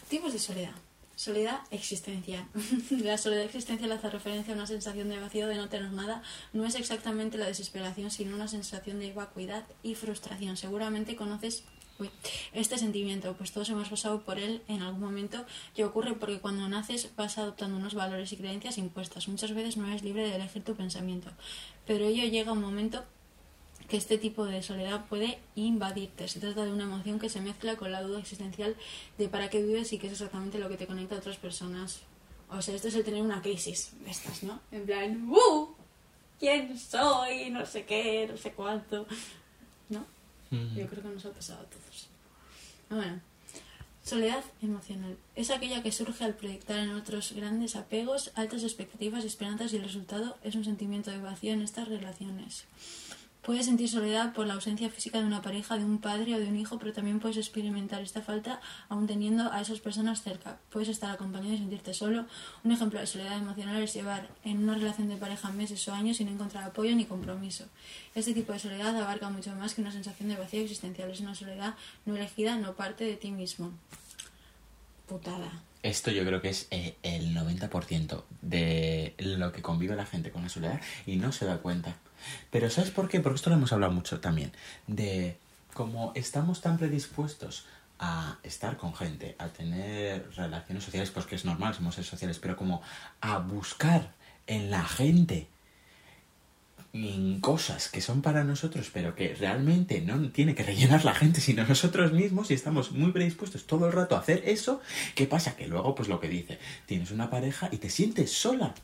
Tipos 0.09 0.33
de 0.33 0.39
soledad. 0.39 0.71
Soledad 1.15 1.59
existencial. 1.69 2.43
la 2.89 3.19
soledad 3.19 3.43
existencial 3.43 3.91
hace 3.91 4.09
referencia 4.09 4.53
a 4.53 4.57
una 4.57 4.65
sensación 4.65 5.09
de 5.09 5.19
vacío 5.19 5.47
de 5.47 5.55
no 5.57 5.69
tener 5.69 5.91
nada. 5.91 6.23
No 6.53 6.65
es 6.65 6.73
exactamente 6.73 7.37
la 7.37 7.45
desesperación, 7.45 8.09
sino 8.09 8.35
una 8.35 8.47
sensación 8.47 8.99
de 8.99 9.13
vacuidad 9.13 9.63
y 9.83 9.93
frustración. 9.93 10.57
Seguramente 10.57 11.15
conoces 11.15 11.63
uy, 11.99 12.09
este 12.53 12.77
sentimiento, 12.77 13.33
pues 13.33 13.51
todos 13.51 13.69
hemos 13.69 13.89
pasado 13.89 14.21
por 14.21 14.39
él 14.39 14.61
en 14.67 14.81
algún 14.81 15.01
momento 15.01 15.45
y 15.75 15.83
ocurre 15.83 16.13
porque 16.13 16.39
cuando 16.39 16.67
naces 16.67 17.09
vas 17.15 17.37
adoptando 17.37 17.77
unos 17.77 17.93
valores 17.93 18.31
y 18.33 18.37
creencias 18.37 18.77
impuestas. 18.77 19.27
Muchas 19.27 19.53
veces 19.53 19.77
no 19.77 19.87
eres 19.87 20.03
libre 20.03 20.27
de 20.27 20.35
elegir 20.35 20.63
tu 20.63 20.75
pensamiento, 20.75 21.29
pero 21.85 22.05
ello 22.05 22.25
llega 22.25 22.51
un 22.51 22.61
momento 22.61 23.03
que 23.87 23.97
este 23.97 24.17
tipo 24.17 24.45
de 24.45 24.63
soledad 24.63 25.05
puede 25.05 25.39
invadirte. 25.55 26.27
Se 26.27 26.39
trata 26.39 26.65
de 26.65 26.71
una 26.71 26.83
emoción 26.83 27.19
que 27.19 27.29
se 27.29 27.41
mezcla 27.41 27.75
con 27.75 27.91
la 27.91 28.01
duda 28.01 28.19
existencial 28.19 28.75
de 29.17 29.27
para 29.29 29.49
qué 29.49 29.61
vives 29.61 29.91
y 29.93 29.97
qué 29.97 30.07
es 30.07 30.13
exactamente 30.13 30.57
lo 30.59 30.69
que 30.69 30.77
te 30.77 30.87
conecta 30.87 31.15
a 31.15 31.19
otras 31.19 31.37
personas. 31.37 32.01
O 32.49 32.61
sea, 32.61 32.75
esto 32.75 32.87
es 32.87 32.95
el 32.95 33.03
tener 33.03 33.21
una 33.21 33.41
crisis 33.41 33.91
de 34.03 34.11
estas, 34.11 34.43
¿no? 34.43 34.59
En 34.71 34.85
plan, 34.85 35.29
¡uh! 35.29 35.75
¿Quién 36.39 36.77
soy? 36.77 37.49
No 37.49 37.65
sé 37.65 37.85
qué, 37.85 38.27
no 38.29 38.37
sé 38.37 38.53
cuánto. 38.53 39.05
¿No? 39.89 40.05
Yo 40.75 40.87
creo 40.87 41.03
que 41.03 41.09
nos 41.09 41.25
ha 41.25 41.31
pasado 41.31 41.61
a 41.61 41.65
todos. 41.65 42.07
Bueno, 42.89 43.19
soledad 44.03 44.43
emocional. 44.61 45.17
Es 45.35 45.49
aquella 45.49 45.81
que 45.81 45.91
surge 45.91 46.23
al 46.23 46.35
proyectar 46.35 46.77
en 46.79 46.91
otros 46.91 47.33
grandes 47.33 47.75
apegos, 47.75 48.31
altas 48.35 48.63
expectativas 48.63 49.25
esperanzas 49.25 49.73
y 49.73 49.77
el 49.77 49.83
resultado 49.83 50.37
es 50.43 50.55
un 50.55 50.63
sentimiento 50.63 51.09
de 51.09 51.19
vacío 51.19 51.53
en 51.53 51.61
estas 51.61 51.87
relaciones. 51.87 52.65
Puedes 53.43 53.65
sentir 53.65 53.89
soledad 53.89 54.31
por 54.31 54.47
la 54.47 54.53
ausencia 54.53 54.89
física 54.89 55.19
de 55.19 55.25
una 55.25 55.41
pareja, 55.41 55.77
de 55.77 55.83
un 55.83 55.97
padre 55.97 56.33
o 56.33 56.39
de 56.39 56.47
un 56.47 56.57
hijo, 56.57 56.79
pero 56.79 56.93
también 56.93 57.19
puedes 57.19 57.35
experimentar 57.35 58.01
esta 58.01 58.21
falta 58.21 58.61
aún 58.87 59.05
teniendo 59.05 59.51
a 59.51 59.59
esas 59.59 59.81
personas 59.81 60.23
cerca. 60.23 60.59
Puedes 60.69 60.87
estar 60.87 61.11
acompañado 61.11 61.53
y 61.53 61.57
sentirte 61.57 61.93
solo. 61.93 62.25
Un 62.63 62.71
ejemplo 62.71 63.01
de 63.01 63.05
soledad 63.05 63.37
emocional 63.37 63.83
es 63.83 63.93
llevar 63.93 64.29
en 64.45 64.63
una 64.63 64.75
relación 64.75 65.09
de 65.09 65.17
pareja 65.17 65.51
meses 65.51 65.85
o 65.89 65.93
años 65.93 66.17
sin 66.17 66.29
encontrar 66.29 66.63
apoyo 66.63 66.95
ni 66.95 67.03
compromiso. 67.03 67.65
Este 68.15 68.33
tipo 68.33 68.53
de 68.53 68.59
soledad 68.59 68.95
abarca 68.95 69.29
mucho 69.29 69.53
más 69.55 69.73
que 69.73 69.81
una 69.81 69.91
sensación 69.91 70.29
de 70.29 70.37
vacío 70.37 70.61
existencial. 70.61 71.11
Es 71.11 71.19
una 71.19 71.35
soledad 71.35 71.75
no 72.05 72.15
elegida, 72.15 72.55
no 72.55 72.75
parte 72.75 73.03
de 73.03 73.17
ti 73.17 73.31
mismo. 73.31 73.71
Putada. 75.05 75.51
Esto 75.81 76.11
yo 76.11 76.23
creo 76.23 76.41
que 76.41 76.47
es 76.47 76.67
eh, 76.71 76.95
el 77.03 77.35
90% 77.35 78.23
de 78.41 79.15
lo 79.17 79.51
que 79.51 79.61
convive 79.61 79.97
la 79.97 80.05
gente 80.05 80.31
con 80.31 80.43
la 80.43 80.49
soledad 80.49 80.79
y 81.05 81.17
no 81.17 81.33
se 81.33 81.43
da 81.43 81.57
cuenta. 81.57 81.97
Pero 82.51 82.69
¿sabes 82.69 82.91
por 82.91 83.09
qué? 83.09 83.19
Porque 83.19 83.37
esto 83.37 83.49
lo 83.49 83.55
hemos 83.55 83.73
hablado 83.73 83.91
mucho 83.91 84.19
también. 84.19 84.51
De 84.87 85.37
cómo 85.73 86.11
estamos 86.15 86.61
tan 86.61 86.77
predispuestos 86.77 87.65
a 87.99 88.37
estar 88.43 88.77
con 88.77 88.93
gente, 88.93 89.35
a 89.39 89.47
tener 89.47 90.29
relaciones 90.35 90.83
sociales, 90.83 91.11
pues 91.11 91.25
que 91.25 91.35
es 91.35 91.45
normal, 91.45 91.73
somos 91.73 91.95
seres 91.95 92.09
sociales, 92.09 92.39
pero 92.39 92.57
como 92.57 92.81
a 93.21 93.37
buscar 93.39 94.13
en 94.47 94.71
la 94.71 94.83
gente 94.83 95.47
en 96.93 97.39
cosas 97.41 97.89
que 97.89 98.01
son 98.01 98.21
para 98.21 98.43
nosotros, 98.43 98.91
pero 98.93 99.15
que 99.15 99.33
realmente 99.33 100.01
no 100.01 100.29
tiene 100.29 100.53
que 100.53 100.63
rellenar 100.63 101.03
la 101.03 101.15
gente, 101.15 101.41
sino 101.41 101.65
nosotros 101.65 102.13
mismos, 102.13 102.51
y 102.51 102.53
estamos 102.53 102.91
muy 102.91 103.11
predispuestos 103.11 103.65
todo 103.65 103.87
el 103.87 103.93
rato 103.93 104.15
a 104.15 104.19
hacer 104.19 104.43
eso, 104.45 104.79
¿qué 105.15 105.25
pasa? 105.25 105.55
Que 105.55 105.67
luego, 105.67 105.95
pues 105.95 106.07
lo 106.07 106.19
que 106.19 106.27
dice, 106.27 106.59
tienes 106.85 107.09
una 107.09 107.31
pareja 107.31 107.67
y 107.71 107.77
te 107.77 107.89
sientes 107.89 108.31
sola. 108.31 108.75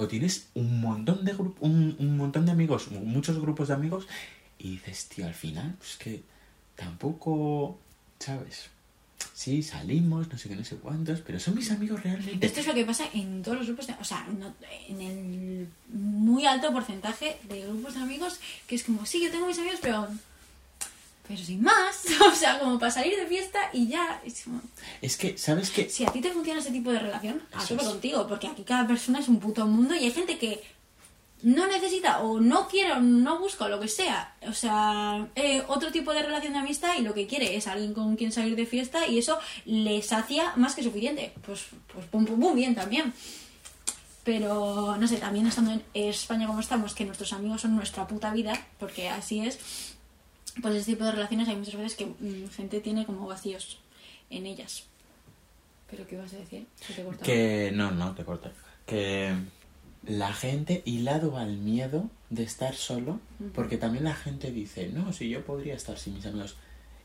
O 0.00 0.06
tienes 0.06 0.46
un 0.54 0.80
montón 0.80 1.24
de 1.24 1.34
un, 1.34 1.96
un 1.98 2.16
montón 2.16 2.46
de 2.46 2.52
amigos, 2.52 2.88
muchos 2.92 3.40
grupos 3.40 3.66
de 3.68 3.74
amigos, 3.74 4.06
y 4.58 4.70
dices, 4.70 5.08
tío, 5.08 5.26
al 5.26 5.34
final, 5.34 5.74
pues 5.78 5.96
que 5.96 6.22
tampoco, 6.76 7.78
¿sabes? 8.20 8.70
Sí, 9.34 9.64
salimos, 9.64 10.28
no 10.30 10.38
sé 10.38 10.48
qué, 10.48 10.54
no 10.54 10.64
sé 10.64 10.76
cuántos, 10.76 11.20
pero 11.22 11.40
son 11.40 11.56
mis 11.56 11.70
amigos 11.72 12.00
realmente. 12.04 12.46
Esto 12.46 12.60
es 12.60 12.66
lo 12.68 12.74
que 12.74 12.84
pasa 12.84 13.06
en 13.12 13.42
todos 13.42 13.58
los 13.58 13.66
grupos, 13.66 13.88
de- 13.88 13.96
o 14.00 14.04
sea, 14.04 14.24
no- 14.38 14.54
en 14.88 15.00
el 15.02 15.68
muy 15.92 16.46
alto 16.46 16.72
porcentaje 16.72 17.36
de 17.48 17.62
grupos 17.62 17.94
de 17.94 18.00
amigos, 18.00 18.38
que 18.68 18.76
es 18.76 18.84
como, 18.84 19.04
sí, 19.04 19.20
yo 19.22 19.30
tengo 19.32 19.46
mis 19.48 19.58
amigos, 19.58 19.80
pero, 19.82 20.06
pero 21.28 21.44
sin 21.44 21.62
más, 21.62 22.04
o 22.26 22.34
sea, 22.34 22.58
como 22.58 22.78
para 22.78 22.90
salir 22.90 23.14
de 23.16 23.26
fiesta 23.26 23.58
y 23.72 23.86
ya. 23.86 24.20
es 25.02 25.16
que, 25.18 25.36
¿sabes 25.36 25.70
qué? 25.70 25.88
si 25.90 26.04
a 26.04 26.10
ti 26.10 26.22
te 26.22 26.32
funciona 26.32 26.60
ese 26.60 26.70
tipo 26.70 26.90
de 26.90 26.98
relación, 26.98 27.42
es. 27.54 27.82
contigo, 27.82 28.26
porque 28.26 28.48
aquí 28.48 28.64
cada 28.64 28.86
persona 28.86 29.20
es 29.20 29.28
un 29.28 29.38
puto 29.38 29.66
mundo 29.66 29.94
y 29.94 30.04
hay 30.04 30.10
gente 30.10 30.38
que 30.38 30.62
no 31.42 31.68
necesita 31.68 32.20
o 32.20 32.40
no 32.40 32.66
quiere 32.66 32.92
o 32.92 33.00
no 33.00 33.38
busca 33.38 33.66
o 33.66 33.68
lo 33.68 33.78
que 33.78 33.88
sea, 33.88 34.34
o 34.48 34.54
sea, 34.54 35.28
eh, 35.36 35.62
otro 35.68 35.92
tipo 35.92 36.12
de 36.12 36.22
relación 36.22 36.54
de 36.54 36.60
amistad 36.60 36.96
y 36.98 37.02
lo 37.02 37.12
que 37.14 37.26
quiere 37.26 37.56
es 37.56 37.66
alguien 37.66 37.92
con 37.92 38.16
quien 38.16 38.32
salir 38.32 38.56
de 38.56 38.66
fiesta 38.66 39.06
y 39.06 39.18
eso 39.18 39.38
le 39.66 40.02
sacia 40.02 40.54
más 40.56 40.74
que 40.74 40.82
suficiente. 40.82 41.32
Pues, 41.44 41.66
pues 41.92 42.06
pum, 42.06 42.24
pum, 42.24 42.40
pum, 42.40 42.54
bien 42.56 42.74
también. 42.74 43.12
Pero, 44.24 44.96
no 44.98 45.08
sé, 45.08 45.16
también 45.16 45.46
estando 45.46 45.72
en 45.72 45.82
España 45.94 46.46
como 46.46 46.60
estamos, 46.60 46.94
que 46.94 47.04
nuestros 47.04 47.32
amigos 47.32 47.62
son 47.62 47.76
nuestra 47.76 48.06
puta 48.06 48.30
vida, 48.30 48.60
porque 48.78 49.08
así 49.08 49.40
es, 49.40 49.96
pues 50.62 50.74
ese 50.76 50.92
tipo 50.92 51.04
de 51.04 51.12
relaciones 51.12 51.48
hay 51.48 51.56
muchas 51.56 51.76
veces 51.76 51.96
que 51.96 52.06
mm, 52.06 52.48
gente 52.50 52.80
tiene 52.80 53.06
como 53.06 53.26
vacíos 53.26 53.78
en 54.30 54.46
ellas. 54.46 54.84
¿Pero 55.90 56.06
qué 56.06 56.16
vas 56.16 56.32
a 56.34 56.36
decir? 56.38 56.66
Se 56.76 56.92
te 56.94 57.02
corta. 57.02 57.24
Que 57.24 57.70
no, 57.72 57.90
no, 57.90 58.14
te 58.14 58.24
corto. 58.24 58.50
Que 58.86 59.34
la 60.06 60.32
gente 60.32 60.82
hilado 60.84 61.36
al 61.38 61.56
miedo 61.56 62.10
de 62.30 62.42
estar 62.42 62.74
solo, 62.74 63.20
porque 63.54 63.78
también 63.78 64.04
la 64.04 64.14
gente 64.14 64.50
dice, 64.50 64.88
no, 64.88 65.12
si 65.12 65.28
yo 65.28 65.44
podría 65.44 65.74
estar 65.74 65.98
sin 65.98 66.14
mis 66.14 66.26
amigos, 66.26 66.56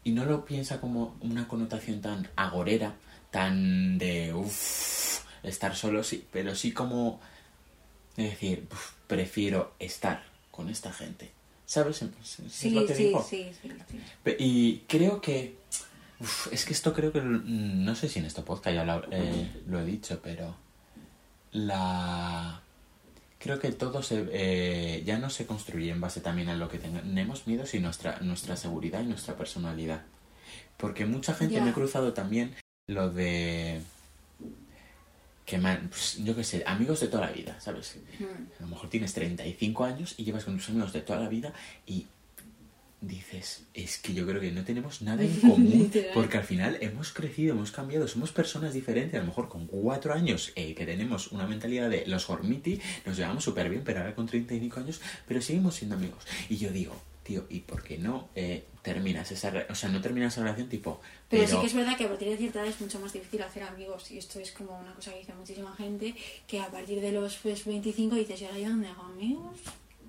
y 0.03 0.11
no 0.11 0.25
lo 0.25 0.43
piensa 0.45 0.81
como 0.81 1.15
una 1.21 1.47
connotación 1.47 2.01
tan 2.01 2.27
agorera, 2.35 2.95
tan 3.31 3.97
de, 3.97 4.33
uff, 4.33 5.23
estar 5.43 5.75
solo, 5.75 6.03
sí, 6.03 6.25
pero 6.31 6.55
sí 6.55 6.71
como 6.71 7.19
de 8.15 8.23
decir, 8.23 8.67
"Uf, 8.71 8.91
prefiero 9.07 9.73
estar 9.79 10.23
con 10.51 10.69
esta 10.69 10.91
gente. 10.93 11.31
¿Sabes? 11.65 12.01
Es- 12.01 12.39
es 12.39 12.51
Sí, 12.53 12.69
lo 12.71 12.85
que 12.85 12.95
sí, 12.95 13.03
digo. 13.05 13.25
sí, 13.27 13.47
sí, 13.61 13.69
sí. 13.89 14.35
Y 14.39 14.77
creo 14.87 15.21
que. 15.21 15.55
uf, 16.19 16.51
es 16.51 16.65
que 16.65 16.73
esto 16.73 16.93
creo 16.93 17.11
que. 17.11 17.21
mm, 17.21 17.83
No 17.85 17.95
sé 17.95 18.09
si 18.09 18.19
en 18.19 18.25
este 18.25 18.41
podcast 18.41 18.75
ya 18.75 18.83
lo, 18.85 19.03
eh, 19.11 19.49
lo 19.67 19.79
he 19.79 19.85
dicho, 19.85 20.19
pero. 20.23 20.55
La. 21.51 22.61
Creo 23.39 23.59
que 23.59 23.71
todo 23.73 24.01
se, 24.01 24.25
eh, 24.31 25.03
ya 25.05 25.17
no 25.19 25.29
se 25.29 25.45
construye 25.45 25.89
en 25.91 25.99
base 25.99 26.21
también 26.21 26.47
a 26.49 26.55
lo 26.55 26.69
que 26.69 26.77
tenemos 26.79 27.45
miedo, 27.45 27.65
sino 27.65 27.83
nuestra, 27.87 28.19
nuestra 28.21 28.55
seguridad 28.55 29.01
y 29.01 29.07
nuestra 29.07 29.35
personalidad. 29.35 30.03
Porque 30.77 31.05
mucha 31.05 31.33
gente 31.33 31.59
me 31.61 31.71
he 31.71 31.73
cruzado 31.73 32.13
también 32.13 32.55
lo 32.87 33.09
de. 33.09 33.81
Que 35.45 35.57
man, 35.57 35.87
pues, 35.89 36.17
yo 36.23 36.35
qué 36.35 36.43
sé, 36.43 36.63
amigos 36.65 37.01
de 37.01 37.07
toda 37.07 37.27
la 37.27 37.31
vida, 37.31 37.59
¿sabes? 37.59 37.97
Mm. 38.19 38.23
A 38.59 38.61
lo 38.61 38.67
mejor 38.67 38.89
tienes 38.89 39.13
35 39.13 39.83
años 39.83 40.15
y 40.17 40.23
llevas 40.23 40.45
con 40.45 40.57
tus 40.57 40.69
amigos 40.69 40.93
de 40.93 41.01
toda 41.01 41.19
la 41.19 41.29
vida 41.29 41.53
y 41.85 42.07
dices, 43.07 43.65
es 43.73 43.97
que 43.97 44.13
yo 44.13 44.25
creo 44.25 44.39
que 44.39 44.51
no 44.51 44.63
tenemos 44.63 45.01
nada 45.01 45.23
en 45.23 45.39
común 45.41 45.91
porque 46.13 46.37
al 46.37 46.43
final 46.43 46.77
hemos 46.81 47.11
crecido, 47.11 47.53
hemos 47.53 47.71
cambiado, 47.71 48.07
somos 48.07 48.31
personas 48.31 48.73
diferentes, 48.73 49.15
a 49.19 49.21
lo 49.21 49.27
mejor 49.27 49.49
con 49.49 49.67
cuatro 49.67 50.13
años 50.13 50.51
eh, 50.55 50.73
que 50.73 50.85
tenemos 50.85 51.31
una 51.31 51.45
mentalidad 51.45 51.89
de 51.89 52.05
los 52.07 52.25
Gormiti, 52.25 52.79
nos 53.05 53.17
llevamos 53.17 53.43
súper 53.43 53.69
bien, 53.69 53.83
pero 53.83 53.99
ahora 53.99 54.15
con 54.15 54.25
35 54.25 54.79
años, 54.79 55.01
pero 55.27 55.41
seguimos 55.41 55.75
siendo 55.75 55.95
amigos. 55.95 56.23
Y 56.49 56.57
yo 56.57 56.71
digo, 56.71 56.95
tío, 57.23 57.45
¿y 57.49 57.61
por 57.61 57.83
qué 57.83 57.97
no 57.97 58.29
eh, 58.35 58.65
terminas 58.81 59.31
esa, 59.31 59.49
re- 59.49 59.65
o 59.69 59.75
sea, 59.75 59.89
no 59.89 60.01
terminas 60.01 60.33
esa 60.33 60.41
relación 60.43 60.69
tipo... 60.69 60.99
Pero, 61.29 61.47
sí 61.47 61.57
que 61.59 61.67
es 61.67 61.73
verdad 61.73 61.97
que 61.97 62.03
a 62.05 62.09
partir 62.09 62.29
de 62.29 62.37
cierta 62.37 62.59
edad 62.59 62.69
es 62.69 62.79
mucho 62.81 62.99
más 62.99 63.13
difícil 63.13 63.41
hacer 63.41 63.63
amigos 63.63 64.11
y 64.11 64.17
esto 64.17 64.39
es 64.39 64.51
como 64.51 64.77
una 64.77 64.93
cosa 64.93 65.11
que 65.11 65.19
dice 65.19 65.33
muchísima 65.33 65.73
gente 65.75 66.13
que 66.45 66.59
a 66.59 66.67
partir 66.69 67.01
de 67.01 67.11
los 67.11 67.35
pues, 67.37 67.65
25 67.65 68.15
dices, 68.15 68.41
¿y 68.41 68.45
ahora 68.45 68.59
yo 68.59 68.69
dónde 68.69 68.87
hago 68.89 69.03
amigos? 69.03 69.59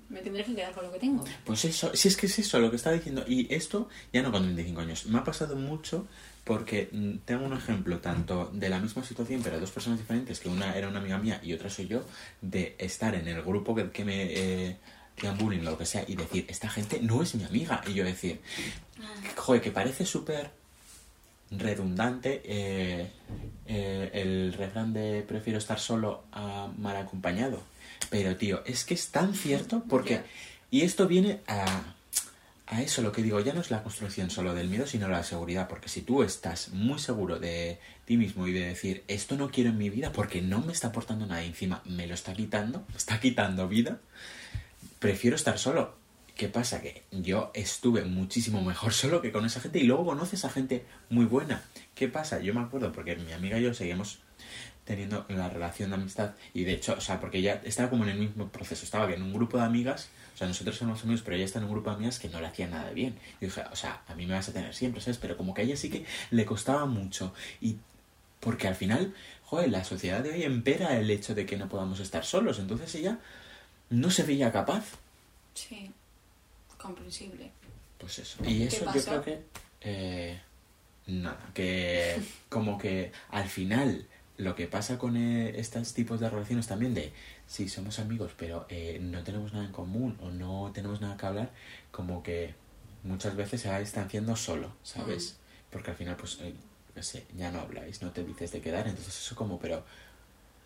Me 0.07 0.21
tendré 0.21 0.43
que 0.43 0.53
quedar 0.53 0.71
con 0.73 0.85
lo 0.85 0.91
que 0.91 0.99
tengo. 0.99 1.23
Pues 1.45 1.65
eso, 1.65 1.95
si 1.95 2.09
es 2.09 2.15
que 2.15 2.27
es 2.27 2.37
eso 2.37 2.59
lo 2.59 2.69
que 2.69 2.75
estaba 2.75 2.95
diciendo. 2.95 3.25
Y 3.27 3.51
esto 3.51 3.89
ya 4.13 4.21
no 4.21 4.31
con 4.31 4.43
35 4.43 4.81
años. 4.81 5.05
Me 5.07 5.17
ha 5.17 5.23
pasado 5.23 5.55
mucho 5.55 6.07
porque 6.43 6.89
mm, 6.91 7.25
tengo 7.25 7.43
un 7.43 7.53
ejemplo 7.53 7.97
tanto 7.97 8.51
de 8.53 8.69
la 8.69 8.79
misma 8.79 9.03
situación, 9.03 9.41
pero 9.43 9.59
dos 9.59 9.71
personas 9.71 9.97
diferentes, 9.97 10.39
que 10.39 10.47
una 10.47 10.77
era 10.77 10.89
una 10.89 10.99
amiga 10.99 11.17
mía 11.17 11.41
y 11.43 11.53
otra 11.53 11.71
soy 11.71 11.87
yo, 11.87 12.03
de 12.39 12.75
estar 12.77 13.15
en 13.15 13.27
el 13.27 13.41
grupo 13.41 13.73
que, 13.73 13.89
que 13.89 14.05
me 14.05 14.23
eh, 14.25 14.77
digan 15.15 15.37
bullying 15.37 15.61
o 15.61 15.71
lo 15.71 15.77
que 15.77 15.85
sea 15.85 16.03
y 16.07 16.15
decir, 16.15 16.45
esta 16.49 16.69
gente 16.69 16.99
no 17.01 17.21
es 17.21 17.35
mi 17.35 17.43
amiga. 17.43 17.81
Y 17.87 17.93
yo 17.93 18.03
decir, 18.03 18.41
joder, 19.35 19.61
que 19.61 19.71
parece 19.71 20.05
súper 20.05 20.51
redundante 21.51 22.41
eh, 22.43 23.11
eh, 23.67 24.09
el 24.13 24.53
refrán 24.53 24.93
de 24.93 25.23
prefiero 25.27 25.59
estar 25.59 25.79
solo 25.79 26.23
a 26.31 26.69
mal 26.77 26.97
acompañado. 26.97 27.61
Pero, 28.09 28.35
tío, 28.35 28.63
es 28.65 28.85
que 28.85 28.93
es 28.93 29.09
tan 29.09 29.33
cierto 29.33 29.83
porque... 29.87 30.21
Y 30.71 30.81
esto 30.81 31.07
viene 31.07 31.39
a, 31.47 31.83
a 32.67 32.81
eso 32.81 33.01
lo 33.01 33.11
que 33.11 33.21
digo, 33.21 33.39
ya 33.39 33.53
no 33.53 33.61
es 33.61 33.71
la 33.71 33.83
construcción 33.83 34.29
solo 34.29 34.53
del 34.53 34.67
miedo, 34.67 34.87
sino 34.87 35.07
la 35.07 35.23
seguridad. 35.23 35.67
Porque 35.69 35.87
si 35.87 36.01
tú 36.01 36.23
estás 36.23 36.69
muy 36.69 36.99
seguro 36.99 37.39
de 37.39 37.79
ti 38.05 38.17
mismo 38.17 38.47
y 38.47 38.53
de 38.53 38.67
decir, 38.67 39.03
esto 39.07 39.35
no 39.35 39.49
quiero 39.49 39.69
en 39.69 39.77
mi 39.77 39.89
vida 39.89 40.11
porque 40.11 40.41
no 40.41 40.61
me 40.61 40.73
está 40.73 40.87
aportando 40.87 41.25
nada 41.25 41.43
encima 41.43 41.81
me 41.85 42.07
lo 42.07 42.13
está 42.13 42.33
quitando, 42.33 42.83
me 42.89 42.97
está 42.97 43.19
quitando 43.19 43.67
vida, 43.67 43.99
prefiero 45.05 45.35
estar 45.35 45.59
solo. 45.59 45.93
¿Qué 46.35 46.49
pasa? 46.49 46.81
Que 46.81 47.03
yo 47.11 47.51
estuve 47.53 48.03
muchísimo 48.05 48.63
mejor 48.63 48.91
solo 49.01 49.21
que 49.21 49.31
con 49.31 49.45
esa 49.45 49.61
gente 49.61 49.79
y 49.79 49.83
luego 49.83 50.03
conoces 50.05 50.43
a 50.45 50.49
gente 50.49 50.83
muy 51.09 51.25
buena. 51.25 51.63
¿Qué 51.93 52.07
pasa? 52.07 52.39
Yo 52.39 52.55
me 52.55 52.61
acuerdo 52.61 52.91
porque 52.91 53.15
mi 53.15 53.31
amiga 53.31 53.59
y 53.59 53.63
yo 53.63 53.73
seguimos 53.75 54.19
teniendo 54.83 55.25
la 55.29 55.47
relación 55.47 55.91
de 55.91 55.97
amistad 55.97 56.33
y 56.55 56.63
de 56.63 56.73
hecho, 56.73 56.95
o 56.97 57.01
sea, 57.01 57.19
porque 57.19 57.37
ella 57.37 57.61
estaba 57.63 57.91
como 57.91 58.03
en 58.03 58.09
el 58.09 58.17
mismo 58.17 58.49
proceso, 58.49 58.83
estaba 58.83 59.11
en 59.11 59.21
un 59.21 59.31
grupo 59.31 59.57
de 59.57 59.63
amigas, 59.63 60.09
o 60.33 60.37
sea, 60.37 60.47
nosotros 60.47 60.75
somos 60.75 61.03
amigos, 61.03 61.21
pero 61.23 61.35
ella 61.35 61.45
está 61.45 61.59
en 61.59 61.65
un 61.65 61.71
grupo 61.71 61.91
de 61.91 61.97
amigas 61.97 62.17
que 62.17 62.29
no 62.29 62.41
le 62.41 62.47
hacía 62.47 62.67
nada 62.67 62.91
bien. 62.91 63.17
Y 63.39 63.45
dije, 63.45 63.61
o 63.71 63.75
sea, 63.75 64.01
a 64.07 64.15
mí 64.15 64.25
me 64.25 64.33
vas 64.33 64.49
a 64.49 64.53
tener 64.53 64.73
siempre, 64.73 65.01
¿sabes? 65.01 65.19
Pero 65.19 65.37
como 65.37 65.53
que 65.53 65.61
a 65.61 65.65
ella 65.65 65.77
sí 65.77 65.89
que 65.89 66.05
le 66.31 66.45
costaba 66.45 66.85
mucho 66.85 67.33
y 67.61 67.77
porque 68.39 68.67
al 68.67 68.75
final, 68.75 69.13
joder, 69.43 69.69
la 69.69 69.83
sociedad 69.83 70.21
de 70.21 70.31
hoy 70.31 70.43
empera 70.43 70.97
el 70.97 71.09
hecho 71.11 71.35
de 71.35 71.45
que 71.45 71.57
no 71.57 71.69
podamos 71.69 71.99
estar 71.99 72.25
solos, 72.25 72.59
entonces 72.59 72.93
ella 72.95 73.19
no 73.89 74.09
se 74.11 74.23
veía 74.23 74.51
capaz. 74.51 74.85
Sí, 75.53 75.91
comprensible. 76.77 77.51
Pues 77.97 78.19
eso. 78.19 78.43
Y 78.45 78.63
eso 78.63 78.85
yo 78.93 79.03
creo 79.03 79.23
que... 79.23 79.43
eh, 79.81 80.41
nada, 81.07 81.39
que 81.53 82.21
como 82.49 82.77
que 82.77 83.11
al 83.29 83.47
final 83.47 84.07
lo 84.37 84.55
que 84.55 84.67
pasa 84.67 84.97
con 84.97 85.15
eh, 85.15 85.59
estos 85.59 85.93
tipos 85.93 86.19
de 86.19 86.29
relaciones 86.29 86.67
también 86.67 86.93
de 86.93 87.13
si 87.47 87.69
somos 87.69 87.99
amigos 87.99 88.33
pero 88.37 88.65
eh, 88.69 88.99
no 89.01 89.23
tenemos 89.23 89.53
nada 89.53 89.65
en 89.65 89.71
común 89.71 90.17
o 90.21 90.29
no 90.29 90.71
tenemos 90.73 90.99
nada 90.99 91.15
que 91.15 91.25
hablar, 91.25 91.51
como 91.91 92.21
que 92.21 92.53
muchas 93.03 93.35
veces 93.35 93.61
se 93.61 93.69
va 93.69 93.79
distanciando 93.79 94.35
solo, 94.35 94.73
¿sabes? 94.83 95.37
Porque 95.71 95.91
al 95.91 95.97
final 95.97 96.17
pues, 96.17 96.39
eh, 96.41 96.53
no 96.95 97.03
sé, 97.03 97.25
ya 97.37 97.51
no 97.51 97.59
habláis, 97.61 98.01
no 98.01 98.11
te 98.11 98.23
dices 98.23 98.51
de 98.51 98.61
quedar, 98.61 98.87
entonces 98.87 99.15
eso 99.15 99.35
como, 99.35 99.59
pero, 99.59 99.85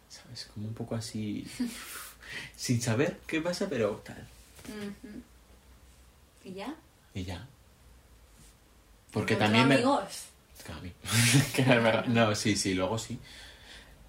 ¿sabes? 0.08 0.50
Como 0.54 0.68
un 0.68 0.74
poco 0.74 0.96
así, 0.96 1.46
sin 2.56 2.82
saber 2.82 3.18
qué 3.28 3.42
pasa, 3.42 3.68
pero 3.70 4.02
tal. 4.06 4.28
¿Y 6.44 6.54
ya? 6.54 6.76
Y 7.14 7.24
ya. 7.24 7.48
Porque 9.12 9.34
¿Encontró 9.34 9.46
también 9.60 9.68
me... 9.68 9.76
amigos? 9.76 10.26
Que 10.66 10.72
a 10.72 10.80
mí. 10.80 10.92
Que 11.56 11.62
es 11.62 11.68
verdad. 11.68 12.06
No, 12.06 12.36
sí, 12.36 12.56
sí, 12.56 12.74
luego 12.74 12.98
sí. 12.98 13.20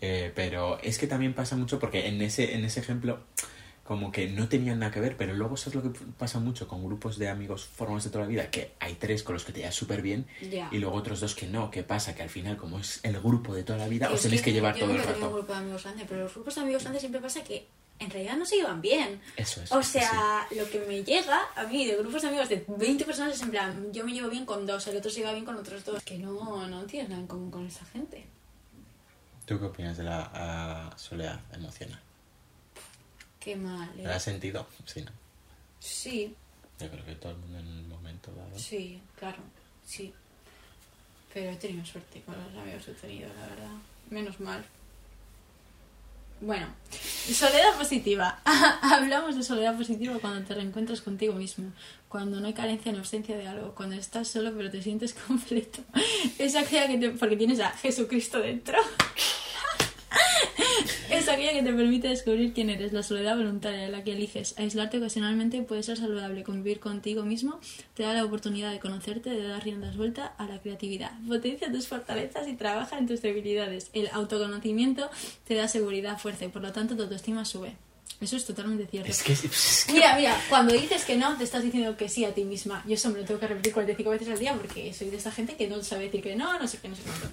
Eh, 0.00 0.32
pero 0.34 0.78
es 0.80 0.98
que 0.98 1.06
también 1.06 1.34
pasa 1.34 1.56
mucho 1.56 1.78
porque 1.78 2.06
en 2.08 2.20
ese, 2.22 2.54
en 2.54 2.64
ese 2.64 2.80
ejemplo 2.80 3.20
como 3.84 4.12
que 4.12 4.28
no 4.28 4.48
tenían 4.48 4.78
nada 4.78 4.92
que 4.92 5.00
ver, 5.00 5.16
pero 5.16 5.34
luego 5.34 5.56
sabes 5.56 5.74
lo 5.74 5.82
que 5.92 5.98
pasa 6.16 6.38
mucho 6.38 6.68
con 6.68 6.84
grupos 6.84 7.18
de 7.18 7.28
amigos 7.28 7.64
formados 7.66 8.04
de 8.04 8.10
toda 8.10 8.22
la 8.24 8.28
vida, 8.30 8.48
que 8.48 8.70
hay 8.78 8.94
tres 8.94 9.24
con 9.24 9.34
los 9.34 9.44
que 9.44 9.52
te 9.52 9.60
llevas 9.60 9.74
súper 9.74 10.00
bien 10.00 10.26
Ya. 10.48 10.68
y 10.70 10.78
luego 10.78 10.94
otros 10.96 11.18
dos 11.18 11.34
que 11.34 11.48
no. 11.48 11.72
¿Qué 11.72 11.82
pasa? 11.82 12.14
Que 12.14 12.22
al 12.22 12.30
final, 12.30 12.56
como 12.56 12.78
es 12.78 13.00
el 13.02 13.18
grupo 13.20 13.52
de 13.52 13.64
toda 13.64 13.80
la 13.80 13.88
vida, 13.88 14.06
os 14.08 14.14
es 14.16 14.22
tenéis 14.22 14.42
que 14.42 14.52
llevar 14.52 14.76
yo 14.76 14.86
todo 14.86 14.94
el 14.94 15.02
rato. 15.02 15.26
un 15.26 15.32
grupo 15.34 15.52
de 15.52 15.58
amigos 15.58 15.82
grande, 15.82 16.04
pero 16.08 16.20
los 16.22 16.32
grupos 16.34 16.54
de 16.54 16.60
amigos 16.60 16.82
grandes 16.82 17.00
siempre 17.02 17.20
pasa 17.20 17.42
que 17.42 17.66
en 18.00 18.10
realidad 18.10 18.36
no 18.36 18.44
se 18.46 18.56
llevan 18.56 18.80
bien. 18.80 19.20
Eso 19.36 19.62
es. 19.62 19.70
O 19.70 19.82
sí. 19.82 19.92
sea, 20.00 20.46
lo 20.56 20.68
que 20.68 20.80
me 20.80 21.04
llega 21.04 21.38
a 21.54 21.64
mí 21.64 21.86
de 21.86 21.96
grupos 21.96 22.22
de 22.22 22.28
amigos 22.28 22.48
de 22.48 22.64
20 22.66 23.04
personas 23.04 23.34
es 23.36 23.42
en 23.42 23.50
plan, 23.50 23.92
yo 23.92 24.04
me 24.04 24.12
llevo 24.12 24.28
bien 24.30 24.44
con 24.46 24.66
dos, 24.66 24.86
el 24.88 24.96
otro 24.96 25.10
se 25.10 25.20
lleva 25.20 25.32
bien 25.32 25.44
con 25.44 25.56
otros 25.56 25.84
dos. 25.84 26.02
Que 26.02 26.18
no, 26.18 26.66
no 26.66 26.82
tienes 26.86 27.08
nada 27.10 27.20
en 27.20 27.28
común 27.28 27.50
con 27.50 27.66
esa 27.66 27.84
gente. 27.86 28.26
¿Tú 29.46 29.58
qué 29.58 29.66
opinas 29.66 29.96
de 29.98 30.04
la 30.04 30.92
soledad 30.96 31.40
emocional? 31.52 32.00
Qué 33.38 33.56
mal, 33.56 33.88
¿eh? 33.98 34.02
¿La 34.04 34.16
has 34.16 34.22
sentido? 34.22 34.66
Sí, 34.84 35.02
¿no? 35.02 35.10
Sí, 35.78 36.34
Yo 36.78 36.90
creo 36.90 37.04
que 37.04 37.14
todo 37.16 37.32
el 37.32 37.38
mundo 37.38 37.58
en 37.58 37.66
un 37.66 37.88
momento 37.88 38.32
dado. 38.32 38.58
sí, 38.58 39.00
claro, 39.18 39.38
sí. 39.84 40.12
Pero 41.32 41.50
he 41.50 41.56
tenido 41.56 41.84
suerte 41.84 42.20
con 42.22 42.34
los 42.36 42.54
amigos 42.62 42.84
que 42.84 42.90
he 42.90 42.94
tenido, 42.94 43.28
la 43.34 43.46
verdad. 43.46 43.70
Menos 44.10 44.40
mal. 44.40 44.64
Bueno, 46.40 46.66
soledad 47.30 47.76
positiva. 47.76 48.40
Hablamos 48.82 49.36
de 49.36 49.42
soledad 49.42 49.76
positiva 49.76 50.18
cuando 50.20 50.46
te 50.46 50.54
reencuentras 50.54 51.02
contigo 51.02 51.34
mismo, 51.34 51.70
cuando 52.08 52.40
no 52.40 52.46
hay 52.46 52.54
carencia 52.54 52.90
ni 52.92 52.98
ausencia 52.98 53.36
de 53.36 53.46
algo, 53.46 53.74
cuando 53.74 53.96
estás 53.96 54.28
solo 54.28 54.52
pero 54.56 54.70
te 54.70 54.82
sientes 54.82 55.12
completo. 55.26 55.80
Es 56.38 56.56
aquella 56.56 56.86
que 56.86 56.98
te... 56.98 57.10
porque 57.10 57.36
tienes 57.36 57.60
a 57.60 57.70
Jesucristo 57.70 58.38
dentro. 58.40 58.78
Es 61.10 61.28
aquella 61.28 61.52
que 61.52 61.62
te 61.62 61.72
permite 61.72 62.08
descubrir 62.08 62.52
quién 62.52 62.70
eres, 62.70 62.92
la 62.92 63.02
soledad 63.02 63.36
voluntaria, 63.36 63.88
la 63.88 64.04
que 64.04 64.12
eliges. 64.12 64.54
Aislarte 64.58 64.98
ocasionalmente 64.98 65.60
puede 65.62 65.82
ser 65.82 65.96
saludable, 65.98 66.44
convivir 66.44 66.78
contigo 66.80 67.24
mismo 67.24 67.58
te 67.94 68.04
da 68.04 68.14
la 68.14 68.24
oportunidad 68.24 68.70
de 68.70 68.78
conocerte, 68.78 69.30
de 69.30 69.42
dar 69.48 69.62
riendas 69.64 69.96
vuelta 69.96 70.26
a 70.38 70.46
la 70.46 70.60
creatividad. 70.60 71.10
Potencia 71.26 71.70
tus 71.70 71.88
fortalezas 71.88 72.46
y 72.48 72.54
trabaja 72.54 72.96
en 72.96 73.06
tus 73.08 73.22
debilidades. 73.22 73.90
El 73.92 74.08
autoconocimiento 74.12 75.10
te 75.46 75.54
da 75.56 75.68
seguridad, 75.68 76.16
fuerza 76.18 76.44
y 76.44 76.48
por 76.48 76.62
lo 76.62 76.72
tanto 76.72 76.96
tu 76.96 77.02
autoestima 77.02 77.44
sube. 77.44 77.74
Eso 78.20 78.36
es 78.36 78.44
totalmente 78.44 78.86
cierto. 78.86 79.10
Es 79.10 79.22
que, 79.22 79.32
es 79.32 79.84
que- 79.86 79.92
Mira, 79.94 80.14
mira, 80.16 80.40
cuando 80.48 80.74
dices 80.74 81.04
que 81.04 81.16
no, 81.16 81.36
te 81.36 81.44
estás 81.44 81.62
diciendo 81.62 81.96
que 81.96 82.08
sí 82.08 82.24
a 82.24 82.34
ti 82.34 82.44
misma. 82.44 82.84
Yo 82.86 82.94
eso 82.94 83.10
me 83.10 83.18
lo 83.18 83.24
tengo 83.24 83.40
que 83.40 83.46
repetir 83.48 83.72
45 83.72 84.10
veces 84.10 84.28
al 84.28 84.38
día 84.38 84.54
porque 84.54 84.92
soy 84.94 85.08
de 85.10 85.16
esa 85.16 85.32
gente 85.32 85.56
que 85.56 85.66
no 85.68 85.82
sabe 85.82 86.04
decir 86.04 86.22
que 86.22 86.36
no, 86.36 86.58
no 86.58 86.68
sé 86.68 86.78
qué, 86.80 86.88
no 86.88 86.96
sé 86.96 87.02
cuánto. 87.02 87.28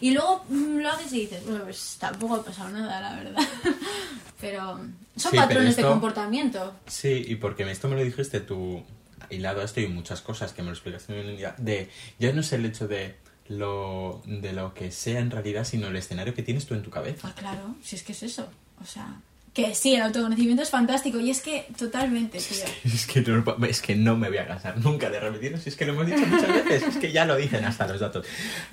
Y 0.00 0.10
luego 0.12 0.44
mm, 0.48 0.78
lo 0.78 0.90
haces 0.90 1.12
y 1.12 1.20
dices, 1.20 1.44
bueno, 1.46 1.64
pues 1.64 1.96
tampoco 1.98 2.36
ha 2.36 2.44
pasado 2.44 2.70
nada, 2.70 3.00
la 3.00 3.16
verdad. 3.16 3.42
Pero 4.40 4.72
son 4.72 4.90
Sí, 5.16 5.28
pero 5.30 5.42
patrones 5.42 5.76
de 5.76 5.82
comportamiento. 5.82 6.74
Sí, 6.86 7.24
y 7.26 7.36
porque 7.36 7.70
esto 7.70 7.88
me 7.88 7.96
lo 7.96 8.02
dijiste 8.02 8.40
tú, 8.40 8.82
hilado 9.30 9.62
a 9.62 9.64
esto 9.64 9.80
y 9.80 9.88
muchas 9.88 10.20
cosas 10.20 10.52
que 10.52 10.62
me 10.62 10.66
lo 10.68 10.74
explicaste 10.74 11.14
muy 11.14 11.36
bien, 11.36 11.52
de 11.56 11.88
ya 12.18 12.32
no 12.32 12.40
es 12.42 12.52
el 12.52 12.66
hecho 12.66 12.86
de 12.86 13.16
lo, 13.48 14.22
de 14.26 14.52
lo 14.52 14.74
que 14.74 14.90
sea 14.90 15.20
en 15.20 15.30
realidad, 15.30 15.64
sino 15.64 15.88
el 15.88 15.96
escenario 15.96 16.34
que 16.34 16.42
tienes 16.42 16.66
tú 16.66 16.74
en 16.74 16.82
tu 16.82 16.90
cabeza. 16.90 17.28
Ah, 17.28 17.34
claro, 17.34 17.76
si 17.82 17.96
es 17.96 18.02
que 18.02 18.12
es 18.12 18.22
eso. 18.24 18.46
O 18.82 18.84
sea, 18.84 19.20
que 19.56 19.74
sí, 19.74 19.94
el 19.94 20.02
autoconocimiento 20.02 20.62
es 20.62 20.68
fantástico 20.68 21.18
y 21.18 21.30
es 21.30 21.40
que 21.40 21.66
totalmente, 21.78 22.38
tío. 22.38 22.58
Es 22.84 23.06
que, 23.06 23.22
no, 23.22 23.66
es 23.66 23.80
que 23.80 23.96
no 23.96 24.14
me 24.14 24.28
voy 24.28 24.36
a 24.36 24.46
cansar 24.46 24.76
nunca 24.76 25.08
de 25.08 25.18
repetirlo, 25.18 25.56
si 25.56 25.70
es 25.70 25.76
que 25.76 25.86
lo 25.86 25.94
hemos 25.94 26.04
dicho 26.04 26.26
muchas 26.26 26.52
veces, 26.52 26.82
es 26.82 26.96
que 26.98 27.10
ya 27.10 27.24
lo 27.24 27.36
dicen 27.36 27.64
hasta 27.64 27.86
los 27.86 27.98
datos. 27.98 28.26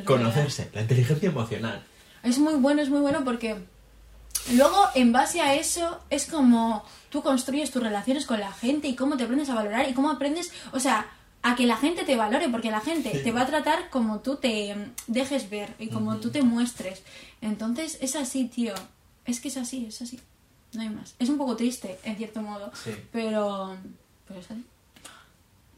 Conocerse, 0.04 0.70
la 0.74 0.82
inteligencia 0.82 1.30
emocional. 1.30 1.82
Es 2.22 2.38
muy 2.38 2.56
bueno, 2.56 2.82
es 2.82 2.90
muy 2.90 3.00
bueno 3.00 3.24
porque 3.24 3.56
luego 4.52 4.90
en 4.94 5.14
base 5.14 5.40
a 5.40 5.56
eso 5.56 6.02
es 6.10 6.26
como 6.26 6.84
tú 7.10 7.24
construyes 7.24 7.72
tus 7.72 7.82
relaciones 7.82 8.26
con 8.26 8.42
la 8.42 8.52
gente 8.52 8.90
y 8.90 8.96
cómo 8.96 9.16
te 9.16 9.24
aprendes 9.24 9.50
a 9.50 9.56
valorar 9.56 9.88
y 9.90 9.94
cómo 9.94 10.12
aprendes, 10.12 10.52
o 10.74 10.82
sea, 10.82 11.08
a 11.44 11.56
que 11.56 11.66
la 11.66 11.78
gente 11.78 12.04
te 12.04 12.18
valore 12.18 12.50
porque 12.50 12.72
la 12.72 12.82
gente 12.82 13.10
te 13.20 13.32
va 13.32 13.44
a 13.44 13.48
tratar 13.48 13.90
como 13.90 14.20
tú 14.20 14.36
te 14.36 14.76
dejes 15.08 15.50
ver 15.50 15.76
y 15.80 15.88
como 15.88 16.18
tú 16.18 16.30
te 16.30 16.42
muestres. 16.42 17.04
Entonces 17.40 17.98
es 18.02 18.18
así, 18.18 18.50
tío. 18.50 18.74
Es 19.26 19.40
que 19.40 19.48
es 19.48 19.56
así, 19.56 19.86
es 19.86 20.02
así. 20.02 20.20
No 20.74 20.82
hay 20.82 20.90
más. 20.90 21.16
Es 21.20 21.30
un 21.30 21.38
poco 21.38 21.56
triste, 21.56 22.00
en 22.04 22.18
cierto 22.18 22.42
modo. 22.42 22.72
Sí. 22.74 22.92
Pero, 23.12 23.76
pero 24.28 24.40
es 24.40 24.50
así. 24.50 24.64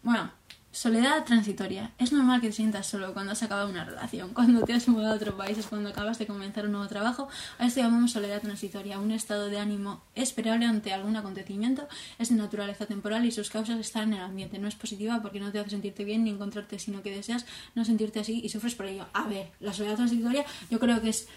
Bueno, 0.04 0.32
soledad 0.76 1.24
transitoria. 1.24 1.92
Es 1.98 2.12
normal 2.12 2.42
que 2.42 2.48
te 2.48 2.54
sientas 2.54 2.86
solo 2.86 3.14
cuando 3.14 3.32
has 3.32 3.42
acabado 3.44 3.70
una 3.70 3.86
relación, 3.86 4.30
cuando 4.34 4.66
te 4.66 4.74
has 4.74 4.88
mudado 4.90 5.14
a 5.14 5.16
otro 5.16 5.38
país, 5.38 5.58
es 5.58 5.68
cuando 5.68 5.90
acabas 5.90 6.20
de 6.20 6.28
comenzar 6.28 6.66
un 6.66 6.74
nuevo 6.74 6.88
trabajo. 6.88 7.30
A 7.58 7.66
esto 7.66 7.80
llamamos 7.80 8.12
soledad 8.12 8.42
transitoria, 8.42 9.00
un 9.00 9.12
estado 9.12 9.48
de 9.48 9.58
ánimo 9.58 10.04
esperable 10.16 10.66
ante 10.66 10.92
algún 10.92 11.16
acontecimiento. 11.16 11.88
Es 12.20 12.30
de 12.30 12.36
naturaleza 12.36 12.86
temporal 12.86 13.26
y 13.26 13.32
sus 13.32 13.50
causas 13.50 13.80
están 13.80 14.12
en 14.12 14.20
el 14.20 14.26
ambiente. 14.26 14.60
No 14.60 14.68
es 14.68 14.76
positiva 14.76 15.22
porque 15.22 15.40
no 15.40 15.50
te 15.50 15.60
hace 15.60 15.70
sentirte 15.70 16.04
bien 16.04 16.26
ni 16.26 16.32
encontrarte, 16.32 16.78
sino 16.78 17.02
que 17.02 17.16
deseas 17.16 17.46
no 17.74 17.86
sentirte 17.86 18.20
así 18.20 18.42
y 18.44 18.50
sufres 18.50 18.76
por 18.76 18.86
ello. 18.86 19.06
A 19.14 19.28
ver, 19.28 19.52
la 19.62 19.72
soledad 19.72 19.96
transitoria 19.96 20.46
yo 20.70 20.80
creo 20.80 21.02
que 21.02 21.10
es 21.10 21.28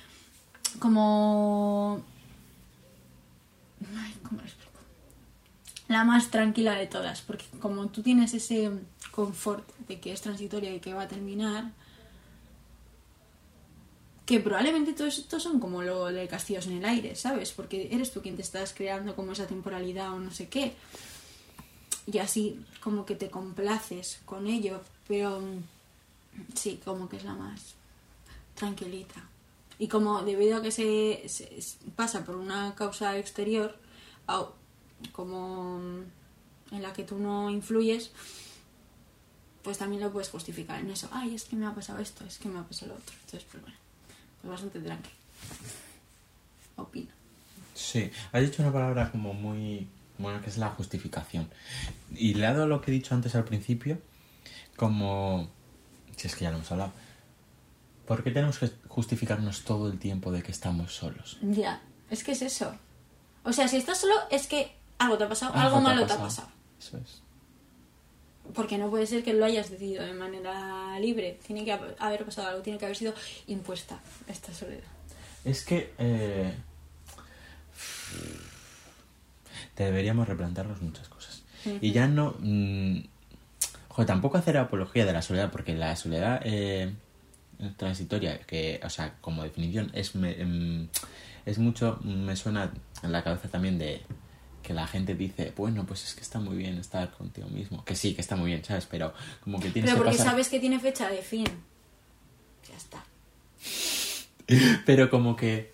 como... 0.81 2.03
Ay, 3.97 4.15
¿Cómo 4.23 4.41
lo 4.41 4.47
explico? 4.47 4.69
la 5.89 6.05
más 6.05 6.31
tranquila 6.31 6.75
de 6.75 6.87
todas, 6.87 7.23
porque 7.23 7.47
como 7.61 7.89
tú 7.89 8.03
tienes 8.03 8.35
ese 8.35 8.71
confort 9.11 9.67
de 9.89 9.99
que 9.99 10.13
es 10.13 10.21
transitoria 10.21 10.75
y 10.75 10.81
que 10.81 10.93
va 10.93 11.03
a 11.03 11.09
terminar, 11.09 11.73
que 14.27 14.41
probablemente 14.41 14.93
todo 14.93 15.07
esto 15.07 15.41
son 15.41 15.59
como 15.59 15.83
lo 15.83 16.05
de 16.07 16.29
castillos 16.29 16.67
en 16.67 16.77
el 16.77 16.85
aire, 16.85 17.17
¿sabes? 17.17 17.53
Porque 17.53 17.89
eres 17.91 18.13
tú 18.13 18.21
quien 18.21 18.37
te 18.37 18.43
estás 18.43 18.75
creando 18.75 19.17
como 19.17 19.33
esa 19.33 19.47
temporalidad 19.47 20.13
o 20.13 20.21
no 20.21 20.31
sé 20.31 20.49
qué. 20.49 20.75
Y 22.07 22.19
así 22.19 22.61
como 22.81 23.07
que 23.07 23.15
te 23.15 23.31
complaces 23.31 24.21
con 24.27 24.47
ello, 24.47 24.83
pero 25.07 25.41
mm, 25.41 25.63
sí, 26.55 26.79
como 26.85 27.09
que 27.09 27.17
es 27.17 27.25
la 27.25 27.35
más 27.35 27.75
tranquilita. 28.55 29.25
Y 29.79 29.89
como 29.89 30.23
debido 30.23 30.59
a 30.59 30.63
que 30.63 30.73
se, 30.73 31.25
pasa 31.95 32.25
por 32.25 32.37
una 32.37 32.75
causa 32.75 33.17
exterior, 33.17 33.79
como 35.13 35.79
mm, 35.79 36.75
en 36.75 36.83
la 36.83 36.93
que 36.93 37.05
tú 37.05 37.19
no 37.19 37.51
influyes, 37.51 38.11
pues 39.63 39.79
también 39.79 40.03
lo 40.03 40.11
puedes 40.11 40.31
justificar 40.31 40.81
en 40.81 40.91
eso. 40.91 41.09
Ay, 41.13 41.35
es 41.35 41.45
que 41.45 41.57
me 41.57 41.67
ha 41.67 41.75
pasado 41.75 42.01
esto, 42.01 42.25
es 42.25 42.39
que 42.39 42.49
me 42.49 42.59
ha 42.59 42.63
pasado 42.63 42.93
lo 42.93 42.99
otro. 42.99 43.15
Entonces, 43.25 43.47
pues 43.51 43.63
bueno, 43.63 43.77
pues 44.41 44.51
bastante 44.51 44.81
tranqui. 44.81 45.11
Opino. 46.77 47.11
Sí, 47.75 48.11
has 48.33 48.43
dicho 48.43 48.63
una 48.63 48.73
palabra 48.73 49.11
como 49.13 49.33
muy 49.35 49.87
Bueno, 50.19 50.41
que 50.41 50.51
es 50.51 50.59
la 50.59 50.71
justificación. 50.71 51.49
Y 52.13 52.35
le 52.35 52.43
dado 52.43 52.67
lo 52.67 52.81
que 52.81 52.91
he 52.91 52.95
dicho 52.95 53.15
antes 53.15 53.35
al 53.37 53.45
principio, 53.45 54.01
como... 54.77 55.49
Si 56.17 56.27
es 56.27 56.35
que 56.35 56.43
ya 56.45 56.51
lo 56.51 56.57
hemos 56.57 56.73
hablado. 56.73 56.93
¿Por 58.09 58.25
qué 58.25 58.31
tenemos 58.31 58.59
que 58.59 58.71
justificarnos 58.89 59.63
todo 59.65 59.87
el 59.89 59.99
tiempo 59.99 60.33
de 60.33 60.43
que 60.43 60.51
estamos 60.51 60.95
solos? 60.97 61.37
Ya, 61.43 61.81
es 62.11 62.25
que 62.25 62.33
es 62.33 62.41
eso. 62.43 62.75
O 63.45 63.53
sea, 63.53 63.69
si 63.69 63.77
estás 63.77 64.01
solo, 64.01 64.15
es 64.31 64.47
que 64.47 64.73
algo 64.99 65.19
te 65.19 65.25
ha 65.25 65.29
pasado, 65.29 65.53
algo, 65.55 65.81
malo 65.83 66.07
te 66.07 66.15
ha 66.15 66.19
pasado. 66.19 66.49
Eso 66.81 66.97
es. 66.97 67.21
Porque 68.55 68.79
no 68.79 68.89
puede 68.89 69.07
ser 69.07 69.23
que 69.23 69.35
lo 69.35 69.45
hayas 69.45 69.69
decidido 69.71 70.05
de 70.07 70.15
manera 70.15 70.99
libre. 71.01 71.39
Tiene 71.47 71.67
que 71.67 71.73
hab- 71.75 71.95
haber 71.99 72.25
pasado 72.25 72.49
algo, 72.49 72.63
tiene 72.63 72.79
que 72.79 72.87
haber 72.87 72.97
sido 72.97 73.13
impuesta 73.47 74.01
esta 74.27 74.55
soledad. 74.55 74.81
Es 75.45 75.63
que 75.65 75.93
eh, 75.99 76.55
deberíamos 79.77 80.27
replantearnos 80.29 80.81
muchas 80.83 81.09
cosas. 81.09 81.43
Y 81.81 81.93
ya 81.93 82.07
no... 82.09 82.35
mm, 82.39 83.01
joder, 83.89 84.07
tampoco 84.07 84.39
hacer 84.39 84.57
apología 84.57 85.05
de 85.05 85.13
la 85.13 85.21
soledad, 85.23 85.51
porque 85.51 85.75
la 85.75 85.95
soledad 85.97 86.41
eh, 86.45 86.95
transitoria, 87.77 88.41
que, 88.41 88.81
o 88.85 88.91
sea, 88.91 89.15
como 89.21 89.43
definición, 89.43 89.91
es, 89.95 90.15
me- 90.15 90.41
em, 90.41 90.89
es 91.47 91.59
mucho... 91.59 91.99
Me 92.05 92.37
suena 92.37 92.73
en 93.03 93.13
la 93.13 93.23
cabeza 93.25 93.49
también 93.49 93.79
de 93.79 94.03
que 94.63 94.75
la 94.75 94.87
gente 94.87 95.15
dice, 95.15 95.53
bueno, 95.57 95.87
pues 95.87 96.05
es 96.05 96.15
que 96.15 96.21
está 96.21 96.39
muy 96.41 96.57
bien 96.57 96.77
estar 96.79 97.11
contigo 97.13 97.49
mismo. 97.49 97.85
Que 97.85 97.95
sí, 97.95 98.15
que 98.15 98.21
está 98.21 98.37
muy 98.37 98.51
bien, 98.51 98.65
¿sabes? 98.65 98.87
Pero 98.91 99.15
como 99.43 99.59
que 99.61 99.71
tienes 99.71 99.91
Pero 99.91 100.03
que 100.03 100.05
porque 100.05 100.19
pasar... 100.19 100.33
sabes 100.33 100.49
que 100.49 100.61
tiene 100.61 100.79
fecha 100.79 101.09
de 101.09 101.23
fin. 101.23 101.47
Ya 102.69 102.77
está. 102.77 103.05
Pero 104.87 105.11
como 105.11 105.37
que. 105.37 105.73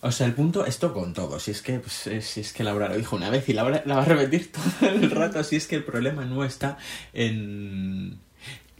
O 0.00 0.10
sea, 0.10 0.26
el 0.26 0.34
punto, 0.34 0.66
esto 0.66 0.92
con 0.92 1.14
todo. 1.14 1.38
Si 1.38 1.52
es 1.52 1.62
que, 1.62 1.78
pues, 1.78 2.06
eh, 2.08 2.20
si 2.22 2.40
es 2.40 2.52
que 2.52 2.64
Laura 2.64 2.88
lo 2.88 2.96
dijo 2.96 3.14
una 3.14 3.30
vez 3.30 3.48
y 3.48 3.52
Laura 3.52 3.82
la 3.86 3.94
va 3.96 4.02
a 4.02 4.06
repetir 4.06 4.50
todo 4.80 4.88
el 4.90 5.10
rato. 5.10 5.42
Si 5.44 5.56
es 5.56 5.66
que 5.66 5.76
el 5.76 5.84
problema 5.84 6.24
no 6.24 6.44
está 6.44 6.76
en 7.12 8.18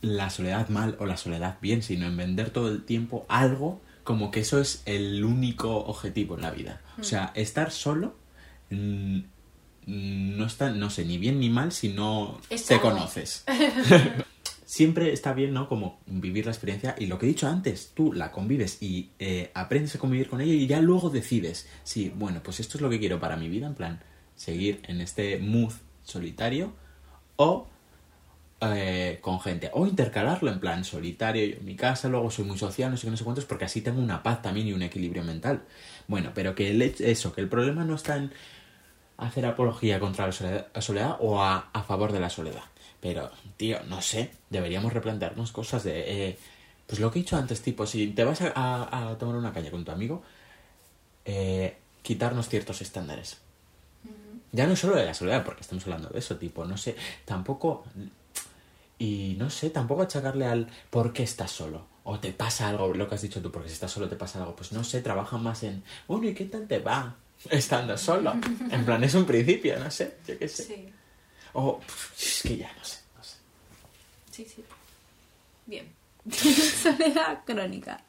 la 0.03 0.28
soledad 0.30 0.68
mal 0.68 0.96
o 1.00 1.07
la 1.07 1.16
soledad 1.16 1.59
bien, 1.62 1.82
sino 1.82 2.07
en 2.07 2.16
vender 2.16 2.50
todo 2.50 2.68
el 2.68 2.84
tiempo 2.84 3.24
algo 3.28 3.80
como 4.05 4.30
que 4.30 4.40
eso 4.40 4.61
es 4.61 4.82
el 4.84 5.24
único 5.24 5.76
objetivo 5.76 6.34
en 6.34 6.42
la 6.42 6.50
vida. 6.50 6.80
O 6.98 7.05
sea, 7.05 7.32
estar 7.34 7.70
solo 7.70 8.16
mm, 8.70 9.18
mm, 9.86 10.36
no 10.36 10.44
está, 10.44 10.70
no 10.70 10.90
sé, 10.90 11.05
ni 11.05 11.18
bien 11.18 11.38
ni 11.38 11.48
mal 11.48 11.72
si 11.72 11.88
no 11.88 12.40
te 12.48 12.80
conoces. 12.80 13.44
siempre 14.72 15.12
está 15.12 15.34
bien, 15.34 15.53
¿no? 15.53 15.68
Como 15.68 16.00
vivir 16.07 16.46
la 16.46 16.53
experiencia 16.53 16.96
y 16.98 17.05
lo 17.05 17.18
que 17.18 17.26
he 17.26 17.28
dicho 17.28 17.46
antes, 17.46 17.92
tú 17.94 18.12
la 18.12 18.32
convives 18.32 18.78
y 18.80 19.11
eh, 19.18 19.50
aprendes 19.55 19.94
a 19.94 19.98
convivir 19.98 20.28
con 20.30 20.40
ella 20.40 20.55
y 20.55 20.66
ya 20.66 20.80
luego 20.80 21.11
decides, 21.11 21.68
sí, 21.84 22.11
bueno, 22.16 22.40
pues 22.42 22.59
esto 22.59 22.78
es 22.78 22.82
lo 22.82 22.88
que 22.88 22.98
quiero 22.98 23.20
para 23.20 23.36
mi 23.36 23.50
vida, 23.50 23.66
en 23.66 23.74
plan, 23.74 24.00
seguir 24.34 24.80
en 24.88 25.03
este 25.03 25.38
mood 25.38 25.74
solitario 26.05 26.72
o 27.36 27.68
eh, 28.62 29.18
con 29.20 29.40
gente, 29.40 29.70
o 29.74 29.86
intercalarlo 29.86 30.50
en 30.50 30.60
plan 30.60 30.84
solitario, 30.84 31.44
yo 31.46 31.56
en 31.58 31.64
mi 31.64 31.76
casa, 31.76 32.08
luego 32.08 32.30
soy 32.30 32.44
muy 32.44 32.58
social, 32.58 32.90
no 32.90 32.96
sé 32.96 33.06
qué, 33.06 33.10
no 33.10 33.16
sé 33.16 33.24
cuántos, 33.24 33.44
porque 33.44 33.64
así 33.66 33.80
tengo 33.82 34.00
una 34.00 34.22
paz 34.22 34.42
también 34.42 34.68
y 34.68 34.72
un 34.72 34.82
equilibrio 34.82 35.24
mental. 35.24 35.62
Bueno, 36.08 36.30
pero 36.34 36.54
que 36.54 36.70
el 36.70 36.82
eso, 36.82 37.32
que 37.34 37.40
el 37.40 37.48
problema 37.48 37.84
no 37.84 37.94
está 37.96 38.16
en 38.16 38.32
hacer 39.18 39.46
apología 39.46 40.00
contra 40.00 40.26
la 40.26 40.32
soledad, 40.32 40.66
la 40.74 40.82
soledad 40.82 41.16
o 41.20 41.42
a, 41.42 41.70
a 41.72 41.82
favor 41.82 42.12
de 42.12 42.20
la 42.20 42.30
soledad. 42.30 42.64
Pero, 43.00 43.30
tío, 43.56 43.78
no 43.88 44.00
sé, 44.02 44.30
deberíamos 44.50 44.92
replantearnos 44.92 45.52
cosas 45.52 45.84
de... 45.84 46.28
eh, 46.30 46.38
pues 46.86 47.00
lo 47.00 47.10
que 47.10 47.20
he 47.20 47.22
dicho 47.22 47.36
antes, 47.36 47.62
tipo, 47.62 47.86
si 47.86 48.08
te 48.08 48.24
vas 48.24 48.42
a, 48.42 48.52
a- 48.54 49.10
a 49.10 49.18
tomar 49.18 49.36
una 49.36 49.52
caña 49.52 49.70
con 49.70 49.84
tu 49.84 49.92
amigo, 49.92 50.22
eh, 51.24 51.76
quitarnos 52.02 52.48
ciertos 52.48 52.80
estándares. 52.82 53.38
Ya 54.52 54.66
no 54.66 54.76
solo 54.76 54.96
de 54.96 55.06
la 55.06 55.14
soledad, 55.14 55.44
porque 55.44 55.62
estamos 55.62 55.84
hablando 55.84 56.08
de 56.10 56.18
eso, 56.18 56.36
tipo, 56.36 56.64
no 56.64 56.76
sé, 56.76 56.96
tampoco... 57.24 57.84
Y 59.03 59.34
no 59.36 59.50
sé, 59.50 59.70
tampoco 59.70 60.03
achacarle 60.03 60.46
al 60.46 60.68
por 60.88 61.12
qué 61.12 61.24
estás 61.24 61.50
solo. 61.50 61.88
O 62.05 62.20
te 62.20 62.30
pasa 62.32 62.68
algo, 62.68 62.94
lo 62.94 63.09
que 63.09 63.16
has 63.16 63.22
dicho 63.22 63.42
tú, 63.42 63.50
porque 63.50 63.68
si 63.68 63.74
estás 63.74 63.90
solo 63.90 64.09
te 64.09 64.14
pasa 64.14 64.38
algo. 64.38 64.55
Pues 64.55 64.70
no 64.70 64.84
sé, 64.84 65.03
trabaja 65.03 65.38
más 65.38 65.64
en, 65.64 65.82
bueno, 66.07 66.28
¿y 66.28 66.34
qué 66.34 66.44
tal 66.44 66.68
te 66.68 66.78
va 66.78 67.16
estando 67.50 67.98
solo? 67.98 68.32
En 68.70 68.84
plan, 68.84 69.03
es 69.03 69.14
un 69.14 69.24
principio, 69.24 69.76
no 69.80 69.90
sé, 69.90 70.18
yo 70.24 70.38
qué 70.38 70.46
sé. 70.46 70.62
Sí, 70.62 70.88
O, 71.55 71.80
es 72.16 72.42
que 72.44 72.57
ya 72.59 72.72
no 72.78 72.84
sé, 72.84 72.98
no 73.16 73.24
sé. 73.24 73.36
sí, 74.30 74.44
sí. 74.44 74.64
Bien. 75.66 75.92
soledad 76.30 77.40
crónica. 77.44 78.00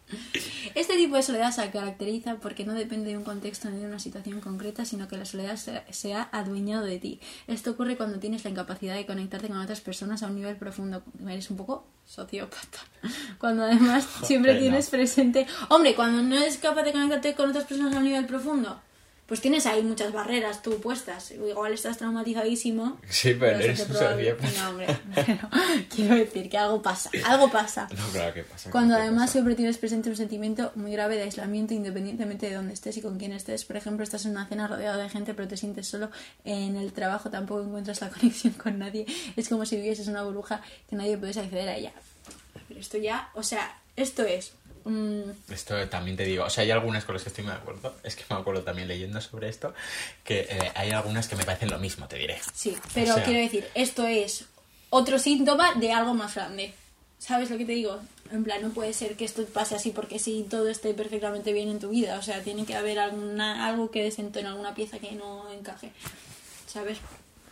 Este 0.76 0.96
tipo 0.96 1.16
de 1.16 1.24
soledad 1.24 1.52
se 1.52 1.70
caracteriza 1.70 2.36
porque 2.36 2.66
no 2.66 2.74
depende 2.74 3.12
de 3.12 3.18
un 3.18 3.24
contexto 3.24 3.70
ni 3.70 3.80
de 3.80 3.86
una 3.86 4.00
situación 4.00 4.42
concreta, 4.42 4.86
sino 4.86 5.08
que 5.08 5.18
la 5.18 5.26
soledad 5.26 5.56
se, 5.56 5.84
se 5.92 6.14
ha 6.14 6.30
adueñado 6.32 6.86
de 6.86 7.00
ti. 7.00 7.20
Esto 7.48 7.72
ocurre 7.72 7.98
cuando 7.98 8.20
tienes 8.20 8.44
la 8.44 8.50
incapacidad 8.50 8.96
de 8.96 9.06
conectarte 9.06 9.48
con 9.48 9.58
otras 9.58 9.82
personas 9.82 10.24
a 10.24 10.28
un 10.28 10.36
nivel 10.36 10.56
profundo. 10.56 11.04
Eres 11.28 11.50
un 11.50 11.58
poco 11.58 11.86
sociópata. 12.06 12.80
Cuando 13.40 13.64
además 13.64 14.08
siempre 14.24 14.56
tienes 14.56 14.90
presente... 14.90 15.48
Hombre, 15.70 15.96
cuando 15.96 16.22
no 16.22 16.36
eres 16.36 16.58
capaz 16.58 16.84
de 16.84 16.92
conectarte 16.92 17.34
con 17.34 17.50
otras 17.50 17.66
personas 17.66 17.96
a 17.96 18.00
un 18.00 18.04
nivel 18.06 18.26
profundo, 18.26 18.82
pues 19.26 19.40
tienes 19.40 19.66
ahí 19.66 19.82
muchas 19.84 20.12
barreras 20.12 20.62
tú 20.62 20.80
puestas. 20.82 21.32
Igual 21.32 21.74
estás 21.74 21.98
traumatizadísimo. 21.98 23.00
Sí, 23.10 23.34
pero 23.40 23.58
eso 23.58 23.66
eres 23.66 23.80
un 23.90 23.96
sociópata. 23.96 24.62
No, 24.62 24.70
hombre, 24.70 24.98
pero 25.16 25.50
quiero 25.96 26.16
decir 26.16 26.50
que 26.50 26.58
algo 26.58 26.82
pasa, 26.82 27.10
algo 27.26 27.50
pasa. 27.50 27.88
No, 27.98 28.08
claro, 28.12 28.34
¿qué 28.34 28.44
pasa? 28.44 28.70
Cuando 28.70 28.96
¿Qué 28.96 29.02
además 29.02 29.24
pasa? 29.24 29.32
siempre 29.34 29.56
tienes 29.56 29.78
presente 29.78 30.10
un 30.10 30.16
sentimiento 30.16 30.72
muy 30.76 30.92
grave 30.92 31.16
de 31.16 31.24
aislamiento 31.24 31.74
independientemente 31.74 32.50
de 32.50 32.56
dónde 32.56 32.74
estés 32.74 32.98
y 32.98 33.02
con 33.02 33.18
quién 33.18 33.32
estés. 33.32 33.64
Por 33.66 33.78
ejemplo, 33.78 34.04
estás 34.04 34.26
en 34.26 34.32
una 34.32 34.46
cena 34.48 34.68
rodeado 34.68 35.00
de 35.00 35.10
gente 35.10 35.34
pero 35.34 35.48
te 35.48 35.58
sientes 35.58 35.88
solo. 35.88 36.12
En 36.44 36.76
el 36.76 36.92
trabajo 36.94 37.30
tampoco 37.30 37.64
encuentras 37.64 38.02
la 38.02 38.10
conexión 38.12 38.54
con 38.54 38.78
nadie. 38.78 39.06
Es 39.38 39.48
como 39.48 39.66
si 39.66 39.78
vivieses 39.78 40.08
una 40.08 40.24
burbuja 40.24 40.62
que 40.90 40.96
nadie 40.96 41.18
pudiese 41.18 41.40
acceder 41.40 41.70
a 41.70 41.78
ella. 41.78 41.94
Pero 42.68 42.80
esto 42.80 42.98
ya, 42.98 43.30
o 43.34 43.44
sea, 43.44 43.80
esto 43.96 44.24
es... 44.24 44.54
mm, 44.86 45.52
Esto 45.52 45.88
también 45.90 46.18
te 46.18 46.26
digo, 46.26 46.46
o 46.46 46.50
sea, 46.50 46.64
hay 46.64 46.72
algunas 46.72 47.06
con 47.06 47.14
las 47.16 47.24
que 47.24 47.30
estoy 47.30 47.44
muy 47.44 47.54
de 47.54 47.60
acuerdo. 47.60 47.96
Es 48.04 48.16
que 48.16 48.24
me 48.30 48.36
acuerdo 48.36 48.62
también 48.64 48.88
leyendo 48.88 49.20
sobre 49.22 49.50
esto, 49.50 49.74
que 50.24 50.48
eh, 50.50 50.72
hay 50.76 50.92
algunas 50.92 51.28
que 51.28 51.36
me 51.36 51.44
parecen 51.46 51.70
lo 51.70 51.80
mismo, 51.80 52.08
te 52.08 52.18
diré. 52.18 52.40
sí, 52.54 52.76
pero 52.94 53.12
O 53.12 53.16
sea- 53.16 53.24
quiero 53.24 53.40
decir, 53.40 53.68
esto 53.76 54.06
es 54.06 54.46
otro 54.90 55.18
síntoma 55.20 55.74
de 55.76 55.92
algo 55.92 56.14
más 56.14 56.36
grande. 56.36 56.74
¿Sabes 57.20 57.50
lo 57.50 57.58
que 57.58 57.66
te 57.66 57.72
digo? 57.72 58.00
En 58.32 58.44
plan, 58.44 58.62
no 58.62 58.70
puede 58.72 58.94
ser 58.94 59.16
que 59.16 59.24
esto 59.26 59.46
pase 59.46 59.76
así 59.76 59.92
porque 59.92 60.20
sí 60.20 60.46
todo 60.50 60.68
esté 60.70 60.94
perfectamente 60.94 61.54
bien 61.54 61.70
en 61.70 61.80
tu 61.80 61.90
vida. 61.90 62.18
O 62.20 62.22
sea, 62.22 62.42
tiene 62.42 62.66
que 62.66 62.76
haber 62.76 63.00
alguna, 63.00 63.66
algo 63.68 63.92
que 63.92 64.04
desentone, 64.04 64.48
alguna 64.48 64.74
pieza 64.76 65.00
que 65.00 65.12
no 65.14 65.50
encaje. 65.52 65.92
¿Sabes? 66.68 66.98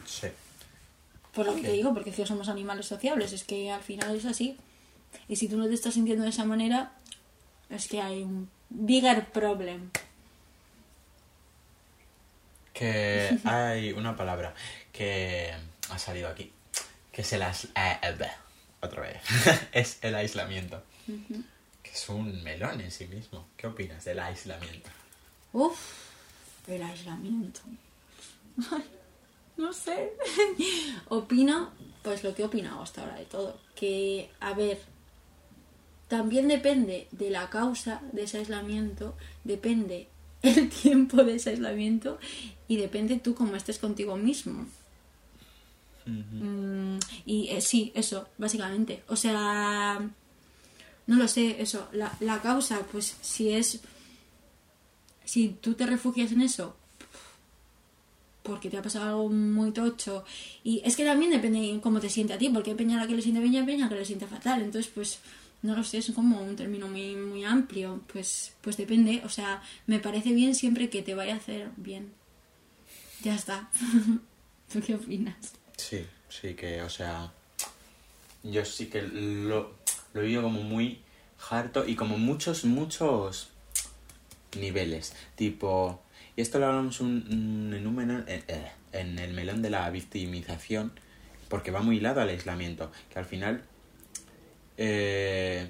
Sí. 0.05 0.27
Por 1.34 1.45
lo 1.45 1.55
que 1.55 1.61
te 1.61 1.71
digo, 1.71 1.93
porque 1.93 2.11
que 2.11 2.25
somos 2.25 2.49
animales 2.49 2.86
sociables. 2.88 3.32
Es 3.32 3.43
que 3.45 3.71
al 3.71 3.82
final 3.82 4.15
es 4.15 4.25
así. 4.25 4.57
Y 5.29 5.38
si 5.38 5.47
tú 5.47 5.57
no 5.57 5.67
te 5.67 5.73
estás 5.73 5.93
sintiendo 5.93 6.23
de 6.23 6.32
esa 6.32 6.43
manera, 6.45 6.91
es 7.72 7.88
que 7.88 8.01
hay 8.01 8.22
un 8.24 8.49
bigger 8.69 9.32
problem. 9.32 9.89
Que 12.74 13.38
hay 13.45 13.91
una 13.91 14.15
palabra 14.15 14.53
que 14.91 15.53
ha 15.89 15.99
salido 15.99 16.30
aquí, 16.30 16.51
que 17.11 17.22
es 17.22 17.34
el 17.34 17.41
ais- 17.41 17.69
eh, 17.76 18.15
be- 18.17 18.32
otra 18.82 19.01
vez, 19.01 19.22
es 19.72 19.99
el 20.01 20.15
aislamiento, 20.15 20.82
que 21.84 21.91
es 21.91 22.09
un 22.09 22.43
melón 22.43 22.82
en 22.82 22.91
sí 22.91 23.07
mismo. 23.07 23.47
¿Qué 23.57 23.67
opinas 23.67 24.03
del 24.05 24.19
aislamiento? 24.19 24.89
Uf, 25.53 25.80
el 26.67 26.82
aislamiento. 26.84 27.61
No 29.57 29.74
sé. 29.74 30.13
Opino, 31.09 31.72
pues 32.01 32.24
lo 32.24 32.34
que 32.34 32.41
he 32.41 32.45
opinado 32.45 32.82
hasta 32.82 33.01
ahora 33.01 33.17
de 33.17 33.26
todo. 33.26 33.59
Que, 33.76 34.32
a 34.39 34.53
ver, 34.53 34.80
también 36.12 36.49
depende 36.49 37.07
de 37.12 37.30
la 37.30 37.49
causa 37.49 38.01
de 38.12 38.24
ese 38.24 38.39
aislamiento, 38.39 39.16
depende 39.45 40.09
el 40.41 40.70
tiempo 40.84 41.24
de 41.24 41.36
ese 41.36 41.51
aislamiento 41.51 42.20
y 42.68 42.76
depende 42.76 43.18
tú 43.18 43.34
cómo 43.34 43.55
estés 43.55 43.80
contigo 43.80 44.18
mismo. 44.18 44.66
Mm, 46.05 46.97
y 47.26 47.47
eh, 47.47 47.62
sí, 47.62 47.93
eso, 47.95 48.28
básicamente. 48.38 49.03
O 49.07 49.16
sea, 49.16 50.01
no 51.07 51.16
lo 51.16 51.30
sé, 51.30 51.62
eso. 51.62 51.88
La, 51.93 52.12
la 52.20 52.41
causa, 52.41 52.82
pues 52.91 53.16
si 53.22 53.53
es 53.53 53.80
si 55.24 55.47
tú 55.62 55.76
te 55.76 55.86
refugias 55.86 56.34
en 56.34 56.41
eso 56.41 56.76
porque 58.43 58.70
te 58.70 58.78
ha 58.78 58.82
pasado 58.82 59.05
algo 59.07 59.30
muy 59.30 59.72
tocho 59.72 60.26
y 60.62 60.82
es 60.84 60.97
que 60.97 61.05
también 61.05 61.32
depende 61.32 61.62
de 61.62 61.80
cómo 61.80 62.01
te 62.01 62.09
siente 62.09 62.34
a 62.34 62.38
ti 62.38 62.49
porque 62.49 62.72
hay 62.72 62.76
peña 62.76 62.97
a 62.97 63.01
la 63.01 63.07
que 63.07 63.16
le 63.16 63.22
siente 63.22 63.39
bien 63.39 63.64
y 63.64 63.66
peña 63.66 63.86
a 63.86 63.88
la 63.88 63.93
que 63.93 63.99
le 63.99 64.05
siente 64.05 64.26
fatal 64.26 64.62
entonces 64.62 64.91
pues 64.93 65.20
no 65.62 65.76
lo 65.76 65.84
sé 65.84 65.99
es 65.99 66.12
como 66.12 66.41
un 66.41 66.55
término 66.55 66.88
muy 66.88 67.16
muy 67.16 67.43
amplio 67.43 68.01
pues 68.12 68.53
pues 68.62 68.78
depende 68.78 69.22
o 69.26 69.30
sea 69.30 69.62
me 69.88 69.99
parece 69.99 70.32
bien 70.34 70.55
siempre 70.55 70.89
que 70.89 71.01
te 71.01 71.16
vaya 71.16 71.34
a 71.34 71.38
hacer 71.38 71.70
bien 71.78 72.12
ya 73.24 73.36
está 73.36 73.70
¿tú 74.72 74.82
qué 74.82 74.95
opinas? 74.95 75.53
Sí, 75.78 76.05
sí 76.30 76.53
que, 76.53 76.82
o 76.82 76.89
sea, 76.89 77.32
yo 78.43 78.64
sí 78.66 78.88
que 78.88 79.01
lo, 79.01 79.76
lo 80.14 80.22
vivo 80.22 80.43
como 80.43 80.62
muy 80.62 81.01
harto 81.49 81.88
y 81.88 81.95
como 81.95 82.18
muchos, 82.18 82.66
muchos 82.66 83.49
niveles. 84.57 85.14
Tipo, 85.36 86.01
y 86.36 86.41
esto 86.41 86.59
lo 86.59 86.68
hablamos 86.68 87.01
un, 87.01 87.74
en, 87.76 87.88
un, 87.88 88.26
eh, 88.28 88.43
eh, 88.47 88.72
en 88.93 89.20
el 89.20 89.34
melón 89.34 89.62
de 89.62 89.70
la 89.70 89.89
victimización, 89.89 90.93
porque 91.49 91.72
va 91.72 91.82
muy 91.82 91.97
hilado 91.97 92.22
al 92.22 92.30
aislamiento, 92.30 92.91
que 93.12 93.20
al 93.20 93.26
final, 93.26 93.64
eh, 94.78 95.69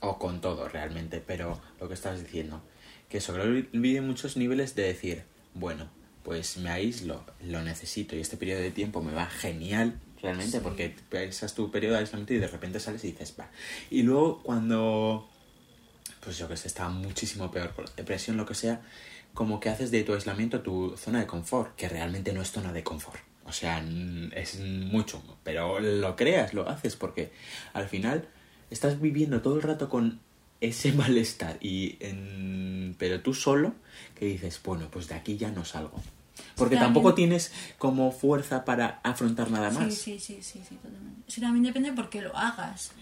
o 0.00 0.18
con 0.18 0.40
todo 0.40 0.68
realmente, 0.68 1.22
pero 1.24 1.60
lo 1.80 1.88
que 1.88 1.94
estás 1.94 2.20
diciendo, 2.20 2.62
que 3.08 3.20
sobrevive 3.20 4.00
muchos 4.00 4.36
niveles 4.36 4.74
de 4.74 4.84
decir, 4.84 5.24
bueno, 5.54 5.88
pues 6.22 6.56
me 6.58 6.70
aíslo, 6.70 7.24
lo 7.42 7.62
necesito 7.62 8.16
y 8.16 8.20
este 8.20 8.36
periodo 8.36 8.60
de 8.60 8.70
tiempo 8.70 9.02
me 9.02 9.12
va 9.12 9.26
genial, 9.26 10.00
realmente, 10.20 10.58
Sí. 10.58 10.62
porque 10.62 10.94
pasas 11.10 11.54
tu 11.54 11.70
periodo 11.70 11.94
de 11.94 12.00
aislamiento 12.00 12.32
y 12.34 12.38
de 12.38 12.46
repente 12.46 12.78
sales 12.80 13.02
y 13.04 13.10
dices, 13.12 13.34
va. 13.38 13.50
Y 13.90 14.02
luego 14.02 14.42
cuando, 14.42 15.28
pues 16.24 16.38
yo 16.38 16.48
que 16.48 16.56
sé, 16.56 16.68
está 16.68 16.88
muchísimo 16.88 17.50
peor 17.50 17.70
por 17.72 17.88
la 17.88 17.94
depresión, 17.96 18.36
lo 18.36 18.46
que 18.46 18.54
sea, 18.54 18.80
como 19.34 19.58
que 19.60 19.68
haces 19.68 19.90
de 19.90 20.04
tu 20.04 20.14
aislamiento 20.14 20.60
tu 20.60 20.96
zona 20.96 21.18
de 21.20 21.26
confort, 21.26 21.74
que 21.74 21.88
realmente 21.88 22.32
no 22.32 22.42
es 22.42 22.50
zona 22.52 22.72
de 22.72 22.84
confort. 22.84 23.20
O 23.52 23.54
sea, 23.54 23.84
es 24.34 24.60
muy 24.60 25.04
chungo, 25.04 25.36
pero 25.44 25.78
lo 25.78 26.16
creas, 26.16 26.54
lo 26.54 26.66
haces, 26.70 26.96
porque 26.96 27.30
al 27.74 27.86
final 27.86 28.26
estás 28.70 28.98
viviendo 28.98 29.42
todo 29.42 29.56
el 29.56 29.62
rato 29.62 29.90
con 29.90 30.20
ese 30.62 30.92
malestar 31.02 31.58
y 31.60 31.98
en... 32.00 32.96
pero 32.98 33.20
tú 33.20 33.34
solo 33.34 33.74
que 34.18 34.24
dices 34.24 34.58
bueno 34.64 34.88
pues 34.90 35.06
de 35.08 35.16
aquí 35.16 35.36
ya 35.36 35.50
no 35.50 35.66
salgo 35.66 36.00
porque 36.56 36.76
tampoco 36.76 37.12
tienes 37.12 37.52
como 37.76 38.10
fuerza 38.10 38.64
para 38.64 39.00
afrontar 39.02 39.50
nada 39.50 39.70
más 39.70 39.92
Sí, 39.92 40.18
sí, 40.18 40.18
sí, 40.18 40.42
sí, 40.42 40.62
sí, 40.66 40.76
totalmente. 40.76 41.24
Eso 41.28 41.42
también 41.42 41.64
depende 41.64 41.92
por 41.92 42.08
qué 42.08 42.22
lo 42.22 42.34
hagas. 42.34 42.92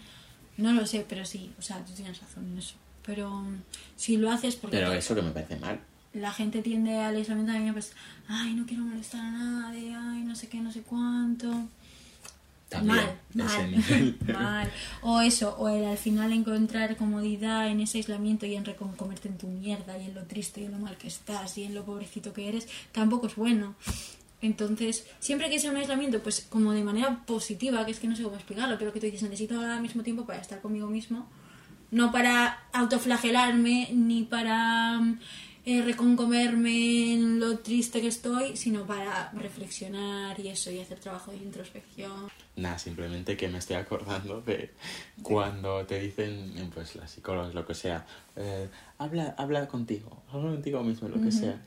No 0.57 0.73
lo 0.73 0.85
sé, 0.85 1.05
pero 1.07 1.23
sí, 1.23 1.53
o 1.57 1.61
sea, 1.61 1.83
tú 1.85 1.93
tienes 1.93 2.19
razón 2.19 2.51
en 2.51 2.57
eso. 2.57 2.75
Pero 3.05 3.29
mm, 3.29 3.61
si 3.95 4.17
lo 4.17 4.29
haces 4.29 4.57
porque 4.57 4.77
pero 4.77 4.91
eso 4.91 5.15
que 5.15 5.21
me 5.21 5.31
parece 5.31 5.55
mal 5.55 5.79
la 6.13 6.31
gente 6.31 6.61
tiende 6.61 6.97
al 6.97 7.15
aislamiento 7.15 7.53
también, 7.53 7.73
pues, 7.73 7.93
ay, 8.27 8.53
no 8.53 8.65
quiero 8.65 8.83
molestar 8.83 9.21
a 9.21 9.31
nadie, 9.31 9.93
ay, 9.95 10.23
no 10.23 10.35
sé 10.35 10.47
qué, 10.47 10.59
no 10.59 10.71
sé 10.71 10.81
cuánto. 10.81 11.69
también 12.69 12.97
mal, 13.33 13.45
mal, 13.45 14.15
mal. 14.33 14.71
O 15.01 15.21
eso, 15.21 15.55
o 15.57 15.69
el 15.69 15.85
al 15.85 15.97
final 15.97 16.33
encontrar 16.33 16.97
comodidad 16.97 17.69
en 17.69 17.79
ese 17.79 17.99
aislamiento 17.99 18.45
y 18.45 18.55
en 18.55 18.65
recomerte 18.65 19.29
en 19.29 19.37
tu 19.37 19.47
mierda 19.47 19.97
y 19.97 20.05
en 20.05 20.15
lo 20.15 20.23
triste 20.23 20.61
y 20.61 20.65
en 20.65 20.71
lo 20.71 20.79
mal 20.79 20.97
que 20.97 21.07
estás 21.07 21.57
y 21.57 21.63
en 21.63 21.75
lo 21.75 21.85
pobrecito 21.85 22.33
que 22.33 22.49
eres, 22.49 22.67
tampoco 22.91 23.27
es 23.27 23.35
bueno. 23.35 23.75
Entonces, 24.41 25.05
siempre 25.19 25.49
que 25.49 25.59
sea 25.59 25.69
un 25.69 25.77
aislamiento, 25.77 26.21
pues 26.23 26.47
como 26.49 26.73
de 26.73 26.83
manera 26.83 27.23
positiva, 27.25 27.85
que 27.85 27.91
es 27.91 27.99
que 27.99 28.07
no 28.07 28.15
sé 28.15 28.23
cómo 28.23 28.35
explicarlo, 28.35 28.77
pero 28.77 28.91
que 28.91 28.99
tú 28.99 29.05
dices, 29.05 29.21
necesito 29.23 29.55
ahora 29.55 29.79
mismo 29.79 30.01
tiempo 30.01 30.25
para 30.25 30.41
estar 30.41 30.61
conmigo 30.61 30.87
mismo, 30.87 31.27
no 31.91 32.11
para 32.11 32.63
autoflagelarme 32.73 33.89
ni 33.93 34.23
para 34.23 34.99
mm, 34.99 35.19
eh, 35.65 35.81
reconcomerme 35.83 37.13
en 37.13 37.39
lo 37.39 37.59
triste 37.59 38.01
que 38.01 38.07
estoy, 38.07 38.57
sino 38.57 38.85
para 38.85 39.31
reflexionar 39.31 40.39
y 40.39 40.47
eso, 40.47 40.71
y 40.71 40.79
hacer 40.79 40.99
trabajo 40.99 41.31
de 41.31 41.37
introspección. 41.37 42.29
Nada, 42.55 42.79
simplemente 42.79 43.37
que 43.37 43.47
me 43.47 43.59
estoy 43.59 43.75
acordando 43.75 44.41
de 44.41 44.71
cuando 45.21 45.85
te 45.85 45.99
dicen, 45.99 46.69
pues 46.73 46.95
las 46.95 47.11
psicólogas, 47.11 47.53
lo 47.53 47.65
que 47.65 47.75
sea, 47.75 48.05
eh, 48.35 48.69
habla, 48.97 49.35
habla 49.37 49.67
contigo, 49.67 50.23
habla 50.31 50.51
contigo 50.51 50.83
mismo, 50.83 51.07
lo 51.07 51.21
que 51.21 51.31
sea. 51.31 51.61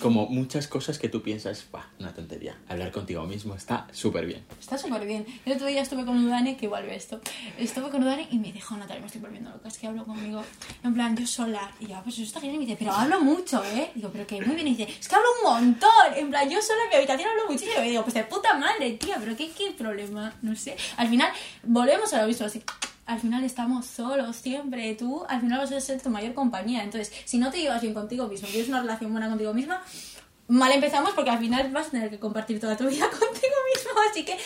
Como 0.00 0.26
muchas 0.26 0.68
cosas 0.68 0.98
que 0.98 1.08
tú 1.08 1.22
piensas, 1.22 1.64
"Buah, 1.70 1.82
una 1.98 2.14
tontería. 2.14 2.56
Hablar 2.68 2.92
contigo 2.92 3.24
mismo 3.26 3.54
está 3.54 3.86
súper 3.92 4.26
bien. 4.26 4.42
Está 4.58 4.78
súper 4.78 5.04
bien. 5.06 5.26
El 5.44 5.52
otro 5.54 5.66
día 5.66 5.82
estuve 5.82 6.04
con 6.06 6.24
Udane, 6.24 6.56
que 6.56 6.66
igual 6.66 6.84
ve 6.86 6.94
esto. 6.96 7.20
Estuve 7.58 7.90
con 7.90 8.02
Udane 8.02 8.26
y 8.30 8.38
me 8.38 8.52
dijo, 8.52 8.76
Natalia, 8.76 9.00
me 9.00 9.06
estoy 9.06 9.20
volviendo 9.20 9.50
loca, 9.50 9.68
es 9.68 9.78
que 9.78 9.86
hablo 9.86 10.04
conmigo. 10.04 10.42
En 10.82 10.94
plan, 10.94 11.16
yo 11.16 11.26
sola. 11.26 11.70
Y 11.80 11.86
yo, 11.88 11.96
"Ah, 11.96 12.00
pues 12.02 12.14
eso 12.16 12.24
está 12.24 12.40
genial. 12.40 12.56
Y 12.56 12.58
me 12.60 12.64
dice, 12.66 12.76
pero 12.78 12.92
hablo 12.92 13.20
mucho, 13.20 13.62
¿eh? 13.64 13.90
Digo, 13.94 14.08
pero 14.12 14.26
que 14.26 14.40
muy 14.40 14.54
bien. 14.54 14.68
Y 14.68 14.74
dice, 14.76 14.92
es 14.98 15.08
que 15.08 15.14
hablo 15.14 15.28
un 15.44 15.52
montón. 15.52 15.90
En 16.16 16.30
plan, 16.30 16.48
yo 16.48 16.62
sola 16.62 16.84
en 16.84 16.88
mi 16.90 16.96
habitación 16.96 17.28
hablo 17.28 17.52
muchísimo. 17.52 17.82
Y 17.84 17.90
digo, 17.90 18.02
pues 18.02 18.14
de 18.14 18.24
puta 18.24 18.54
madre, 18.54 18.92
tía, 18.92 19.16
pero 19.20 19.36
qué, 19.36 19.50
qué 19.50 19.72
problema. 19.72 20.32
No 20.42 20.54
sé. 20.56 20.76
Al 20.96 21.08
final, 21.08 21.30
volvemos 21.64 22.12
a 22.14 22.22
lo 22.22 22.28
mismo, 22.28 22.46
así. 22.46 22.62
Al 23.06 23.18
final 23.20 23.44
estamos 23.44 23.86
solos 23.86 24.36
siempre. 24.36 24.94
Tú, 24.94 25.24
al 25.28 25.40
final 25.40 25.58
vas 25.58 25.72
a 25.72 25.80
ser 25.80 26.00
tu 26.00 26.10
mayor 26.10 26.34
compañía. 26.34 26.84
Entonces, 26.84 27.12
si 27.24 27.38
no 27.38 27.50
te 27.50 27.60
llevas 27.60 27.82
bien 27.82 27.94
contigo 27.94 28.28
mismo, 28.28 28.48
tienes 28.48 28.68
una 28.68 28.80
relación 28.80 29.10
buena 29.10 29.28
contigo 29.28 29.52
misma, 29.52 29.82
mal 30.48 30.70
empezamos 30.72 31.12
porque 31.12 31.30
al 31.30 31.38
final 31.38 31.70
vas 31.72 31.88
a 31.88 31.90
tener 31.90 32.10
que 32.10 32.18
compartir 32.18 32.60
toda 32.60 32.76
tu 32.76 32.86
vida 32.88 33.06
contigo 33.10 33.56
mismo. 33.74 33.90
Así 34.10 34.24
que, 34.24 34.36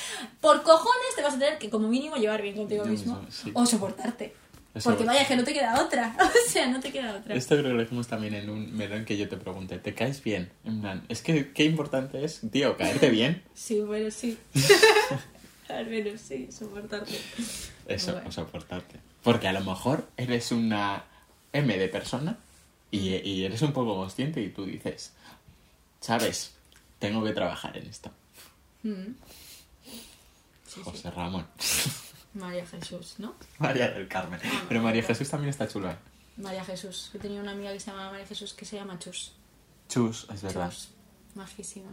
por 0.40 0.62
cojones, 0.62 1.14
te 1.14 1.22
vas 1.22 1.34
a 1.34 1.38
tener 1.38 1.58
que, 1.58 1.68
como 1.68 1.88
mínimo, 1.88 2.16
llevar 2.16 2.42
bien 2.42 2.56
contigo 2.56 2.84
Yo 2.84 2.90
mismo. 2.90 3.16
mismo, 3.16 3.30
sí. 3.30 3.50
O 3.54 3.66
soportarte. 3.66 4.34
Eso 4.74 4.90
porque 4.90 5.04
vaya, 5.04 5.26
que 5.26 5.36
no 5.36 5.44
te 5.44 5.54
queda 5.54 5.82
otra. 5.82 6.14
O 6.20 6.50
sea, 6.50 6.66
no 6.66 6.80
te 6.80 6.92
queda 6.92 7.16
otra. 7.16 7.34
Esto 7.34 7.56
creo 7.56 7.68
que 7.68 7.74
lo 7.74 7.80
dijimos 7.80 8.08
también 8.08 8.34
en 8.34 8.50
un 8.50 8.76
melón 8.76 9.04
que 9.04 9.16
yo 9.16 9.28
te 9.28 9.36
pregunté, 9.36 9.78
¿te 9.78 9.94
caes 9.94 10.22
bien? 10.22 10.50
En 10.64 10.80
plan, 10.80 11.04
es 11.08 11.22
que 11.22 11.52
qué 11.52 11.64
importante 11.64 12.24
es, 12.24 12.42
tío, 12.50 12.76
caerte 12.76 13.10
bien. 13.10 13.42
Sí, 13.54 13.80
bueno, 13.80 14.10
sí. 14.10 14.38
al 15.68 15.86
menos 15.86 16.20
sí, 16.20 16.48
soportarte. 16.50 17.18
Eso, 17.86 18.12
Bueno. 18.12 18.32
soportarte. 18.32 19.00
Porque 19.22 19.48
a 19.48 19.52
lo 19.52 19.60
mejor 19.62 20.08
eres 20.16 20.52
una 20.52 21.04
M 21.52 21.76
de 21.78 21.88
persona 21.88 22.38
y, 22.90 23.08
y 23.16 23.44
eres 23.44 23.62
un 23.62 23.72
poco 23.72 23.94
consciente 23.96 24.40
y 24.40 24.50
tú 24.50 24.64
dices, 24.66 25.12
¿sabes? 26.00 26.54
Tengo 26.98 27.24
que 27.24 27.32
trabajar 27.32 27.76
en 27.76 27.86
esto. 27.86 28.10
Mm. 28.82 29.12
Sí, 30.66 30.80
José 30.82 31.02
sí. 31.02 31.10
Ramón. 31.10 31.46
María 32.34 32.66
Jesús, 32.66 33.14
¿no? 33.18 33.34
María 33.58 33.90
del 33.90 34.08
Carmen. 34.08 34.40
Pero 34.68 34.82
María 34.82 35.02
Jesús 35.02 35.28
también 35.28 35.50
está 35.50 35.66
chula. 35.66 35.98
María 36.36 36.64
Jesús. 36.64 37.10
Yo 37.14 37.18
tenía 37.20 37.40
una 37.40 37.52
amiga 37.52 37.72
que 37.72 37.80
se 37.80 37.90
llama 37.90 38.10
María 38.10 38.26
Jesús 38.26 38.52
que 38.52 38.64
se 38.66 38.76
llama 38.76 38.98
Chus. 38.98 39.32
Chus, 39.88 40.26
es 40.32 40.42
verdad. 40.42 40.70
Chus. 40.70 40.88
Majísima. 41.34 41.90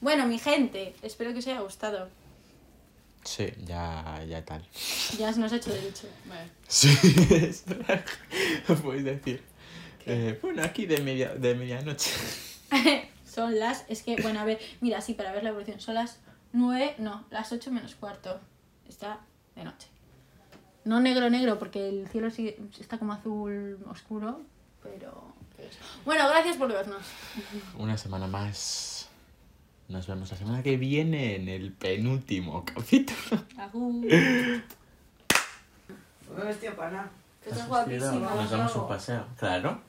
Bueno, 0.00 0.26
mi 0.26 0.38
gente, 0.38 0.94
espero 1.02 1.32
que 1.32 1.38
os 1.40 1.46
haya 1.46 1.60
gustado. 1.60 2.08
Sí, 3.24 3.52
ya, 3.64 4.22
ya 4.28 4.44
tal. 4.44 4.62
Ya 5.18 5.32
se 5.32 5.40
nos 5.40 5.52
ha 5.52 5.56
hecho 5.56 5.72
de 5.72 5.80
dicho. 5.80 6.06
Vale. 6.26 6.50
Sí, 6.68 6.88
es 7.30 7.64
verdad. 7.64 8.04
Decir. 9.02 9.42
Eh, 10.06 10.38
bueno, 10.42 10.62
aquí 10.62 10.86
de, 10.86 11.00
media, 11.00 11.34
de 11.34 11.54
medianoche. 11.54 12.10
Son 13.24 13.58
las, 13.58 13.84
es 13.88 14.02
que, 14.02 14.16
bueno, 14.22 14.40
a 14.40 14.44
ver, 14.44 14.60
mira, 14.80 15.00
sí, 15.00 15.14
para 15.14 15.32
ver 15.32 15.42
la 15.42 15.48
evolución, 15.48 15.80
son 15.80 15.94
las 15.94 16.20
9, 16.52 16.96
no, 16.98 17.24
las 17.30 17.50
8 17.50 17.72
menos 17.72 17.96
cuarto. 17.96 18.38
Está 18.88 19.18
de 19.56 19.64
noche. 19.64 19.88
No 20.84 21.00
negro, 21.00 21.28
negro, 21.30 21.58
porque 21.58 21.88
el 21.88 22.06
cielo 22.08 22.30
sigue, 22.30 22.60
está 22.78 22.98
como 22.98 23.12
azul 23.12 23.78
oscuro, 23.90 24.42
pero... 24.82 25.34
Bueno, 26.04 26.28
gracias 26.28 26.56
por 26.58 26.68
vernos. 26.68 27.04
Una 27.76 27.96
semana 27.96 28.26
más. 28.28 28.93
Nos 29.88 30.06
vemos 30.06 30.30
la 30.30 30.36
semana 30.36 30.62
que 30.62 30.76
viene 30.76 31.36
en 31.36 31.48
el 31.48 31.72
penúltimo 31.72 32.64
capítulo. 32.64 33.42
Agur. 33.58 33.94
No 36.28 36.34
me 36.38 36.44
vestido 36.44 36.74
para 36.74 36.90
nada. 36.90 37.10
Estás 37.44 37.68
guapísima. 37.68 38.34
Nos 38.34 38.50
damos 38.50 38.76
un 38.76 38.88
paseo. 38.88 39.26
Claro. 39.38 39.80